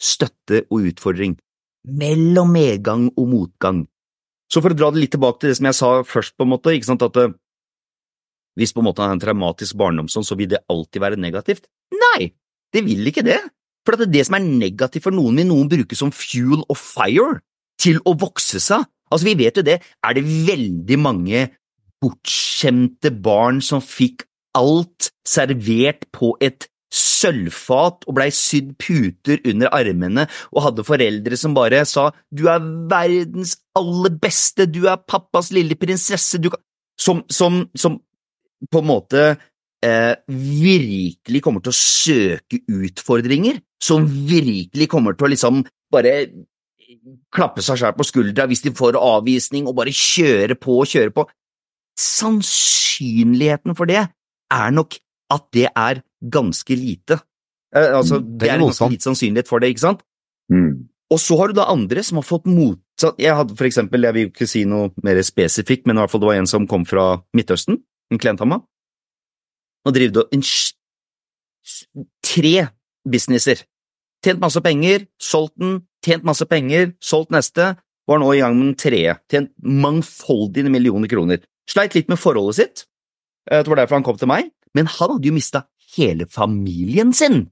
støtte 0.02 0.64
og 0.72 0.88
utfordring, 0.90 1.36
mellom 1.84 2.50
medgang 2.54 3.06
og 3.12 3.28
motgang. 3.30 3.84
Så 4.48 4.62
for 4.64 4.72
å 4.72 4.78
dra 4.78 4.88
det 4.90 5.02
litt 5.02 5.12
tilbake 5.14 5.42
til 5.42 5.52
det 5.52 5.58
som 5.58 5.68
jeg 5.68 5.76
sa 5.76 5.90
først, 6.08 6.34
på 6.38 6.46
en 6.46 6.52
måte, 6.54 6.72
ikke 6.74 6.88
sant, 6.88 7.04
at 7.04 7.36
hvis 8.58 8.72
på 8.74 8.82
en 8.82 8.88
måte 8.88 9.04
han 9.04 9.12
har 9.12 9.18
en 9.18 9.22
traumatisk 9.22 9.76
barndomsånd, 9.78 10.26
så 10.26 10.38
vil 10.38 10.50
det 10.50 10.64
alltid 10.72 11.04
være 11.04 11.20
negativt? 11.20 11.68
Nei, 11.94 12.32
det 12.74 12.84
vil 12.86 13.10
ikke 13.10 13.26
det. 13.26 13.40
For 13.86 13.96
at 13.96 14.10
det 14.12 14.26
som 14.28 14.36
er 14.36 14.44
negativt 14.44 15.06
for 15.06 15.16
noen, 15.16 15.38
vil 15.40 15.48
noen 15.48 15.70
bruke 15.70 15.96
som 15.96 16.12
fuel 16.12 16.64
of 16.68 16.80
fire 16.80 17.40
til 17.80 18.00
å 18.04 18.14
vokse 18.18 18.60
seg. 18.60 18.84
Altså, 19.08 19.30
vi 19.30 19.38
vet 19.40 19.56
jo 19.56 19.64
det, 19.64 19.78
er 19.80 20.16
det 20.16 20.26
veldig 20.26 20.98
mange 21.00 21.46
bortskjemte 22.02 23.12
barn 23.24 23.62
som 23.64 23.80
fikk 23.82 24.26
alt 24.58 25.08
servert 25.26 26.04
på 26.14 26.34
et 26.44 26.68
sølvfat 26.94 28.06
og 28.08 28.16
blei 28.16 28.28
sydd 28.32 28.70
puter 28.80 29.42
under 29.48 29.72
armene 29.76 30.24
og 30.54 30.62
hadde 30.64 30.86
foreldre 30.88 31.36
som 31.36 31.56
bare 31.56 31.82
sa 31.88 32.06
du 32.32 32.46
er 32.48 32.64
verdens 32.88 33.58
aller 33.76 34.14
beste, 34.20 34.64
du 34.64 34.86
er 34.88 35.02
pappas 35.04 35.52
lille 35.54 35.76
prinsesse, 35.80 36.40
du 36.40 36.50
kan… 36.52 36.64
Som, 36.98 37.20
som, 37.30 37.60
som 37.78 38.00
på 38.72 38.80
en 38.80 38.88
måte 38.88 39.20
eh, 39.84 40.14
virkelig 40.28 41.42
kommer 41.44 41.62
til 41.64 41.72
å 41.72 41.78
søke 41.78 42.60
utfordringer, 42.66 43.60
som 43.82 44.06
virkelig 44.06 44.88
kommer 44.90 45.14
til 45.16 45.28
å 45.28 45.32
liksom 45.34 45.64
bare 45.92 46.14
klappe 47.34 47.62
seg 47.64 47.78
selv 47.80 47.98
på 47.98 48.06
skuldra 48.08 48.46
hvis 48.48 48.64
de 48.64 48.72
får 48.76 48.96
avvisning, 48.98 49.66
og 49.68 49.76
bare 49.78 49.92
kjøre 49.94 50.56
på 50.58 50.80
og 50.82 50.88
kjøre 50.90 51.12
på 51.14 51.26
sannsynligheten 51.98 53.74
for 53.78 53.90
det 53.90 54.04
er 54.54 54.70
nok 54.74 54.96
at 55.34 55.44
det 55.52 55.66
er 55.76 56.00
ganske 56.32 56.76
lite. 56.78 57.18
Eh, 57.74 57.90
altså, 57.98 58.18
Mm, 58.20 58.38
det 58.38 58.46
det 58.46 58.50
er 58.50 58.58
ganske 58.62 58.78
sånn. 58.78 58.90
lite 58.94 59.04
sannsynlighet 59.04 59.48
for 59.48 59.60
det, 59.60 59.68
ikke 59.74 59.84
sant? 59.84 60.00
Mm. 60.50 60.88
Og 61.12 61.18
så 61.20 61.36
har 61.38 61.48
du 61.48 61.54
da 61.54 61.66
andre 61.68 62.02
som 62.04 62.16
har 62.16 62.24
fått 62.24 62.46
motsatt 62.48 63.18
Jeg 63.18 63.34
hadde 63.36 63.56
for 63.56 63.64
eksempel, 63.64 64.02
jeg 64.02 64.14
vil 64.14 64.22
jo 64.26 64.30
ikke 64.32 64.48
si 64.48 64.64
noe 64.64 64.90
mer 65.04 65.20
spesifikt, 65.22 65.86
men 65.86 65.96
i 65.96 66.00
hvert 66.00 66.10
fall 66.10 66.20
det 66.20 66.26
var 66.30 66.40
en 66.40 66.46
som 66.46 66.66
kom 66.66 66.84
fra 66.88 67.22
Midtøsten, 67.36 67.78
en 68.10 68.18
klient 68.18 68.40
av 68.40 68.48
meg, 68.48 68.60
drivde 69.94 70.24
en 70.34 70.42
sj- 70.44 70.74
tre 72.24 72.54
businesser. 73.08 73.62
Tjent 74.24 74.40
masse 74.42 74.60
penger, 74.64 75.06
solgt 75.22 75.54
den, 75.60 75.82
tjent 76.04 76.24
masse 76.26 76.46
penger, 76.50 76.92
solgt 77.00 77.30
neste, 77.34 77.76
var 78.08 78.18
nå 78.22 78.30
i 78.34 78.40
gang 78.40 78.56
med 78.56 78.70
den 78.70 78.78
tredje, 78.80 79.14
tjent 79.30 79.52
mangfoldige 79.62 80.70
millioner 80.72 81.10
kroner. 81.10 81.42
Sleit 81.68 81.94
litt 81.94 82.08
med 82.08 82.18
forholdet 82.20 82.56
sitt, 82.56 82.86
eh, 83.50 83.60
det 83.62 83.68
var 83.68 83.82
derfor 83.82 83.98
han 84.00 84.06
kom 84.06 84.18
til 84.18 84.30
meg, 84.30 84.50
men 84.74 84.88
han 84.88 85.12
hadde 85.12 85.28
jo 85.28 85.36
mista 85.36 85.66
hele 85.96 86.26
familien 86.26 87.12
sin. 87.16 87.46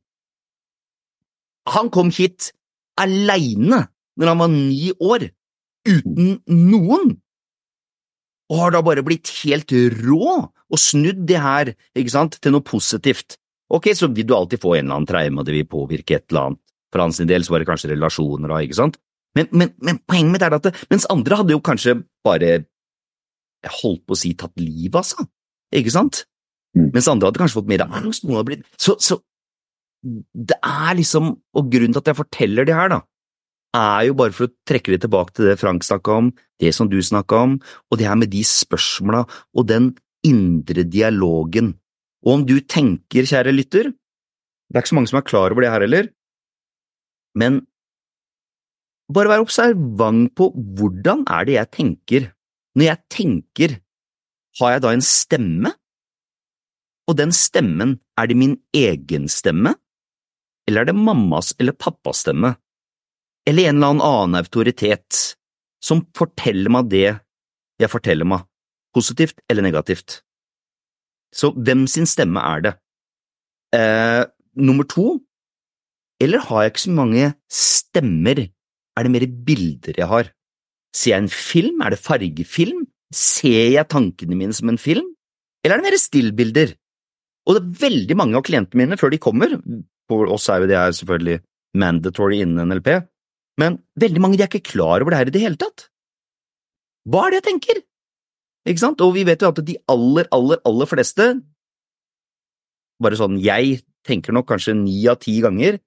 Han 1.68 1.90
kom 1.90 2.10
hit 2.14 2.52
aleine 3.00 3.86
når 4.16 4.30
han 4.32 4.40
var 4.40 4.48
ni 4.52 4.92
år, 5.02 5.28
uten 5.86 6.40
noen, 6.48 7.16
og 8.50 8.60
har 8.62 8.72
da 8.74 8.80
bare 8.86 9.02
blitt 9.06 9.28
helt 9.42 9.70
rå 10.02 10.46
og 10.72 10.80
snudd 10.82 11.24
det 11.28 11.40
her 11.42 11.72
ikke 11.96 12.14
sant, 12.14 12.38
til 12.42 12.54
noe 12.54 12.64
positivt. 12.66 13.38
Ok, 13.72 13.90
så 13.98 14.08
vil 14.12 14.26
du 14.26 14.34
alltid 14.36 14.62
få 14.62 14.76
en 14.76 14.86
eller 14.86 15.00
annen 15.00 15.10
traume, 15.10 15.42
og 15.42 15.48
det 15.48 15.56
vil 15.56 15.68
påvirke 15.70 16.18
et 16.18 16.26
eller 16.30 16.50
annet. 16.50 16.62
For 16.94 17.02
hans 17.02 17.18
del 17.28 17.44
så 17.44 17.54
var 17.54 17.62
det 17.62 17.68
kanskje 17.68 17.92
relasjoner, 17.92 18.52
da, 18.52 18.62
ikke 18.62 18.78
sant? 18.78 18.98
Men, 19.36 19.50
men, 19.52 19.72
men 19.84 19.98
poenget 20.08 20.32
mitt 20.32 20.44
er 20.46 20.56
at 20.56 20.68
det, 20.68 20.72
mens 20.88 21.08
andre 21.12 21.40
hadde 21.42 21.52
jo 21.52 21.62
kanskje 21.64 21.98
bare 22.24 22.52
jeg 23.66 23.74
holdt 23.82 24.04
på 24.06 24.14
å 24.14 24.18
si 24.18 24.32
tatt 24.38 24.54
livet 24.60 25.00
av 25.00 25.06
seg, 25.08 25.26
ikke 25.76 25.92
sant? 25.92 26.22
Mm. 26.76 26.90
Mens 26.94 27.08
andre 27.10 27.28
hadde 27.28 27.42
kanskje 27.42 27.58
fått 27.58 27.72
mer 27.72 27.84
angst, 27.86 28.24
noen 28.24 28.38
hadde 28.38 28.50
blitt 28.50 28.66
Så, 28.80 28.96
så 29.02 29.18
det 30.06 30.56
er 30.62 30.96
liksom, 30.98 31.32
og 31.56 31.70
grunnen 31.72 31.96
til 31.96 32.02
at 32.04 32.10
jeg 32.12 32.20
forteller 32.20 32.68
det 32.68 32.76
her, 32.76 32.92
da, 32.92 33.00
er 33.76 34.06
jo 34.08 34.16
bare 34.16 34.34
for 34.36 34.48
å 34.48 34.54
trekke 34.68 34.94
det 34.94 35.02
tilbake 35.04 35.34
til 35.34 35.50
det 35.50 35.58
Frank 35.60 35.84
snakka 35.84 36.18
om, 36.22 36.32
det 36.62 36.72
som 36.76 36.88
du 36.88 36.96
snakka 37.02 37.42
om, 37.48 37.56
og 37.90 38.00
det 38.00 38.08
her 38.08 38.18
med 38.20 38.32
de 38.32 38.44
spørsmåla 38.46 39.24
og 39.26 39.68
den 39.68 39.90
indre 40.26 40.84
dialogen. 40.88 41.74
Og 42.26 42.40
om 42.40 42.44
du 42.48 42.58
tenker, 42.60 43.28
kjære 43.28 43.54
lytter, 43.54 43.92
det 43.92 44.74
er 44.76 44.82
ikke 44.82 44.92
så 44.92 44.98
mange 44.98 45.10
som 45.12 45.20
er 45.20 45.28
klar 45.28 45.54
over 45.54 45.62
det 45.62 45.70
her 45.70 45.84
heller, 45.86 46.08
men 47.38 47.60
bare 49.12 49.30
vær 49.30 49.44
observant 49.44 50.32
på 50.34 50.50
hvordan 50.50 51.22
er 51.30 51.46
det 51.46 51.56
jeg 51.58 51.72
tenker. 51.76 52.30
Når 52.76 52.88
jeg 52.88 53.02
tenker, 53.12 53.76
har 54.58 54.72
jeg 54.74 54.82
da 54.82 54.92
en 54.92 55.04
stemme? 55.04 55.72
Og 57.06 57.16
den 57.20 57.32
stemmen, 57.32 58.00
er 58.18 58.26
det 58.26 58.36
min 58.36 58.56
egen 58.74 59.28
stemme? 59.30 59.76
Eller 60.66 60.82
er 60.82 60.90
det 60.90 60.98
mammas 60.98 61.52
eller 61.60 61.76
pappas 61.78 62.24
stemme? 62.24 62.56
Eller 63.46 63.68
en 63.68 63.78
eller 63.78 63.94
annen 63.94 64.02
annen 64.02 64.40
autoritet 64.40 65.20
som 65.84 66.02
forteller 66.16 66.72
meg 66.72 66.90
det 66.90 67.06
jeg 67.78 67.92
forteller 67.92 68.26
meg, 68.26 68.42
positivt 68.96 69.38
eller 69.50 69.66
negativt? 69.66 70.22
Så 71.36 71.52
hvem 71.52 71.84
sin 71.90 72.08
stemme 72.08 72.40
er 72.40 72.64
det? 72.64 72.74
Eh, 73.76 74.24
nummer 74.56 74.86
to, 74.88 75.20
eller 76.22 76.40
har 76.48 76.64
jeg 76.64 76.72
ikke 76.72 76.86
så 76.86 76.94
mange 76.96 77.26
stemmer, 77.52 78.46
er 78.96 79.04
det 79.04 79.12
mer 79.12 79.26
bilder 79.48 79.98
jeg 80.00 80.08
har? 80.08 80.30
Ser 80.96 81.12
jeg 81.12 81.24
en 81.26 81.32
film, 81.32 81.82
er 81.84 81.92
det 81.92 82.00
fargefilm, 82.00 82.86
ser 83.12 83.74
jeg 83.74 83.90
tankene 83.92 84.38
mine 84.38 84.56
som 84.56 84.72
en 84.72 84.80
film, 84.80 85.10
eller 85.62 85.76
er 85.76 85.82
det 85.82 85.90
mer 85.90 86.00
stillbilder? 86.00 86.72
Og 87.46 87.56
det 87.56 87.62
er 87.62 87.82
veldig 87.84 88.16
mange 88.18 88.38
av 88.38 88.46
klientene 88.46 88.82
mine, 88.82 88.98
før 88.98 89.12
de 89.12 89.20
kommer, 89.22 89.58
for 90.08 90.30
oss 90.32 90.48
er 90.50 90.62
jo 90.62 90.70
det 90.70 90.80
selvfølgelig 90.98 91.42
mandatory 91.76 92.40
innen 92.42 92.70
NLP, 92.70 92.88
men 93.60 93.78
veldig 94.00 94.22
mange 94.22 94.38
de 94.38 94.46
er 94.46 94.50
ikke 94.50 94.72
klar 94.72 95.02
over 95.02 95.12
det 95.12 95.20
her 95.20 95.30
i 95.30 95.34
det 95.34 95.44
hele 95.44 95.60
tatt. 95.60 95.88
Hva 97.06 97.26
er 97.26 97.34
det 97.34 97.42
jeg 97.42 97.48
tenker? 97.50 97.82
Ikke 98.66 98.82
sant? 98.82 99.02
Og 99.04 99.14
vi 99.14 99.24
vet 99.26 99.42
jo 99.42 99.52
at 99.52 99.60
de 99.62 99.76
aller, 99.92 100.26
aller, 100.34 100.60
aller 100.66 100.90
fleste, 100.90 101.28
bare 103.02 103.18
sånn 103.18 103.38
jeg 103.42 103.80
tenker 104.06 104.34
nok 104.34 104.48
kanskje 104.50 104.74
ni 104.78 104.98
av 105.10 105.20
ti 105.22 105.38
ganger, 105.44 105.78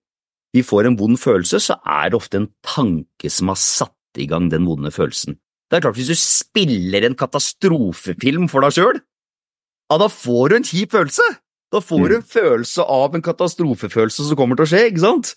vi 0.56 0.64
får 0.66 0.90
en 0.90 0.98
vond 0.98 1.20
følelse, 1.20 1.60
så 1.62 1.78
er 1.86 2.10
det 2.10 2.18
ofte 2.18 2.40
en 2.40 2.50
tanke 2.66 3.30
som 3.32 3.52
har 3.52 3.60
satt 3.62 4.22
i 4.22 4.26
gang 4.30 4.50
den 4.50 4.66
vonde 4.68 4.92
følelsen. 4.94 5.38
Det 5.70 5.78
er 5.78 5.84
klart, 5.86 6.00
hvis 6.00 6.10
du 6.10 6.18
spiller 6.18 7.06
en 7.06 7.18
katastrofefilm 7.18 8.48
for 8.50 8.66
deg 8.66 8.74
sjøl, 8.80 8.98
ja, 9.90 9.98
da 10.02 10.08
får 10.10 10.50
du 10.50 10.58
en 10.58 10.66
kjip 10.66 10.96
følelse! 10.96 11.28
Da 11.70 11.82
får 11.86 12.08
du 12.10 12.16
en 12.16 12.26
følelse 12.26 12.82
av 12.82 13.14
en 13.14 13.22
katastrofefølelse 13.22 14.26
som 14.26 14.38
kommer 14.38 14.58
til 14.58 14.66
å 14.66 14.70
skje, 14.72 14.88
ikke 14.90 15.04
sant? 15.04 15.36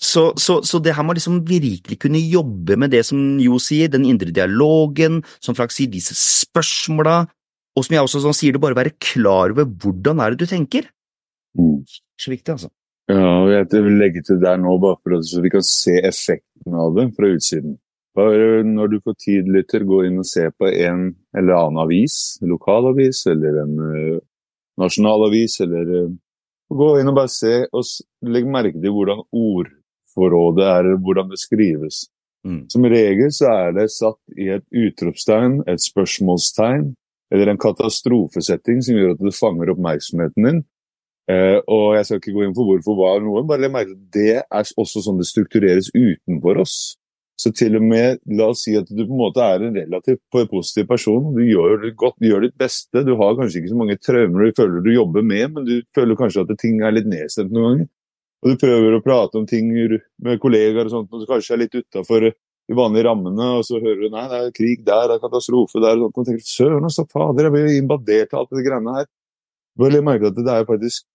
Så, 0.00 0.30
så, 0.40 0.60
så, 0.64 0.80
det 0.82 0.94
her 0.96 1.04
må 1.04 1.16
liksom 1.16 1.40
virkelig 1.48 1.98
kunne 2.00 2.20
jobbe 2.22 2.76
med 2.80 2.92
det 2.94 3.02
som 3.08 3.18
Jo 3.42 3.58
sier, 3.62 3.90
den 3.92 4.06
indre 4.08 4.32
dialogen, 4.34 5.22
som 5.44 5.56
Frank 5.58 5.74
sier, 5.74 5.90
disse 5.92 6.16
spørsmåla, 6.16 7.20
og 7.76 7.84
som 7.86 7.94
jeg 7.94 8.04
også 8.06 8.22
sånn, 8.24 8.36
sier, 8.36 8.54
det 8.54 8.62
bare 8.62 8.78
være 8.78 8.96
klar 9.02 9.54
over 9.54 9.68
hvordan 9.68 10.22
er 10.22 10.34
det 10.34 10.44
du 10.44 10.50
tenker. 10.50 10.88
Mm. 11.58 11.82
Så 12.18 12.32
viktig, 12.32 12.56
altså. 12.56 12.70
Ja, 13.08 13.24
og 13.40 13.50
jeg 13.54 13.84
vil 13.86 14.00
legge 14.00 14.22
til 14.24 14.40
der 14.42 14.58
nå, 14.60 14.74
bare 14.82 14.98
for 15.00 15.16
at 15.16 15.28
så 15.28 15.40
vi 15.40 15.52
kan 15.52 15.64
se 15.64 15.94
effekten 16.04 16.74
av 16.76 16.96
det 16.96 17.08
fra 17.16 17.30
utsiden. 17.32 17.78
Bare 18.18 18.64
når 18.66 18.90
du 18.92 18.96
får 19.04 19.14
tid, 19.22 19.48
lytter, 19.54 19.86
gå 19.88 20.02
inn 20.08 20.18
og 20.20 20.26
se 20.28 20.48
på 20.50 20.68
en 20.68 21.12
eller 21.36 21.54
annen 21.56 21.80
avis, 21.84 22.38
lokalavis 22.42 23.22
eller 23.30 23.62
en 23.62 23.76
uh, 23.78 24.18
nasjonalavis, 24.82 25.60
eller 25.64 25.92
uh, 26.02 26.10
Gå 26.68 26.88
inn 27.00 27.08
og 27.08 27.16
bare 27.16 27.32
se, 27.32 27.54
og 27.72 28.28
legg 28.28 28.48
merke 28.50 28.76
til 28.76 28.92
hvordan 28.92 29.24
ordforrådet 29.32 30.66
er, 30.68 30.88
hvordan 31.00 31.30
det 31.32 31.40
skrives. 31.40 32.06
Mm. 32.46 32.64
Som 32.70 32.86
regel 32.88 33.32
så 33.34 33.50
er 33.50 33.76
det 33.76 33.88
satt 33.92 34.20
i 34.38 34.50
et 34.54 34.64
utropstegn, 34.72 35.62
et 35.68 35.82
spørsmålstegn, 35.82 36.90
eller 37.32 37.52
en 37.52 37.60
katastrofesetting 37.60 38.82
som 38.84 38.96
gjør 38.96 39.16
at 39.16 39.24
det 39.24 39.36
fanger 39.36 39.72
oppmerksomheten 39.74 40.48
din. 40.48 40.60
Eh, 41.28 41.58
og 41.68 41.96
jeg 41.96 42.06
skal 42.06 42.22
ikke 42.22 42.36
gå 42.36 42.46
inn 42.46 42.54
på 42.56 42.64
hvorfor 42.64 42.96
hva 42.96 43.10
noe, 43.20 43.44
bare 43.48 43.64
legg 43.64 43.74
merke 43.74 43.92
til 43.92 43.98
at 43.98 44.14
det 44.16 44.36
er 44.40 44.72
også 44.80 45.04
sånn 45.04 45.20
det 45.20 45.28
struktureres 45.28 45.90
utenfor 45.92 46.62
oss. 46.64 46.78
Så 47.38 47.52
til 47.54 47.76
og 47.78 47.84
med, 47.86 48.18
la 48.34 48.48
oss 48.50 48.64
si 48.66 48.72
at 48.74 48.88
du 48.90 49.04
på 49.04 49.12
en 49.14 49.20
måte 49.20 49.42
er 49.44 49.62
en 49.62 49.76
relativt 49.76 50.18
positiv 50.50 50.88
person, 50.88 51.28
du 51.36 51.44
gjør 51.46 51.84
det 51.84 51.92
godt, 52.00 52.16
du 52.18 52.26
gjør 52.32 52.48
ditt 52.48 52.56
beste, 52.58 53.04
du 53.06 53.12
har 53.20 53.36
kanskje 53.38 53.60
ikke 53.60 53.70
så 53.70 53.78
mange 53.78 53.96
traumer 54.02 54.48
du 54.48 54.56
føler 54.58 54.82
du 54.82 54.90
jobber 54.90 55.22
med, 55.22 55.52
men 55.54 55.68
du 55.68 55.76
føler 55.94 56.18
kanskje 56.18 56.42
at 56.42 56.50
ting 56.58 56.82
er 56.82 56.96
litt 56.96 57.06
nedstemt 57.06 57.54
noen 57.54 57.68
ganger. 57.68 57.88
Og 58.42 58.50
du 58.50 58.58
prøver 58.58 58.96
å 58.96 59.02
prate 59.02 59.38
om 59.38 59.46
ting 59.50 59.70
med 59.70 60.42
kollegaer 60.42 60.90
og 60.90 60.94
sånt, 60.96 61.14
og 61.14 61.22
du 61.22 61.30
kanskje 61.30 61.54
er 61.54 61.62
litt 61.62 61.78
utafor 61.78 62.26
de 62.28 62.76
vanlige 62.76 63.06
rammene, 63.06 63.46
og 63.58 63.62
så 63.66 63.78
hører 63.78 64.02
du 64.02 64.10
nei, 64.12 64.26
det 64.30 64.42
er 64.42 64.52
krig 64.58 64.82
der, 64.86 65.06
det 65.06 65.16
er 65.16 65.22
katastrofe 65.22 65.82
der, 65.82 65.94
og 66.02 66.08
sånt, 66.08 66.18
og 66.18 66.28
tenker 66.28 66.50
søren, 66.50 66.90
altså, 66.90 67.06
fader, 67.14 67.46
jeg 67.46 67.54
blir 67.54 67.70
invadert 67.78 68.34
av 68.34 68.42
alt 68.42 68.58
det 68.58 68.66
greiene 68.66 68.98
her. 68.98 69.08
Bare 69.78 70.02
legg 70.02 70.26
at 70.26 70.42
det 70.42 70.52
er 70.52 70.68
faktisk 70.68 71.06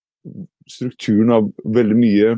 strukturen 0.71 1.35
av 1.35 1.51
veldig 1.77 1.99
mye 1.99 2.33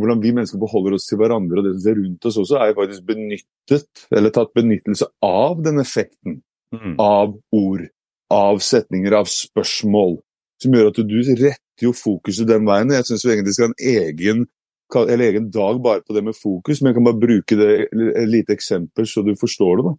hvordan 0.00 0.22
vi 0.22 0.32
mennesker 0.34 0.58
beholder 0.58 0.96
oss 0.96 1.06
til 1.06 1.18
hverandre 1.20 1.60
og 1.60 1.66
det 1.66 1.74
som 1.76 1.84
skjer 1.84 2.00
rundt 2.00 2.26
oss 2.30 2.40
også, 2.42 2.56
er 2.58 2.72
jo 2.72 2.78
faktisk 2.80 3.06
benyttet, 3.06 4.06
eller 4.10 4.34
tatt 4.34 4.54
benyttelse 4.56 5.06
av 5.22 5.62
den 5.64 5.78
effekten 5.82 6.42
Mm. 6.74 6.96
av 6.98 7.34
ord, 7.52 7.84
av 8.30 8.58
setninger, 8.58 9.12
av 9.14 9.28
spørsmål, 9.30 10.16
som 10.62 10.72
gjør 10.74 10.88
at 10.90 10.96
du 11.06 11.18
retter 11.22 11.86
jo 11.86 11.92
fokuset 11.94 12.48
den 12.48 12.66
veien. 12.66 12.90
Jeg 12.90 13.06
syns 13.06 13.24
egentlig 13.28 13.54
skal 13.54 13.68
ha 13.68 13.74
en 13.74 14.08
egen, 14.08 14.46
eller 14.94 15.24
egen 15.28 15.50
dag 15.54 15.78
bare 15.82 16.02
på 16.02 16.16
det 16.16 16.24
med 16.24 16.34
fokus, 16.34 16.80
men 16.80 16.90
jeg 16.90 16.98
kan 16.98 17.06
bare 17.06 17.22
bruke 17.22 17.58
det 17.60 17.70
et 17.92 18.28
lite 18.28 18.54
eksempel 18.56 19.06
så 19.06 19.22
du 19.22 19.34
forstår 19.38 19.76
det. 19.76 19.84
da. 19.86 19.94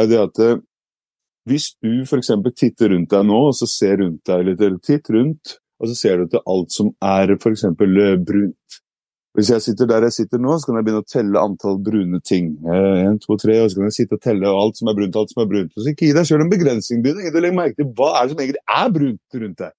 Er 0.00 0.06
det 0.06 0.22
at 0.22 0.40
eh, 0.44 0.56
Hvis 1.46 1.76
du 1.82 2.02
f.eks. 2.02 2.32
titter 2.56 2.90
rundt 2.90 3.10
deg 3.10 3.26
nå, 3.26 3.36
og 3.48 3.54
så 3.54 3.68
ser 3.70 4.00
rundt 4.00 4.24
deg 4.26 4.46
litt, 4.46 4.60
eller 4.60 4.78
titt 4.82 5.06
rundt, 5.10 5.58
og 5.78 5.88
så 5.88 5.94
ser 5.94 6.18
du 6.18 6.26
til 6.32 6.40
alt 6.42 6.72
som 6.72 6.88
er 7.00 7.36
f.eks. 7.36 7.62
brunt. 7.76 8.80
Hvis 9.36 9.50
jeg 9.52 9.62
sitter 9.66 9.88
der 9.90 10.06
jeg 10.06 10.14
sitter 10.16 10.40
nå, 10.40 10.54
så 10.56 10.70
kan 10.70 10.78
jeg 10.78 10.86
begynne 10.86 11.02
å 11.04 11.10
telle 11.12 11.40
antall 11.44 11.74
brune 11.84 12.20
ting. 12.24 12.54
En, 12.72 13.18
to, 13.20 13.36
tre, 13.40 13.58
og 13.60 13.68
så 13.68 13.76
kan 13.76 13.90
jeg 13.90 13.96
sitte 13.98 14.16
og 14.16 14.22
telle 14.24 14.48
alt 14.48 14.78
som 14.78 14.88
er 14.88 14.96
brunt, 14.96 15.18
alt 15.20 15.34
som 15.34 15.42
er 15.44 15.50
brunt. 15.50 15.74
Og 15.76 15.84
så 15.84 15.92
gi 15.92 16.12
deg 16.16 16.28
sjøl 16.28 16.44
en 16.46 16.52
begrensning. 16.52 17.02
Begynn 17.04 17.20
å 17.20 17.42
legge 17.44 17.58
merke 17.58 17.76
til 17.82 17.90
hva 17.98 18.14
er 18.14 18.30
det 18.30 18.32
som 18.32 18.40
egentlig 18.40 18.62
er 18.78 18.94
brunt 18.94 19.40
rundt 19.42 19.60
deg. 19.60 19.74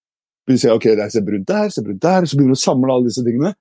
Begynn 0.45 0.61
å 0.61 0.63
si 0.63 0.69
ok, 0.75 0.85
det 0.99 1.07
er 1.07 1.25
brunt 1.31 1.49
der, 1.49 1.71
se 1.73 1.83
brunt 1.87 2.03
der, 2.05 2.29
så 2.29 2.37
begynner 2.37 2.53
du 2.53 2.59
å 2.59 2.65
samle 2.67 2.93
alle 2.93 3.09
disse 3.09 3.25
tingene. 3.25 3.51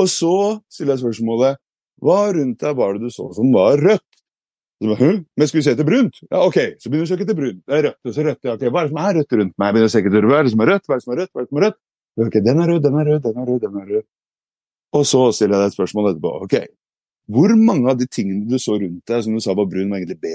Og 0.00 0.08
så 0.10 0.34
stiller 0.72 0.96
jeg 0.96 1.04
spørsmålet 1.04 1.60
hva 2.04 2.18
rundt 2.34 2.64
deg 2.64 2.80
var 2.80 2.96
det 2.96 3.06
du 3.06 3.12
så 3.14 3.28
som 3.36 3.52
var 3.54 3.78
rødt? 3.84 4.08
Hm? 4.84 5.20
Men 5.38 5.48
skulle 5.48 5.60
vi 5.60 5.66
se 5.68 5.72
etter 5.76 5.86
brunt? 5.86 6.18
Ja, 6.26 6.40
ok, 6.42 6.58
så 6.80 6.90
begynner 6.90 7.06
du 7.06 7.12
å 7.12 7.14
søke 7.14 7.24
etter 7.28 7.38
brunt. 7.38 7.60
Det 7.62 7.76
er 7.76 7.86
rødt, 7.90 8.00
og 8.00 8.16
så 8.16 8.24
rødt. 8.26 8.40
Ja, 8.44 8.56
ok, 8.56 8.64
Hva 8.66 8.80
er 8.80 8.88
det 8.88 8.92
som 8.92 9.00
er 9.04 9.16
rødt 9.20 9.36
rundt 9.38 9.54
meg? 9.54 9.68
Jeg 9.68 9.76
begynner 9.76 9.92
å 9.92 9.94
søke 9.94 10.10
etter 10.10 10.26
hva 10.28 10.40
er 10.40 10.48
det 10.48 10.52
som 10.56 10.64
er 10.64 10.70
rødt, 10.72 10.88
hva 10.88 10.96
er 10.96 10.98
det 10.98 11.04
som 11.04 11.14
er 11.14 11.20
rødt, 11.20 11.32
hva 11.32 11.40
er 11.40 11.46
det 11.46 11.52
som 11.52 11.60
er 11.60 11.66
rødt? 11.68 11.80
Ok, 12.24 12.36
den 12.48 12.60
er 12.64 12.70
rød, 12.72 12.82
den 12.84 12.98
er 12.98 13.10
rød, 13.10 13.22
den 13.24 13.40
er 13.40 13.48
rød, 13.50 13.62
den 13.62 13.78
er 13.80 13.88
rød. 13.94 14.06
Og 14.94 15.06
så 15.08 15.26
stiller 15.34 15.56
jeg 15.58 15.64
deg 15.64 15.72
et 15.72 15.76
spørsmål 15.76 16.10
etterpå. 16.12 16.32
Ok, 16.46 16.58
hvor 17.34 17.54
mange 17.56 17.90
av 17.90 17.98
de 17.98 18.06
tingene 18.06 18.44
du 18.48 18.58
så 18.60 18.76
rundt 18.78 19.02
deg 19.08 19.24
som 19.24 19.34
du 19.34 19.42
sa 19.42 19.56
var 19.56 19.68
brun, 19.70 19.88
var 19.90 20.02
egentlig 20.02 20.20
B? 20.22 20.34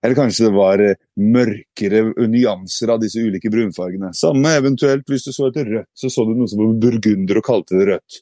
Eller 0.00 0.16
kanskje 0.16 0.46
det 0.46 0.54
var 0.54 0.80
eh, 0.80 0.96
mørkere 1.20 2.02
nyanser 2.30 2.94
av 2.94 3.02
disse 3.02 3.20
ulike 3.20 3.50
brunfargene. 3.52 4.14
Samme 4.16 4.54
eventuelt 4.56 5.04
hvis 5.10 5.26
du 5.26 5.32
så 5.34 5.50
etter 5.50 5.68
rødt, 5.68 5.90
så 5.92 6.08
så 6.08 6.24
du 6.24 6.32
noe 6.38 6.48
som 6.48 6.62
var 6.62 6.72
burgunder 6.80 7.40
og 7.40 7.44
kalte 7.44 7.76
det 7.76 7.88
rødt. 7.90 8.20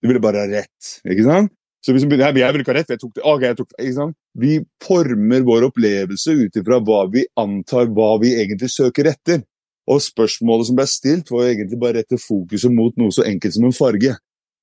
Du 0.00 0.08
ville 0.08 0.22
bare 0.22 0.42
ha 0.42 0.50
rett, 0.50 0.94
ikke 1.04 1.26
sant? 1.28 1.52
Så 1.84 1.94
hvis 1.94 2.04
du 2.04 2.10
begynner, 2.10 2.36
jeg 2.36 2.52
vil 2.52 2.64
ikke 2.64 2.74
ha 2.74 2.78
rett, 2.80 2.88
for 2.88 2.96
jeg 2.96 3.02
tok 3.04 3.12
det. 3.16 3.22
Ok, 3.24 3.44
jeg 3.46 3.56
tok 3.56 3.68
det, 3.70 3.84
ikke 3.84 3.96
sant? 3.96 4.16
Vi 4.40 4.56
former 4.84 5.46
vår 5.46 5.68
opplevelse 5.70 6.34
ut 6.40 6.58
ifra 6.60 6.80
hva 6.84 7.04
vi 7.12 7.22
antar 7.40 7.88
hva 7.94 8.10
vi 8.20 8.34
egentlig 8.40 8.68
søker 8.72 9.08
etter. 9.12 9.44
Og 9.90 10.02
spørsmålet 10.04 10.68
som 10.68 10.76
ble 10.76 10.86
stilt, 10.90 11.30
var 11.32 11.48
egentlig 11.48 11.78
bare 11.80 11.94
å 11.94 12.02
rette 12.02 12.20
fokuset 12.20 12.74
mot 12.74 12.96
noe 13.00 13.14
så 13.14 13.24
enkelt 13.28 13.56
som 13.56 13.68
en 13.68 13.76
farge. 13.76 14.12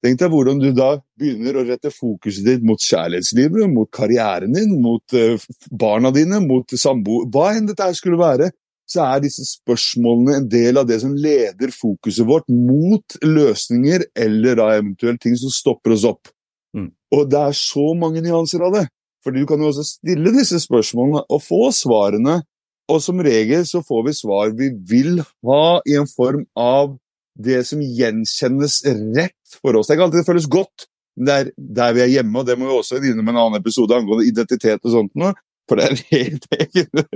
Tenk 0.05 0.19
deg 0.21 0.29
hvordan 0.29 0.59
du 0.61 0.69
da 0.77 0.91
begynner 1.17 1.57
å 1.57 1.65
rette 1.65 1.89
fokuset 1.93 2.45
ditt 2.45 2.65
mot 2.65 2.81
kjærlighetslivet, 2.81 3.65
mot 3.71 3.89
karrieren 3.93 4.53
din, 4.53 4.75
mot 4.81 5.17
uh, 5.17 5.41
barna 5.73 6.11
dine, 6.13 6.41
mot 6.45 6.69
samboer 6.77 7.25
Hva 7.33 7.49
enn 7.57 7.69
dette 7.69 7.89
skulle 7.97 8.19
være, 8.21 8.51
så 8.87 9.03
er 9.03 9.23
disse 9.25 9.43
spørsmålene 9.49 10.37
en 10.37 10.45
del 10.51 10.79
av 10.79 10.87
det 10.87 11.01
som 11.01 11.15
leder 11.17 11.73
fokuset 11.75 12.27
vårt 12.27 12.45
mot 12.47 13.17
løsninger 13.25 14.05
eller 14.15 14.59
da 14.59 14.69
eventuelt 14.77 15.19
ting 15.23 15.35
som 15.39 15.51
stopper 15.51 15.97
oss 15.97 16.05
opp. 16.07 16.29
Mm. 16.77 16.93
Og 17.17 17.25
det 17.31 17.41
er 17.41 17.57
så 17.57 17.89
mange 17.99 18.23
nyanser 18.23 18.63
av 18.63 18.77
det. 18.77 18.85
Fordi 19.25 19.43
du 19.43 19.49
kan 19.49 19.59
jo 19.59 19.73
også 19.73 19.83
stille 19.83 20.31
disse 20.37 20.61
spørsmålene 20.63 21.25
og 21.25 21.43
få 21.43 21.65
svarene, 21.75 22.39
og 22.87 23.01
som 23.03 23.19
regel 23.19 23.65
så 23.67 23.81
får 23.83 24.05
vi 24.05 24.15
svar 24.15 24.53
vi 24.55 24.69
vil 24.87 25.19
ha 25.19 25.81
i 25.83 25.97
en 25.99 26.07
form 26.07 26.45
av 26.55 26.95
det 27.37 27.63
som 27.69 27.81
gjenkjennes 27.81 28.79
rett 29.15 29.57
for 29.61 29.77
oss. 29.77 29.87
Det 29.87 29.93
er 29.93 29.99
ikke 29.99 30.07
alltid 30.07 30.21
det 30.21 30.29
føles 30.29 30.49
godt, 30.51 30.87
men 31.17 31.27
det 31.27 31.35
er 31.35 31.51
der 31.79 31.93
vi 31.97 32.03
er 32.03 32.13
hjemme, 32.17 32.39
og 32.39 32.47
det 32.47 32.57
må 32.57 32.67
vi 32.67 32.77
også 32.77 33.01
innom 33.01 33.31
en 33.31 33.41
annen 33.43 33.61
episode 33.61 33.95
angående 33.97 34.27
identitet 34.29 34.83
og 34.83 34.93
sånt 34.93 35.13
noe. 35.17 35.33
For 35.67 35.79
det 35.79 35.87
er 35.87 36.03
helt 36.13 36.45
egen 36.61 37.07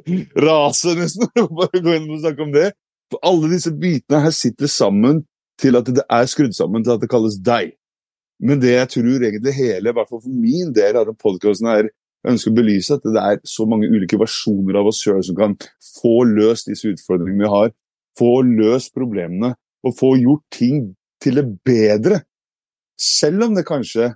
rase, 0.43 0.95
nesten, 0.99 1.29
bare 1.55 1.83
gå 1.83 1.97
inn 1.97 2.09
og 2.11 2.23
snakke 2.23 2.45
om 2.45 2.55
det. 2.55 2.71
For 3.11 3.23
alle 3.27 3.51
disse 3.53 3.71
bitene 3.75 4.23
her 4.25 4.33
sitter 4.35 4.71
sammen 4.71 5.23
til 5.61 5.77
at 5.77 5.89
det 5.91 6.03
er 6.03 6.27
skrudd 6.29 6.55
sammen 6.57 6.83
til 6.83 6.95
at 6.95 7.03
det 7.03 7.11
kalles 7.11 7.37
deg. 7.43 7.75
Men 8.41 8.61
det 8.61 8.73
jeg 8.73 8.89
tror 8.95 9.25
egentlig 9.27 9.53
hele, 9.53 9.91
i 9.91 9.95
hvert 9.95 10.09
fall 10.09 10.23
for 10.23 10.33
min 10.33 10.71
del 10.73 10.97
av 10.97 11.11
podkasten 11.21 11.69
her, 11.69 11.91
ønsker 12.27 12.53
å 12.53 12.57
belyse 12.57 12.97
at 12.97 13.05
det 13.05 13.21
er 13.21 13.39
så 13.49 13.65
mange 13.69 13.89
ulike 13.89 14.19
versjoner 14.21 14.77
av 14.77 14.89
oss 14.91 15.01
sjøl 15.01 15.21
som 15.25 15.37
kan 15.37 15.55
få 16.01 16.21
løst 16.29 16.69
disse 16.69 16.89
utfordringene 16.91 17.45
vi 17.45 17.51
har. 17.53 17.73
Få 18.17 18.41
løst 18.45 18.93
problemene 18.97 19.55
og 19.85 19.95
få 19.97 20.15
gjort 20.21 20.43
ting 20.53 20.91
til 21.21 21.39
det 21.39 21.45
bedre. 21.65 22.21
Selv 23.01 23.47
om 23.47 23.55
det 23.57 23.65
kanskje 23.67 24.11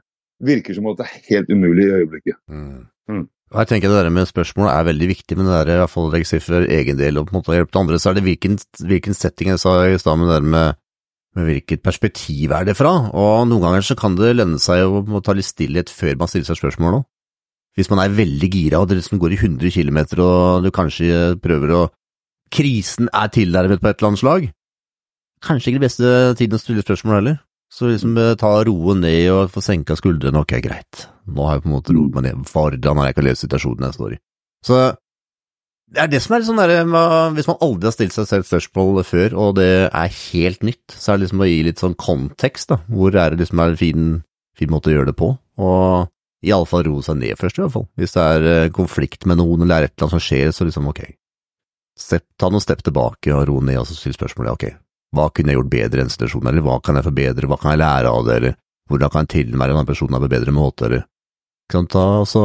virker 0.45 0.75
som 0.75 0.89
at 0.91 0.99
det 0.99 1.07
er 1.07 1.23
helt 1.29 1.51
umulig 1.53 1.87
i 1.87 1.95
øyeblikket. 2.01 2.37
Mm. 2.51 2.85
Mm. 3.09 3.25
Jeg 3.55 3.67
tenker 3.69 3.89
Det 3.89 4.03
der 4.03 4.09
med 4.09 4.25
spørsmål 4.27 4.67
er 4.67 4.87
veldig 4.89 5.07
viktig, 5.07 5.37
men 5.37 5.45
det 5.45 5.53
der, 5.53 5.75
i 5.75 5.81
hvert 5.83 5.93
fall 5.93 6.09
legge 6.11 6.27
seg 6.27 6.41
for 6.43 6.65
egen 6.65 6.97
del 6.97 7.17
og 7.17 7.27
på 7.27 7.35
en 7.35 7.39
måte 7.39 7.55
hjelpe 7.55 7.71
til 7.71 7.83
andre, 7.83 7.99
så 8.01 8.09
er 8.09 8.17
det 8.17 8.25
hvilken, 8.25 8.57
hvilken 8.81 9.13
setting 9.13 9.53
jeg 9.53 9.61
sa 9.61 9.75
i 9.85 9.99
stad 10.01 10.17
med 10.17 10.27
det 10.27 10.35
der 10.35 10.47
med, 10.55 10.79
med 11.37 11.49
hvilket 11.51 11.83
perspektiv 11.85 12.51
er 12.51 12.65
det 12.65 12.75
fra. 12.75 12.93
Og 13.13 13.45
Noen 13.47 13.63
ganger 13.63 13.85
så 13.85 13.95
kan 13.99 14.17
det 14.17 14.33
lønne 14.35 14.59
seg 14.59 14.83
å 14.83 15.03
må 15.07 15.21
ta 15.23 15.37
litt 15.37 15.47
stillhet 15.47 15.93
før 15.93 16.17
man 16.19 16.31
stiller 16.31 16.49
seg 16.49 16.59
spørsmål 16.59 16.99
òg. 16.99 17.05
Hvis 17.75 17.91
man 17.91 18.01
er 18.01 18.17
veldig 18.17 18.49
gira 18.51 18.79
og 18.79 18.89
det 18.89 19.01
liksom 19.01 19.19
går 19.19 19.35
i 19.35 19.39
100 19.39 19.71
km 19.75 19.99
og 20.23 20.63
du 20.63 20.71
kanskje 20.71 21.35
prøver 21.43 21.75
å 21.75 21.85
Krisen 22.55 23.09
er 23.09 23.31
tilnærmet 23.33 23.81
på 23.81 23.89
et 23.89 23.97
eller 23.97 24.11
annet 24.11 24.21
slag, 24.21 24.43
kanskje 25.43 25.71
ikke 25.71 25.81
det 25.81 25.87
beste 25.89 26.13
tiden 26.39 26.57
å 26.57 26.61
stille 26.61 26.85
spørsmål 26.85 27.19
heller. 27.19 27.39
Så 27.73 27.89
liksom 27.89 28.15
eh, 28.21 28.35
ta 28.39 28.51
roen 28.67 29.01
ned 29.03 29.31
og 29.33 29.49
få 29.51 29.63
senka 29.63 29.97
skuldrene, 29.99 30.43
ok, 30.45 30.59
greit. 30.63 31.07
Nå 31.25 31.47
har 31.47 31.57
jeg 31.57 31.65
på 31.65 31.71
en 31.71 31.75
måte 31.75 31.95
roet 31.95 32.15
meg 32.15 32.27
ned. 32.27 32.45
Hvordan 32.51 33.01
har 33.01 33.09
jeg 33.09 33.17
ikke 33.17 33.25
lest 33.27 33.45
situasjonen 33.45 33.87
jeg 33.89 33.97
står 33.97 34.15
i? 34.15 34.21
Så 34.65 34.77
det 35.95 36.01
er 36.01 36.09
det 36.09 36.19
som 36.23 36.33
er 36.33 36.41
litt 36.41 36.47
sånn 36.49 36.57
derre 36.59 36.79
Hvis 37.35 37.47
man 37.47 37.59
aldri 37.61 37.87
har 37.87 37.93
stilt 37.93 38.15
seg 38.15 38.25
selv 38.29 38.47
spørsmål 38.47 39.03
før, 39.05 39.35
og 39.37 39.51
det 39.59 39.69
er 39.85 40.15
helt 40.31 40.65
nytt, 40.65 40.95
så 40.95 41.13
er 41.13 41.19
det 41.19 41.27
liksom 41.27 41.43
å 41.45 41.49
gi 41.49 41.59
litt 41.67 41.83
sånn 41.83 41.97
kontekst, 41.99 42.71
da. 42.71 42.79
Hvor 42.89 43.13
er 43.13 43.33
det 43.33 43.43
liksom 43.43 43.61
er 43.61 43.73
en 43.73 43.79
fin, 43.79 44.07
fin 44.57 44.73
måte 44.73 44.91
å 44.91 44.95
gjøre 44.95 45.11
det 45.11 45.17
på? 45.19 45.29
Og 45.61 46.09
iallfall 46.45 46.87
roe 46.87 47.05
seg 47.05 47.19
ned 47.21 47.37
først, 47.39 47.59
i 47.59 47.63
hvert 47.63 47.75
fall. 47.75 47.87
Hvis 47.99 48.15
det 48.15 48.25
er 48.25 48.49
eh, 48.53 48.71
konflikt 48.73 49.27
med 49.29 49.39
noen 49.41 49.65
eller 49.65 49.85
er 49.85 49.89
et 49.89 49.95
eller 49.95 50.07
annet 50.07 50.17
som 50.17 50.25
skjer, 50.25 50.51
så 50.55 50.67
liksom 50.67 50.89
ok. 50.91 51.03
Step, 51.95 52.25
ta 52.39 52.49
noen 52.51 52.63
step 52.63 52.81
tilbake 52.83 53.31
og 53.31 53.45
ro 53.49 53.61
ned 53.63 53.79
og 53.79 53.87
så 53.87 53.95
still 53.95 54.17
spørsmålet 54.17 54.57
ok, 54.57 54.65
hva 55.15 55.29
kunne 55.31 55.53
jeg 55.53 55.59
gjort 55.59 55.73
bedre 55.73 55.99
i 55.99 56.03
den 56.03 56.13
situasjonen, 56.13 56.49
eller 56.51 56.65
hva 56.65 56.79
kan 56.83 56.97
jeg 56.97 57.07
forbedre, 57.07 57.49
hva 57.51 57.59
kan 57.61 57.75
jeg 57.75 57.83
lære 57.83 58.11
av 58.11 58.25
det, 58.27 58.37
eller 58.39 58.55
hvordan 58.89 59.11
kan 59.13 59.25
jeg 59.25 59.33
tilnærme 59.35 59.79
den 59.79 59.89
personen 59.89 60.17
på 60.17 60.27
en 60.27 60.33
bedre 60.35 60.55
måte, 60.55 60.89
eller 60.89 61.05
kan 61.71 61.87
ta 61.89 62.03
altså, 62.21 62.43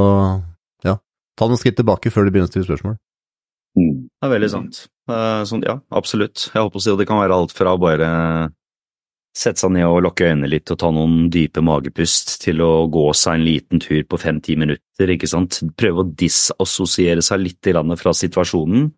ja, 0.87 0.97
ta 1.37 1.49
noen 1.49 1.61
skritt 1.61 1.79
tilbake 1.81 2.13
før 2.13 2.27
du 2.27 2.33
begynner 2.33 2.49
å 2.49 2.53
stille 2.53 2.69
spørsmål. 2.69 2.97
Mm. 3.79 4.09
Det 4.09 4.27
er 4.27 4.33
veldig 4.35 4.51
sant. 4.51 4.87
Eh, 5.11 5.43
Sånn, 5.47 5.67
ja, 5.67 5.77
absolutt. 5.95 6.49
Jeg 6.51 6.63
håper 6.65 6.81
å 6.81 6.83
si 6.83 6.93
at 6.93 6.99
det 7.01 7.07
kan 7.11 7.21
være 7.21 7.37
alt 7.37 7.55
fra 7.55 7.77
bare 7.81 8.09
sette 9.37 9.63
seg 9.63 9.75
ned 9.77 9.87
og 9.87 10.01
lukke 10.03 10.27
øynene 10.27 10.49
litt 10.51 10.71
og 10.75 10.79
ta 10.81 10.91
noen 10.91 11.29
dype 11.31 11.63
magepust, 11.63 12.35
til 12.43 12.63
å 12.65 12.89
gå 12.91 13.05
seg 13.15 13.39
en 13.39 13.47
liten 13.47 13.83
tur 13.83 14.03
på 14.11 14.19
fem-ti 14.19 14.57
minutter, 14.59 15.13
ikke 15.15 15.31
sant. 15.31 15.61
Prøve 15.79 16.03
å 16.03 16.09
disassosiere 16.09 17.23
seg 17.23 17.45
litt 17.45 17.71
grann 17.71 17.95
fra 18.01 18.15
situasjonen. 18.17 18.91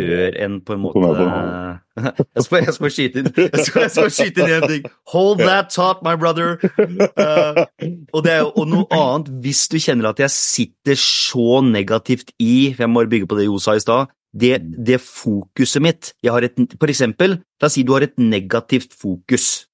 Før 0.00 0.36
en 0.44 0.58
på 0.66 0.76
en 0.76 0.82
måte 0.84 1.00
Jeg 2.36 2.44
skal, 2.46 2.62
jeg 2.64 2.74
skal 2.76 2.92
skyte 2.94 3.20
inn 3.20 3.30
jeg 3.36 3.64
skal, 3.66 3.82
jeg 3.84 3.92
skal 3.92 4.12
skyte 4.14 4.44
inn 4.44 4.52
en 4.56 4.68
ting. 4.70 4.86
Hold 5.12 5.42
that 5.42 5.68
thought, 5.74 6.00
my 6.06 6.14
brother. 6.16 6.54
Uh, 6.80 7.66
og, 8.14 8.22
det 8.24 8.32
er, 8.32 8.44
jo- 8.46 8.64
noe 8.70 8.86
annet, 8.94 9.28
hvis 9.44 9.66
du 9.68 9.76
kjenner 9.82 10.10
at 10.12 10.22
jeg 10.22 10.32
sitter 10.32 10.96
så 11.00 11.60
negativt 11.66 12.32
i 12.40 12.70
for 12.72 12.86
Jeg 12.86 12.92
må 12.92 13.02
bare 13.02 13.12
bygge 13.12 13.28
på 13.28 13.40
det 13.40 13.48
Jo 13.50 13.58
sa 13.60 13.76
i 13.76 13.82
stad. 13.84 14.12
Det, 14.30 14.54
det 14.86 15.00
fokuset 15.02 15.82
mitt 15.82 16.12
jeg 16.22 16.32
har 16.32 16.46
et, 16.46 16.56
For 16.78 16.92
eksempel, 16.92 17.40
la 17.60 17.68
oss 17.68 17.76
si 17.76 17.84
du 17.84 17.92
har 17.96 18.06
et 18.06 18.16
negativt 18.22 18.94
fokus. 18.96 19.66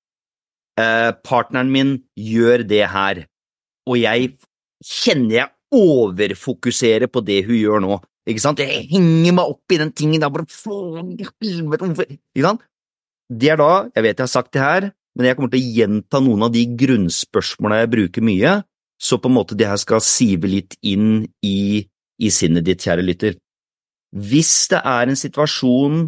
Uh, 0.81 1.13
partneren 1.25 1.71
min 1.73 1.95
gjør 2.21 2.65
det 2.69 2.83
her, 2.93 3.23
og 3.89 3.97
jeg 4.01 4.35
kjenner 4.85 5.39
jeg 5.39 5.53
overfokuserer 5.77 7.09
på 7.13 7.23
det 7.25 7.45
hun 7.47 7.57
gjør 7.57 7.83
nå. 7.85 7.97
Ikke 8.27 8.43
sant? 8.43 8.61
Jeg 8.63 8.89
henger 8.91 9.35
meg 9.37 9.53
opp 9.53 9.75
i 9.75 9.79
den 9.81 9.93
tingen 9.95 10.23
der, 10.23 10.33
bare 10.35 10.49
faen 10.51 11.15
i 11.15 11.27
helvete, 11.27 11.87
hvorfor 11.87 12.09
Ikke 12.11 12.47
sant? 12.49 12.65
Det 13.27 13.51
er 13.51 13.59
da, 13.59 13.73
jeg 13.95 14.07
vet 14.07 14.21
jeg 14.21 14.23
har 14.23 14.31
sagt 14.31 14.53
det 14.55 14.63
her, 14.63 14.89
men 15.17 15.27
jeg 15.27 15.37
kommer 15.39 15.51
til 15.51 15.63
å 15.63 15.75
gjenta 15.81 16.21
noen 16.23 16.47
av 16.47 16.53
de 16.55 16.63
grunnspørsmåla 16.79 17.81
jeg 17.81 17.93
bruker 17.95 18.27
mye, 18.27 18.53
så 19.03 19.19
på 19.19 19.31
en 19.31 19.37
måte 19.37 19.57
det 19.59 19.67
her 19.69 19.81
skal 19.81 20.03
sive 20.05 20.51
litt 20.51 20.77
inn 20.87 21.25
i, 21.45 21.83
i 22.23 22.31
sinnet 22.33 22.67
ditt, 22.69 22.85
kjære 22.85 23.05
lytter. 23.05 23.39
Hvis 24.15 24.69
det 24.71 24.81
er 24.87 25.11
en 25.11 25.19
situasjon, 25.19 26.05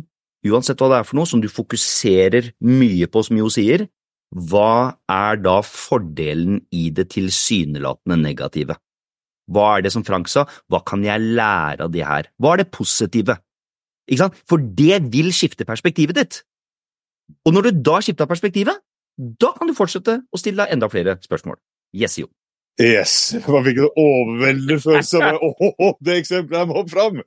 uansett 0.48 0.80
hva 0.80 0.92
det 0.92 1.00
er 1.00 1.08
for 1.08 1.18
noe, 1.18 1.28
som 1.28 1.42
du 1.42 1.48
fokuserer 1.50 2.52
mye 2.64 3.08
på, 3.10 3.24
som 3.26 3.40
Jo 3.40 3.50
sier, 3.52 3.88
hva 4.28 4.98
er 5.10 5.40
da 5.40 5.58
fordelen 5.64 6.60
i 6.70 6.88
det 6.94 7.08
tilsynelatende 7.14 8.20
negative? 8.20 8.76
Hva 9.49 9.68
er 9.76 9.86
det 9.86 9.92
som 9.94 10.05
Frank 10.05 10.28
sa, 10.30 10.44
hva 10.68 10.82
kan 10.86 11.05
jeg 11.05 11.24
lære 11.24 11.86
av 11.86 11.92
det 11.94 12.05
her? 12.05 12.28
Hva 12.40 12.55
er 12.55 12.62
det 12.62 12.72
positive? 12.74 13.38
Ikke 14.09 14.24
sant? 14.24 14.42
For 14.49 14.61
det 14.61 15.01
vil 15.12 15.32
skifte 15.36 15.66
perspektivet 15.68 16.18
ditt. 16.18 16.42
Og 17.44 17.55
når 17.55 17.68
du 17.68 17.82
da 17.90 18.01
skifter 18.05 18.28
perspektivet, 18.28 18.80
da 19.18 19.53
kan 19.57 19.68
du 19.68 19.76
fortsette 19.76 20.20
å 20.32 20.40
stille 20.40 20.62
deg 20.62 20.76
enda 20.76 20.88
flere 20.92 21.16
spørsmål. 21.24 21.59
Yes, 21.96 22.18
jo. 22.20 22.28
Yes! 22.78 23.34
Man 23.49 23.64
fikk 23.66 23.80
en 23.82 23.96
overveldende 23.99 24.78
følelse 24.80 25.22
av 25.24 25.40
åh, 25.42 25.96
det 26.05 26.20
eksempelet 26.22 26.61
her 26.61 26.68
må 26.70 26.84
fram! 26.90 27.24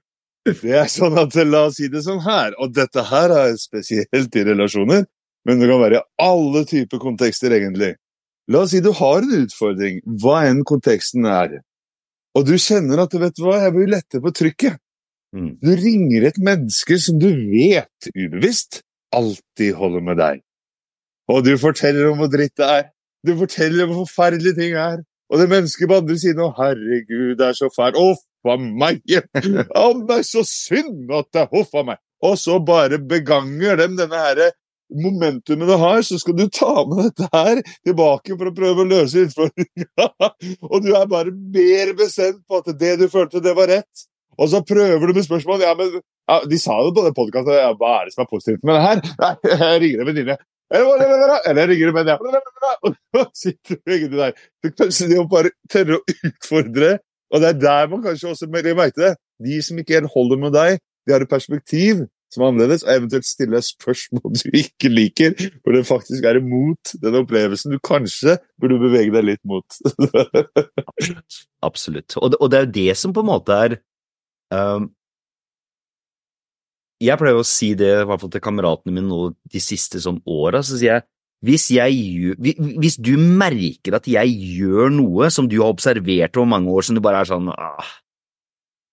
Det 0.47 0.71
er 0.73 0.87
sånn 0.89 1.19
at 1.21 1.35
La 1.45 1.67
oss 1.67 1.77
si 1.77 1.89
det 1.91 2.01
sånn 2.05 2.21
her, 2.25 2.55
og 2.57 2.71
dette 2.73 3.03
her 3.11 3.33
er 3.35 3.57
spesielt 3.61 4.37
i 4.37 4.45
relasjoner, 4.47 5.03
men 5.45 5.59
det 5.61 5.67
kan 5.69 5.81
være 5.83 5.99
i 5.99 6.05
alle 6.23 6.63
typer 6.69 7.01
kontekster, 7.01 7.53
egentlig. 7.53 7.91
La 8.49 8.63
oss 8.63 8.73
si 8.73 8.81
du 8.81 8.89
har 8.97 9.21
en 9.21 9.35
utfordring, 9.43 9.99
hva 10.23 10.39
enn 10.47 10.63
konteksten 10.65 11.27
er, 11.29 11.59
og 12.37 12.47
du 12.47 12.55
kjenner 12.59 13.03
at 13.03 13.17
vet 13.19 13.35
du 13.37 13.43
hva, 13.45 13.59
jeg 13.65 13.75
blir 13.75 13.91
lettere 13.91 14.23
på 14.23 14.33
trykket. 14.35 14.79
Mm. 15.35 15.51
Du 15.63 15.71
ringer 15.79 16.27
et 16.27 16.39
menneske 16.43 16.97
som 16.99 17.19
du 17.19 17.29
vet 17.31 18.09
ubevisst 18.15 18.81
alltid 19.15 19.75
holder 19.79 20.03
med 20.07 20.19
deg. 20.19 20.41
Og 21.31 21.45
du 21.45 21.53
forteller 21.59 22.11
om 22.11 22.19
hvor 22.19 22.31
dritt 22.31 22.57
det 22.59 22.67
er. 22.67 22.85
Du 23.27 23.35
forteller 23.39 23.85
om 23.85 23.95
hvor 23.95 24.07
forferdelige 24.09 24.57
ting 24.57 24.75
er. 24.79 25.01
Og 25.31 25.39
det 25.39 25.47
mennesket 25.51 25.87
på 25.87 25.99
andre 26.01 26.17
siden 26.19 26.43
Å, 26.43 26.49
herregud, 26.57 27.37
det 27.39 27.45
er 27.47 27.55
så 27.55 27.69
fælt. 27.71 27.99
Huff 27.99 28.51
a 28.51 28.57
meg! 28.59 29.03
Å, 29.83 29.85
det 30.07 30.17
er 30.17 30.25
så 30.27 30.43
synd 30.47 31.11
at 31.15 31.29
det 31.31 31.45
er 31.45 31.51
huff 31.53 31.75
a 31.77 31.85
meg! 31.87 32.01
Og 32.21 32.35
så 32.37 32.59
bare 32.63 32.99
beganger 32.99 33.79
dem 33.79 33.95
denne 33.97 34.19
herre 34.19 34.51
momentumet 34.91 35.69
du 35.69 35.75
har, 35.79 36.01
så 36.05 36.19
skal 36.19 36.37
du 36.37 36.45
ta 36.51 36.85
med 36.89 37.09
dette 37.09 37.27
her 37.33 37.61
tilbake 37.87 38.35
for 38.35 38.49
å 38.49 38.55
prøve 38.55 38.83
å 38.83 38.89
løse 38.89 39.25
utfordringa. 39.25 40.07
og 40.71 40.77
du 40.83 40.91
er 40.97 41.09
bare 41.11 41.33
mer 41.33 41.93
bestemt 41.97 42.43
på 42.47 42.61
at 42.61 42.71
det 42.79 42.97
du 43.01 43.07
følte, 43.11 43.43
det 43.43 43.55
var 43.57 43.71
rett. 43.71 44.07
Og 44.41 44.49
så 44.51 44.61
prøver 44.65 45.07
du 45.07 45.17
med 45.17 45.27
spørsmål. 45.27 45.65
Ja, 45.65 45.73
men 45.77 45.99
ja, 45.99 46.39
De 46.49 46.59
sa 46.59 46.77
det 46.85 46.95
på 46.95 47.03
den 47.05 47.17
podkasten. 47.17 47.57
Ja, 47.59 47.73
hva 47.77 47.97
er 47.99 48.07
det 48.07 48.15
som 48.15 48.23
er 48.23 48.31
positivt 48.31 48.63
med 48.67 48.77
det 48.77 48.83
her? 48.85 49.03
Nei, 49.21 49.33
jeg 49.51 49.81
ringer 49.83 50.03
en 50.03 50.11
venninne. 50.11 50.37
Eller 50.71 51.61
jeg 51.61 51.69
ringer 51.73 51.91
en 51.91 51.97
venninne. 51.99 52.43
Og 52.85 52.95
så 53.17 53.25
sitter 53.43 53.81
du 53.81 53.95
egentlig 53.95 54.21
der. 54.21 54.45
Du 54.63 54.71
kanskje 54.71 55.09
de 55.11 55.19
bare 55.31 55.53
tørre 55.71 55.99
å 55.99 56.17
utfordre 56.29 56.95
Og 57.31 57.43
det 57.43 57.51
er 57.51 57.59
der 57.59 57.91
man 57.91 58.01
kanskje 58.05 58.31
også 58.31 58.49
merker 58.51 58.91
det. 58.97 59.13
De 59.41 59.61
som 59.65 59.77
ikke 59.79 59.99
helt 59.99 60.13
holder 60.13 60.39
med 60.39 60.55
deg, 60.55 60.81
de 61.07 61.13
har 61.15 61.23
et 61.23 61.31
perspektiv 61.31 62.05
som 62.31 62.43
er 62.43 62.51
annerledes, 62.51 62.85
og 62.85 62.93
eventuelt 62.93 63.27
stille 63.27 63.61
spørsmål 63.65 64.37
du 64.39 64.57
ikke 64.61 64.91
liker, 64.91 65.35
hvor 65.61 65.75
det 65.75 65.83
faktisk 65.89 66.25
er 66.27 66.39
imot 66.39 66.95
den 67.03 67.19
opplevelsen 67.19 67.75
du 67.75 67.79
kanskje 67.83 68.37
burde 68.61 68.79
bevege 68.81 69.13
deg 69.17 69.27
litt 69.33 69.43
mot. 69.47 69.67
Absolutt. 70.87 71.45
Absolutt. 71.71 72.17
Og 72.17 72.33
det, 72.33 72.41
og 72.41 72.51
det 72.51 72.57
er 72.57 72.65
jo 72.65 72.73
det 72.79 72.97
som 72.97 73.13
på 73.13 73.23
en 73.23 73.29
måte 73.29 73.55
er 73.67 73.77
um, 74.55 74.89
Jeg 77.01 77.17
pleier 77.17 77.37
å 77.37 77.45
si 77.47 77.71
det 77.77 77.91
i 78.01 78.05
hvert 78.07 78.21
fall 78.21 78.31
til 78.33 78.43
kameratene 78.43 78.93
mine 78.93 79.09
nå 79.09 79.31
de 79.51 79.61
siste 79.63 80.01
sånn 80.01 80.21
åra, 80.29 80.61
så 80.65 80.77
sier 80.77 80.99
jeg 80.99 81.07
hvis, 81.41 81.71
jeg 81.73 82.35
hvis 82.77 82.99
du 83.01 83.15
merker 83.17 83.95
at 83.97 84.05
jeg 84.09 84.29
gjør 84.59 84.91
noe 84.93 85.31
som 85.33 85.47
du 85.49 85.57
har 85.57 85.73
observert 85.73 86.37
over 86.37 86.51
mange 86.51 86.69
år, 86.69 86.85
som 86.85 86.97
du 86.97 87.01
bare 87.01 87.23
er 87.23 87.29
sånn 87.31 87.49
ah, 87.49 87.87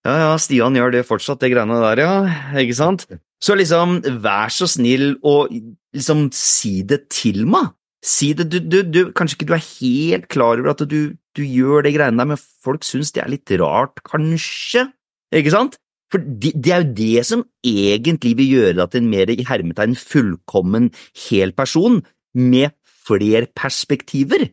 Ja, 0.09 0.15
ja, 0.23 0.31
Stian 0.41 0.77
gjør 0.79 0.95
det 0.95 1.05
fortsatt, 1.05 1.43
det 1.43 1.53
greiene 1.53 1.77
der, 1.83 2.01
ja, 2.01 2.15
ikke 2.63 2.79
sant? 2.79 3.05
Så 3.43 3.55
liksom, 3.59 4.01
vær 4.23 4.51
så 4.51 4.67
snill 4.71 5.13
og 5.27 5.53
liksom 5.95 6.29
si 6.35 6.81
det 6.87 7.05
til 7.15 7.45
meg. 7.51 7.75
Si 8.05 8.33
det, 8.37 8.47
du, 8.53 8.59
du, 8.63 8.79
du, 8.87 9.01
kanskje 9.17 9.39
ikke 9.39 9.49
du 9.51 9.57
er 9.57 9.69
helt 9.81 10.29
klar 10.31 10.61
over 10.61 10.73
at 10.73 10.83
du, 10.91 11.15
du 11.35 11.43
gjør 11.43 11.87
det 11.87 11.97
greiene 11.97 12.21
der, 12.21 12.31
men 12.33 12.41
folk 12.65 12.87
syns 12.87 13.11
det 13.15 13.25
er 13.25 13.33
litt 13.33 13.53
rart, 13.59 14.03
kanskje, 14.07 14.87
ikke 15.35 15.55
sant? 15.55 15.79
For 16.13 16.23
det, 16.23 16.55
det 16.57 16.73
er 16.73 16.85
jo 16.85 16.93
det 16.97 17.25
som 17.29 17.43
egentlig 17.67 18.37
vil 18.39 18.55
gjøre 18.55 18.77
deg 18.79 18.93
til 18.93 19.03
en 19.03 19.11
mer 19.13 19.33
i 19.35 19.45
hermetegn 19.45 19.99
fullkommen 19.99 20.93
hel 21.29 21.53
person, 21.57 22.01
med 22.39 22.75
flere 23.09 23.49
perspektiver. 23.57 24.47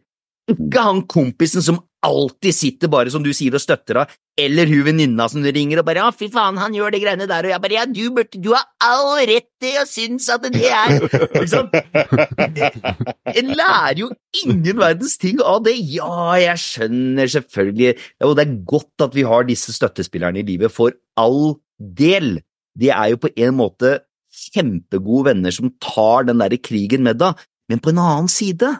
Ikke 0.51 0.83
han 0.83 1.03
kompisen 1.11 1.63
som 1.65 1.81
alltid 2.05 2.55
sitter 2.55 2.91
bare 2.91 3.11
som 3.13 3.23
du 3.25 3.31
sier 3.35 3.55
og 3.57 3.61
støtter 3.63 3.99
deg, 3.99 4.13
eller 4.45 4.69
hun 4.69 4.83
venninna 4.87 5.27
som 5.31 5.43
du 5.43 5.49
ringer 5.53 5.79
og 5.79 5.87
bare 5.87 6.03
ja, 6.03 6.11
fy 6.15 6.27
faen, 6.31 6.59
han 6.59 6.75
gjør 6.75 6.95
de 6.95 7.01
greiene 7.03 7.27
der, 7.29 7.47
og 7.47 7.53
jeg 7.53 7.63
bare 7.63 7.77
ja, 7.77 7.85
du 7.87 8.01
burde, 8.15 8.41
du 8.43 8.49
har 8.53 8.65
all 8.83 9.21
rett 9.29 9.47
til 9.63 9.77
å 9.79 9.85
synes 9.89 10.27
at 10.33 10.47
det 10.47 10.63
er 10.67 10.95
Ikke 10.99 11.45
sant? 11.51 11.77
Jeg 13.35 13.45
lærer 13.51 14.01
jo 14.01 14.09
ingen 14.43 14.81
verdens 14.81 15.15
ting 15.21 15.39
av 15.43 15.61
det. 15.65 15.75
Ja, 15.95 16.35
jeg 16.41 16.61
skjønner 16.61 17.31
selvfølgelig, 17.31 17.95
og 18.27 18.35
det 18.37 18.45
er 18.45 18.57
godt 18.75 19.05
at 19.07 19.15
vi 19.15 19.25
har 19.27 19.47
disse 19.47 19.75
støttespillerne 19.75 20.41
i 20.43 20.47
livet, 20.47 20.73
for 20.73 20.95
all 21.19 21.57
del. 21.79 22.37
De 22.75 22.91
er 22.91 23.13
jo 23.13 23.23
på 23.23 23.31
en 23.39 23.55
måte 23.57 23.97
kjempegode 24.35 25.29
venner 25.31 25.53
som 25.55 25.71
tar 25.83 26.27
den 26.27 26.41
derre 26.43 26.59
krigen 26.59 27.05
med 27.07 27.21
deg, 27.21 27.39
men 27.71 27.81
på 27.81 27.93
en 27.93 28.03
annen 28.03 28.29
side, 28.31 28.73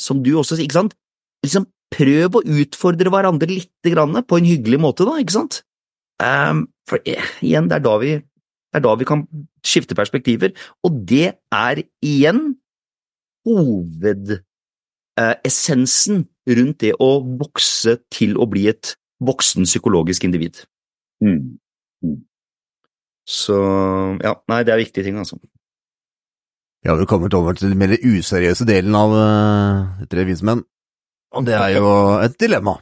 som 0.00 0.22
du 0.24 0.32
også 0.34 0.56
sier, 0.56 0.66
ikke 0.66 0.80
sant, 0.80 0.96
liksom 1.44 1.68
prøv 1.92 2.38
å 2.38 2.44
utfordre 2.62 3.10
hverandre 3.12 3.48
lite 3.50 3.88
grann 3.92 4.14
på 4.26 4.34
en 4.38 4.48
hyggelig 4.48 4.80
måte, 4.82 5.02
da, 5.08 5.14
ikke 5.20 5.36
sant? 5.36 5.54
Um, 6.22 6.58
for 6.88 6.96
eh, 7.08 7.26
igjen, 7.44 7.68
det 7.70 7.76
er 7.78 7.84
da 7.86 7.94
vi 8.02 8.12
det 8.72 8.78
er 8.80 8.86
da 8.86 8.92
vi 8.96 9.04
kan 9.04 9.26
skifte 9.66 9.94
perspektiver, 9.94 10.50
og 10.80 10.92
det 11.08 11.32
er 11.52 11.82
igjen 12.00 12.56
hovedessensen 13.44 16.28
rundt 16.56 16.80
det 16.80 16.94
å 16.96 17.20
vokse 17.20 18.00
til 18.14 18.36
å 18.40 18.46
bli 18.48 18.68
et 18.72 18.96
voksen 19.22 19.62
psykologisk 19.68 20.24
individ. 20.24 20.64
Mm. 21.22 21.58
Så 23.28 23.54
ja, 24.24 24.32
nei, 24.48 24.64
det 24.64 24.72
er 24.72 24.80
viktige 24.80 25.04
ting, 25.04 25.20
altså. 25.20 25.36
Vi 26.82 26.90
har 26.90 26.98
vel 26.98 27.06
kommet 27.06 27.30
over 27.36 27.54
til 27.54 27.70
den 27.70 27.78
mer 27.78 27.94
useriøse 27.94 28.64
delen 28.66 28.96
av 28.98 29.12
uh, 29.14 30.02
Tre 30.10 30.24
vise 30.26 30.42
menn, 30.48 30.64
og 31.32 31.46
det 31.48 31.54
er 31.56 31.76
jo 31.76 31.90
et 32.22 32.34
dilemma. 32.40 32.76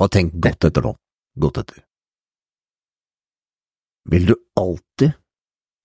Og 0.00 0.10
tenk 0.14 0.36
godt 0.40 0.68
etter 0.70 0.86
nå, 0.86 0.94
godt 1.42 1.60
etter. 1.64 1.82
Vil 4.10 4.30
du 4.30 4.34
alltid 4.58 5.12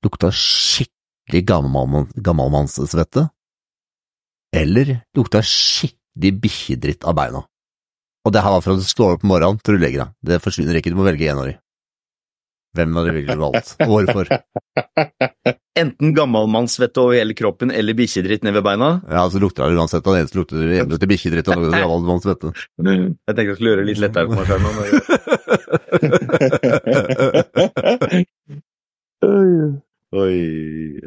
lukte 0.05 0.29
skikkelig 0.31 1.41
gammalmannssvette, 1.49 3.25
eller 4.55 4.93
lukte 5.17 5.41
skikkelig 5.43 6.31
bikkjedritt 6.45 7.03
av 7.03 7.17
beina? 7.17 7.43
Og 8.25 8.33
det 8.33 8.41
her 8.41 8.55
var 8.55 8.63
fra 8.65 8.77
du 8.77 8.85
står 8.85 9.17
opp 9.17 9.25
om 9.25 9.33
morgenen 9.35 9.59
til 9.61 9.75
du 9.75 9.83
legger 9.83 10.05
deg. 10.05 10.15
Det 10.31 10.41
forsvinner 10.41 10.79
ikke, 10.79 10.93
du 10.93 10.97
må 10.97 11.05
velge 11.05 11.27
en 11.29 11.43
av. 11.43 11.51
Hvem 12.75 12.95
hadde 12.97 13.11
du 13.11 13.15
ville 13.19 13.37
valgt, 13.39 13.75
og 13.81 13.87
hvorfor? 13.93 14.25
Enten 15.81 16.13
gammalmannssvette 16.15 17.01
over 17.03 17.17
hele 17.19 17.33
kroppen 17.35 17.71
eller 17.75 17.93
bikkjedritt 17.97 18.43
ned 18.47 18.53
ved 18.55 18.63
beina. 18.63 18.89
Ja, 19.11 19.25
så 19.31 19.39
lukter 19.43 19.67
det 19.67 19.75
uansett, 19.79 20.03
Det 20.05 20.11
den 20.13 20.21
eneste 20.23 20.39
lukter 20.39 20.55
det 20.63 20.99
til 21.01 21.11
bikkjedritt 21.11 21.49
og 21.51 21.59
noe 21.59 21.71
gammelmannssvette. 21.75 22.47
Jeg 22.79 23.11
tenkte 23.27 23.43
jeg 23.49 23.57
skulle 23.59 23.71
gjøre 23.73 23.83
det 23.83 23.89
litt 23.91 24.03
lettere 24.05 24.27
for 24.31 24.35
meg 24.39 24.47
selv. 24.47 24.61
nå, 24.63 24.69
men- 24.79 24.93
Oi. 30.15 31.01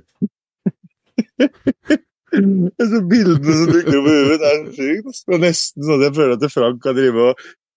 Disse 2.29 2.99
bildene 3.09 3.55
som 3.57 3.71
dukker 3.73 3.97
opp 3.99 4.09
i 4.11 4.16
hodet, 4.19 4.37
det 4.43 4.49
er 4.49 4.59
så 4.59 4.73
sykt. 4.77 5.23
Det 5.25 5.37
er 5.39 5.43
nesten 5.47 5.87
sånn 5.87 5.97
at 5.97 6.05
jeg 6.05 6.16
føler 6.19 6.35
at 6.37 6.53
Frank 6.53 6.83
kan 6.85 6.97
drive 6.99 7.19
og, 7.31 7.33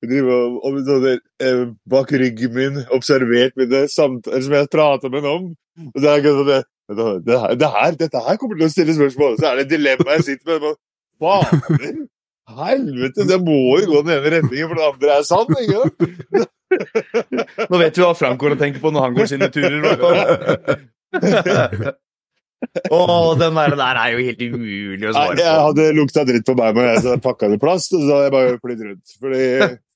drive 0.09 0.35
og, 0.35 0.59
og 0.65 0.79
sånne, 0.87 1.15
eh, 1.43 1.63
bak 1.89 2.13
ryggen 2.21 2.53
min 2.55 2.79
observert 2.95 3.57
mine 3.59 3.83
samtaler 3.91 4.45
som 4.45 4.55
jeg 4.57 4.71
prata 4.73 5.11
med 5.11 5.27
ham 5.27 5.35
om. 5.35 5.49
Og 5.91 5.99
det 6.01 6.09
er 6.11 6.25
sånn 6.25 6.47
det, 6.49 6.61
det, 6.91 7.09
det, 7.27 7.37
her, 7.43 7.53
det 7.59 7.99
Dette 8.05 8.23
her 8.25 8.39
kommer 8.41 8.57
til 8.57 8.67
å 8.67 8.73
stille 8.73 8.97
spørsmål. 8.97 9.37
Så 9.39 9.49
er 9.49 9.59
det 9.59 9.67
et 9.67 9.75
dilemma 9.75 10.17
jeg 10.17 10.27
sitter 10.31 10.63
med. 10.63 10.79
Fader! 11.21 12.01
Helvete! 12.51 13.27
Det 13.29 13.39
må 13.45 13.59
jo 13.79 13.85
gå 13.91 14.01
den 14.05 14.15
ene 14.17 14.33
retningen, 14.35 14.71
for 14.71 14.75
den 14.79 14.87
andre 14.89 15.09
er 15.17 15.23
sann. 15.27 15.49
ikke 15.61 15.77
sant? 15.81 16.49
Nå 17.71 17.81
vet 17.81 17.97
vi 17.97 18.03
hva 18.03 18.13
Frank 18.17 18.39
går 18.41 18.55
og 18.55 18.61
tenker 18.61 18.83
på 18.83 18.91
når 18.93 19.07
han 19.07 19.17
går 19.17 19.29
sine 19.31 19.51
turer. 19.53 19.83
i 22.61 22.93
oh, 22.93 23.31
den 23.39 23.57
der, 23.57 23.75
der 23.79 23.99
er 23.99 24.13
jo 24.13 24.21
helt 24.21 24.41
umulig 24.41 25.07
å 25.09 25.13
svare 25.15 25.33
på. 25.33 25.41
jeg 25.41 25.63
hadde 25.65 25.87
lukta 25.97 26.23
dritt 26.27 26.45
på 26.45 26.53
meg 26.59 26.77
Men 26.77 26.89
jeg 26.91 27.21
pakka 27.23 27.49
det 27.49 27.57
i 27.57 27.61
plast, 27.63 27.95
og 27.97 28.03
så 28.05 28.11
hadde 28.13 28.27
jeg 28.27 28.35
bare 28.35 28.59
flydd 28.61 28.83
rundt. 28.87 29.13
Fordi 29.23 29.43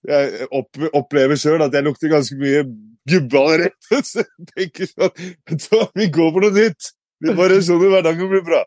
jeg 0.09 0.49
opp, 0.49 0.83
opplever 1.01 1.39
sjøl 1.39 1.65
at 1.65 1.77
jeg 1.77 1.85
lukter 1.85 2.13
ganske 2.13 2.37
mye 2.41 2.63
gubbe 3.09 3.41
allerede. 3.41 4.01
Så 4.09 4.23
jeg 4.23 4.47
tenker 4.53 4.89
sånn 4.89 5.59
så 5.61 5.83
Vi 5.97 6.09
går 6.13 6.31
for 6.33 6.47
noe 6.47 6.55
nytt! 6.55 6.95
Det 7.23 7.35
Variasjon 7.37 7.85
i 7.85 7.91
hverdagen 7.93 8.31
blir 8.31 8.43
bra. 8.45 8.65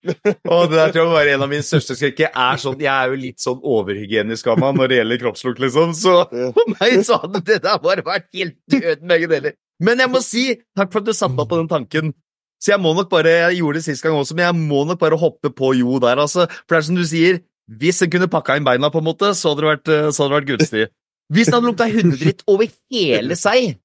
Og 0.00 0.70
det 0.70 0.78
der 0.78 0.92
tror 0.94 1.02
jeg 1.02 1.12
var 1.12 1.28
en 1.34 1.42
av 1.44 1.50
mine 1.50 1.64
største 1.66 1.96
skrekker. 1.98 2.30
Er, 2.32 2.60
sånn, 2.60 2.78
jeg 2.80 2.90
er 2.90 3.12
jo 3.12 3.18
litt 3.20 3.42
sånn 3.42 3.60
overhygienisk 3.60 4.48
av 4.48 4.62
meg 4.62 4.78
når 4.78 4.88
det 4.88 5.00
gjelder 5.00 5.20
kroppslukt, 5.24 5.60
liksom. 5.60 5.92
Så 5.98 6.14
for 6.30 6.72
meg 6.78 7.02
så 7.08 7.20
hadde 7.24 7.42
det 7.50 7.60
der 7.66 7.82
bare 7.84 8.06
vært 8.06 8.30
helt 8.38 8.56
døden 8.72 9.12
begge 9.12 9.28
deler. 9.30 9.58
Men 9.84 10.00
jeg 10.00 10.12
må 10.12 10.24
si 10.24 10.46
takk 10.76 10.92
for 10.92 11.02
at 11.02 11.10
du 11.10 11.16
satte 11.16 11.36
meg 11.36 11.50
på 11.50 11.60
den 11.60 11.70
tanken. 11.70 12.14
Så 12.60 12.74
jeg 12.74 12.80
må 12.84 12.92
nok 12.94 13.08
bare, 13.08 13.30
jeg 13.48 13.60
gjorde 13.62 13.80
det 13.80 13.84
sist 13.86 14.04
gang 14.04 14.18
også, 14.20 14.34
men 14.36 14.44
jeg 14.44 14.56
må 14.68 14.82
nok 14.88 14.98
bare 15.00 15.16
hoppe 15.16 15.48
på 15.56 15.72
Jo 15.78 15.98
der, 16.02 16.20
altså. 16.20 16.44
For 16.68 16.76
det 16.76 16.80
er 16.82 16.86
som 16.90 16.98
du 16.98 17.04
sier, 17.08 17.38
hvis 17.80 18.02
en 18.04 18.10
kunne 18.12 18.28
pakka 18.28 18.56
inn 18.58 18.66
beina, 18.66 18.90
på 18.92 19.00
en 19.00 19.06
måte, 19.06 19.30
så 19.38 19.52
hadde 19.54 19.62
det 19.64 19.70
vært, 19.70 19.88
eh, 19.94 20.08
så 20.12 20.24
hadde 20.26 20.32
det 20.34 20.38
vært 20.40 20.50
gunstig. 20.50 20.84
Hvis 21.30 21.46
det 21.48 21.54
hadde 21.56 21.70
lukta 21.70 21.86
hundedritt 21.88 22.42
over 22.50 22.66
hele 22.90 23.36
seg, 23.38 23.76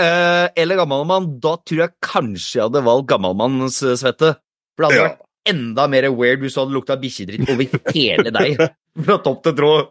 eh, 0.00 0.46
eller 0.56 0.78
gammalmann, 0.80 1.26
da 1.42 1.56
tror 1.58 1.82
jeg 1.84 1.94
kanskje 2.06 2.54
jeg 2.60 2.64
hadde 2.68 2.84
valgt 2.86 3.08
gammalmannssvette. 3.10 4.30
For 4.76 4.86
det 4.86 4.88
hadde 4.88 5.00
Ja. 5.02 5.08
vært 5.10 5.26
enda 5.50 5.86
mer 5.90 6.06
weird 6.14 6.40
hvis 6.44 6.54
du 6.54 6.60
hadde 6.62 6.76
lukta 6.78 6.96
bikkjedritt 7.00 7.48
over 7.50 7.64
hele 7.92 8.30
deg. 8.30 8.56
Fra 9.04 9.18
topp 9.24 9.42
til 9.44 9.52
tråd. 9.58 9.90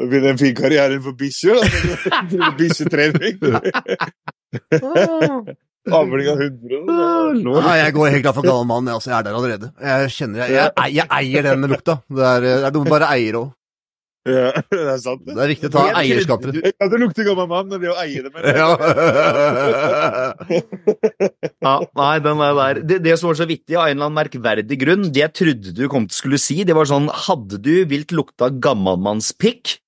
Det 0.00 0.06
blir 0.08 0.26
en 0.30 0.38
fin 0.38 0.54
karriere 0.54 1.00
for 1.02 1.12
bikkjer. 1.18 1.54
da. 1.60 2.50
Bikkjetrening. 2.60 3.38
Avling 5.88 6.28
av 6.28 6.42
hunder. 6.42 6.82
Nei, 7.64 7.76
jeg 7.80 7.94
går 7.96 8.10
helt 8.12 8.26
klart 8.26 8.36
for 8.36 8.44
gal 8.44 8.66
mann, 8.68 8.90
jeg, 8.90 8.98
altså, 8.98 9.10
jeg 9.10 9.16
er 9.16 9.24
der 9.24 9.38
allerede. 9.38 9.70
Jeg 9.80 10.12
kjenner, 10.12 10.42
jeg, 10.44 10.52
jeg, 10.58 10.92
jeg 10.98 11.08
eier 11.16 11.48
den 11.48 11.64
lukta. 11.72 11.96
Det 12.10 12.26
er, 12.34 12.44
det 12.44 12.68
er 12.68 12.76
noe 12.76 12.92
bare 12.92 13.08
eier 13.14 13.38
òg. 13.40 13.48
Ja, 14.28 14.50
det 14.68 14.80
er 14.84 14.98
sant. 15.00 15.22
Det 15.24 15.32
er 15.40 15.48
viktig 15.54 15.70
å 15.70 15.72
ta 15.72 15.82
eierskap 15.96 16.42
til 16.44 16.52
det. 16.52 16.74
Jeg 16.74 16.90
kan 16.92 17.00
lukte 17.00 17.24
gammel 17.24 17.48
mann, 17.48 17.70
men 17.70 17.80
det 17.80 17.88
å 17.88 17.96
eie 18.02 18.20
det 18.20 18.32
med 18.34 18.44
Ja. 18.52 18.68
Ja, 21.64 21.74
nei, 21.96 22.14
den 22.24 22.42
er 22.44 22.56
der. 22.58 22.80
Det, 22.84 22.98
det 23.04 23.16
som 23.20 23.30
var 23.30 23.38
så 23.40 23.48
vittig, 23.48 23.76
av 23.78 23.88
en 23.88 23.96
eller 23.96 24.10
annen 24.10 24.18
merkverdig 24.20 24.80
grunn, 24.80 25.08
det 25.08 25.24
jeg 25.24 25.36
trodde 25.40 25.74
du 25.76 25.84
kom 25.92 26.08
til 26.10 26.20
skulle 26.20 26.40
si, 26.40 26.60
det 26.68 26.76
var 26.76 26.88
sånn 26.88 27.08
Hadde 27.28 27.60
du 27.64 27.72
vilt 27.88 28.12
lukta 28.16 28.50
gammalmannspikk 28.52 29.78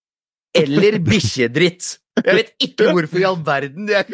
eller 0.57 0.99
bikkjedritt? 1.05 1.99
Jeg 2.21 2.35
vet 2.37 2.51
ikke 2.61 2.93
hvorfor 2.93 3.19
i 3.19 3.25
all 3.25 3.39
verden 3.47 3.87
det 3.89 4.05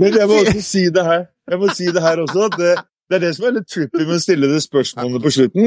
Men 0.00 0.14
jeg 0.14 0.28
må 0.30 0.34
også 0.44 0.60
si 0.62 0.84
det 0.94 1.04
her. 1.04 1.24
Jeg 1.50 1.58
må 1.58 1.66
si 1.74 1.86
det 1.94 2.02
her 2.04 2.16
også, 2.22 2.40
at 2.46 2.54
det, 2.60 2.74
det 3.10 3.16
er 3.18 3.22
det 3.26 3.32
som 3.36 3.44
er 3.48 3.52
litt 3.56 3.68
trippy 3.72 4.02
med 4.04 4.14
å 4.14 4.20
stille 4.22 4.46
det 4.52 4.60
spørsmålet 4.62 5.24
på 5.24 5.30
slutten. 5.34 5.64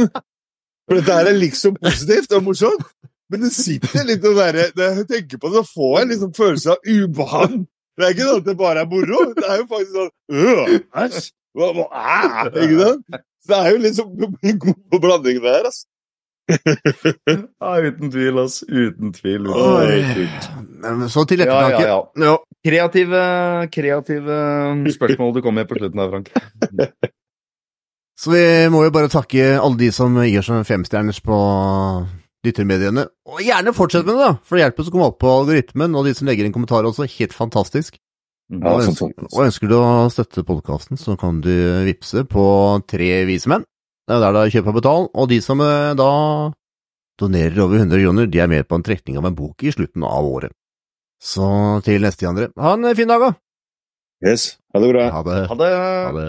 For 0.88 0.94
dette 1.00 1.18
her 1.18 1.26
er 1.34 1.38
liksom 1.42 1.74
positivt 1.82 2.32
og 2.38 2.42
morsomt, 2.48 2.88
men 3.32 3.40
det 3.46 3.52
sitter 3.56 4.04
litt 4.08 4.24
å 4.28 4.34
være 4.36 4.62
Når 4.76 4.84
jeg 5.02 5.08
tenker 5.12 5.38
på 5.44 5.48
det, 5.52 5.58
så 5.60 5.64
får 5.76 5.94
jeg 6.00 6.06
liksom 6.14 6.32
følelse 6.40 6.68
av 6.74 6.80
ubehag. 6.88 7.54
Det 7.98 8.04
er 8.08 8.12
ikke 8.16 8.30
sånn 8.30 8.42
at 8.42 8.48
det 8.48 8.58
bare 8.60 8.80
er 8.86 8.90
moro. 8.92 9.20
Det 9.36 9.48
er 9.48 9.56
jo 9.60 9.66
faktisk 9.72 9.94
sånn 9.98 10.12
øh, 10.40 10.66
Æsj! 11.04 11.26
Hva, 11.52 11.68
hva 11.76 11.86
er 12.00 12.48
Ikke 12.64 12.78
sant? 12.80 13.04
Det 13.52 13.58
er 13.58 13.68
jo 13.74 13.78
liksom 13.84 14.08
en 14.48 14.58
god 14.62 15.00
blanding 15.04 15.38
der, 15.44 15.64
altså. 15.68 15.84
Ja, 17.62 17.72
uten 17.86 18.12
tvil, 18.14 18.40
ass. 18.42 18.60
Uten 18.68 19.14
tvil. 19.16 19.48
Uten 19.48 20.12
tvil. 20.14 20.30
Men 20.84 21.08
Så 21.10 21.26
til 21.30 21.44
Ja, 21.44 21.48
ja, 21.48 21.68
ettertanke. 21.70 21.88
ja. 21.88 22.28
Ja. 22.28 22.38
Kreative, 22.68 23.22
kreative 23.74 24.40
spørsmål 24.94 25.34
du 25.38 25.42
kom 25.42 25.56
med 25.58 25.70
på 25.70 25.80
slutten 25.80 26.02
her, 26.04 26.12
Frank. 26.14 26.32
Så 28.22 28.30
vi 28.36 28.44
må 28.70 28.84
jo 28.86 28.92
bare 28.94 29.10
takke 29.10 29.56
alle 29.58 29.80
de 29.80 29.88
som 29.96 30.14
gir 30.22 30.44
oss 30.44 30.68
femstjerners 30.70 31.24
på 31.26 31.38
lyttermediene. 32.46 33.08
Og 33.30 33.42
gjerne 33.42 33.74
fortsett 33.74 34.06
med 34.06 34.14
det, 34.18 34.28
da, 34.28 34.36
for 34.46 34.58
det 34.58 34.66
hjelper 34.68 34.84
oss 34.84 34.92
å 34.92 34.94
komme 34.94 35.08
opp 35.10 35.18
på 35.22 35.32
algoritmen, 35.32 35.96
og 35.98 36.06
de 36.06 36.14
som 36.18 36.30
legger 36.30 36.46
inn 36.46 36.54
kommentarer 36.54 36.90
også. 36.90 37.08
Helt 37.18 37.34
fantastisk. 37.34 37.98
Ja, 38.52 38.74
og, 38.76 38.82
ønsker, 38.84 39.14
og 39.32 39.42
ønsker 39.46 39.70
du 39.72 39.76
å 39.80 40.10
støtte 40.12 40.44
podkasten, 40.46 41.00
så 41.00 41.16
kan 41.18 41.40
du 41.42 41.54
vippse 41.88 42.26
på 42.30 42.44
Tre 42.92 43.10
vise 43.30 43.48
menn. 43.50 43.64
Det 44.08 44.16
er 44.18 44.24
der 44.24 44.34
det 44.36 44.42
er 44.42 44.54
kjøp 44.56 44.72
og 44.72 44.78
betal. 44.80 45.08
Og 45.14 45.30
de 45.32 45.38
som 45.44 45.62
eh, 45.66 45.94
da 45.98 46.10
donerer 47.22 47.62
over 47.62 47.82
100 47.84 48.02
kroner, 48.02 48.32
de 48.32 48.42
er 48.42 48.50
med 48.50 48.68
på 48.68 48.80
en 48.80 48.86
trekning 48.86 49.20
av 49.20 49.28
en 49.30 49.38
bok 49.38 49.64
i 49.64 49.74
slutten 49.74 50.06
av 50.08 50.26
året. 50.26 50.56
Så 51.22 51.46
til 51.86 52.02
neste, 52.02 52.26
Andre. 52.26 52.50
Ha 52.58 52.74
en 52.74 52.96
fin 52.98 53.12
dag, 53.12 53.22
da! 53.22 53.34
Yes. 54.26 54.56
Ha 54.74 54.82
det 54.82 54.90
bra. 54.94 55.06
Ha 55.14 55.22
det. 55.28 55.38
Ha 55.50 55.58
det. 55.60 55.70
Ha 55.78 56.12
det. 56.18 56.28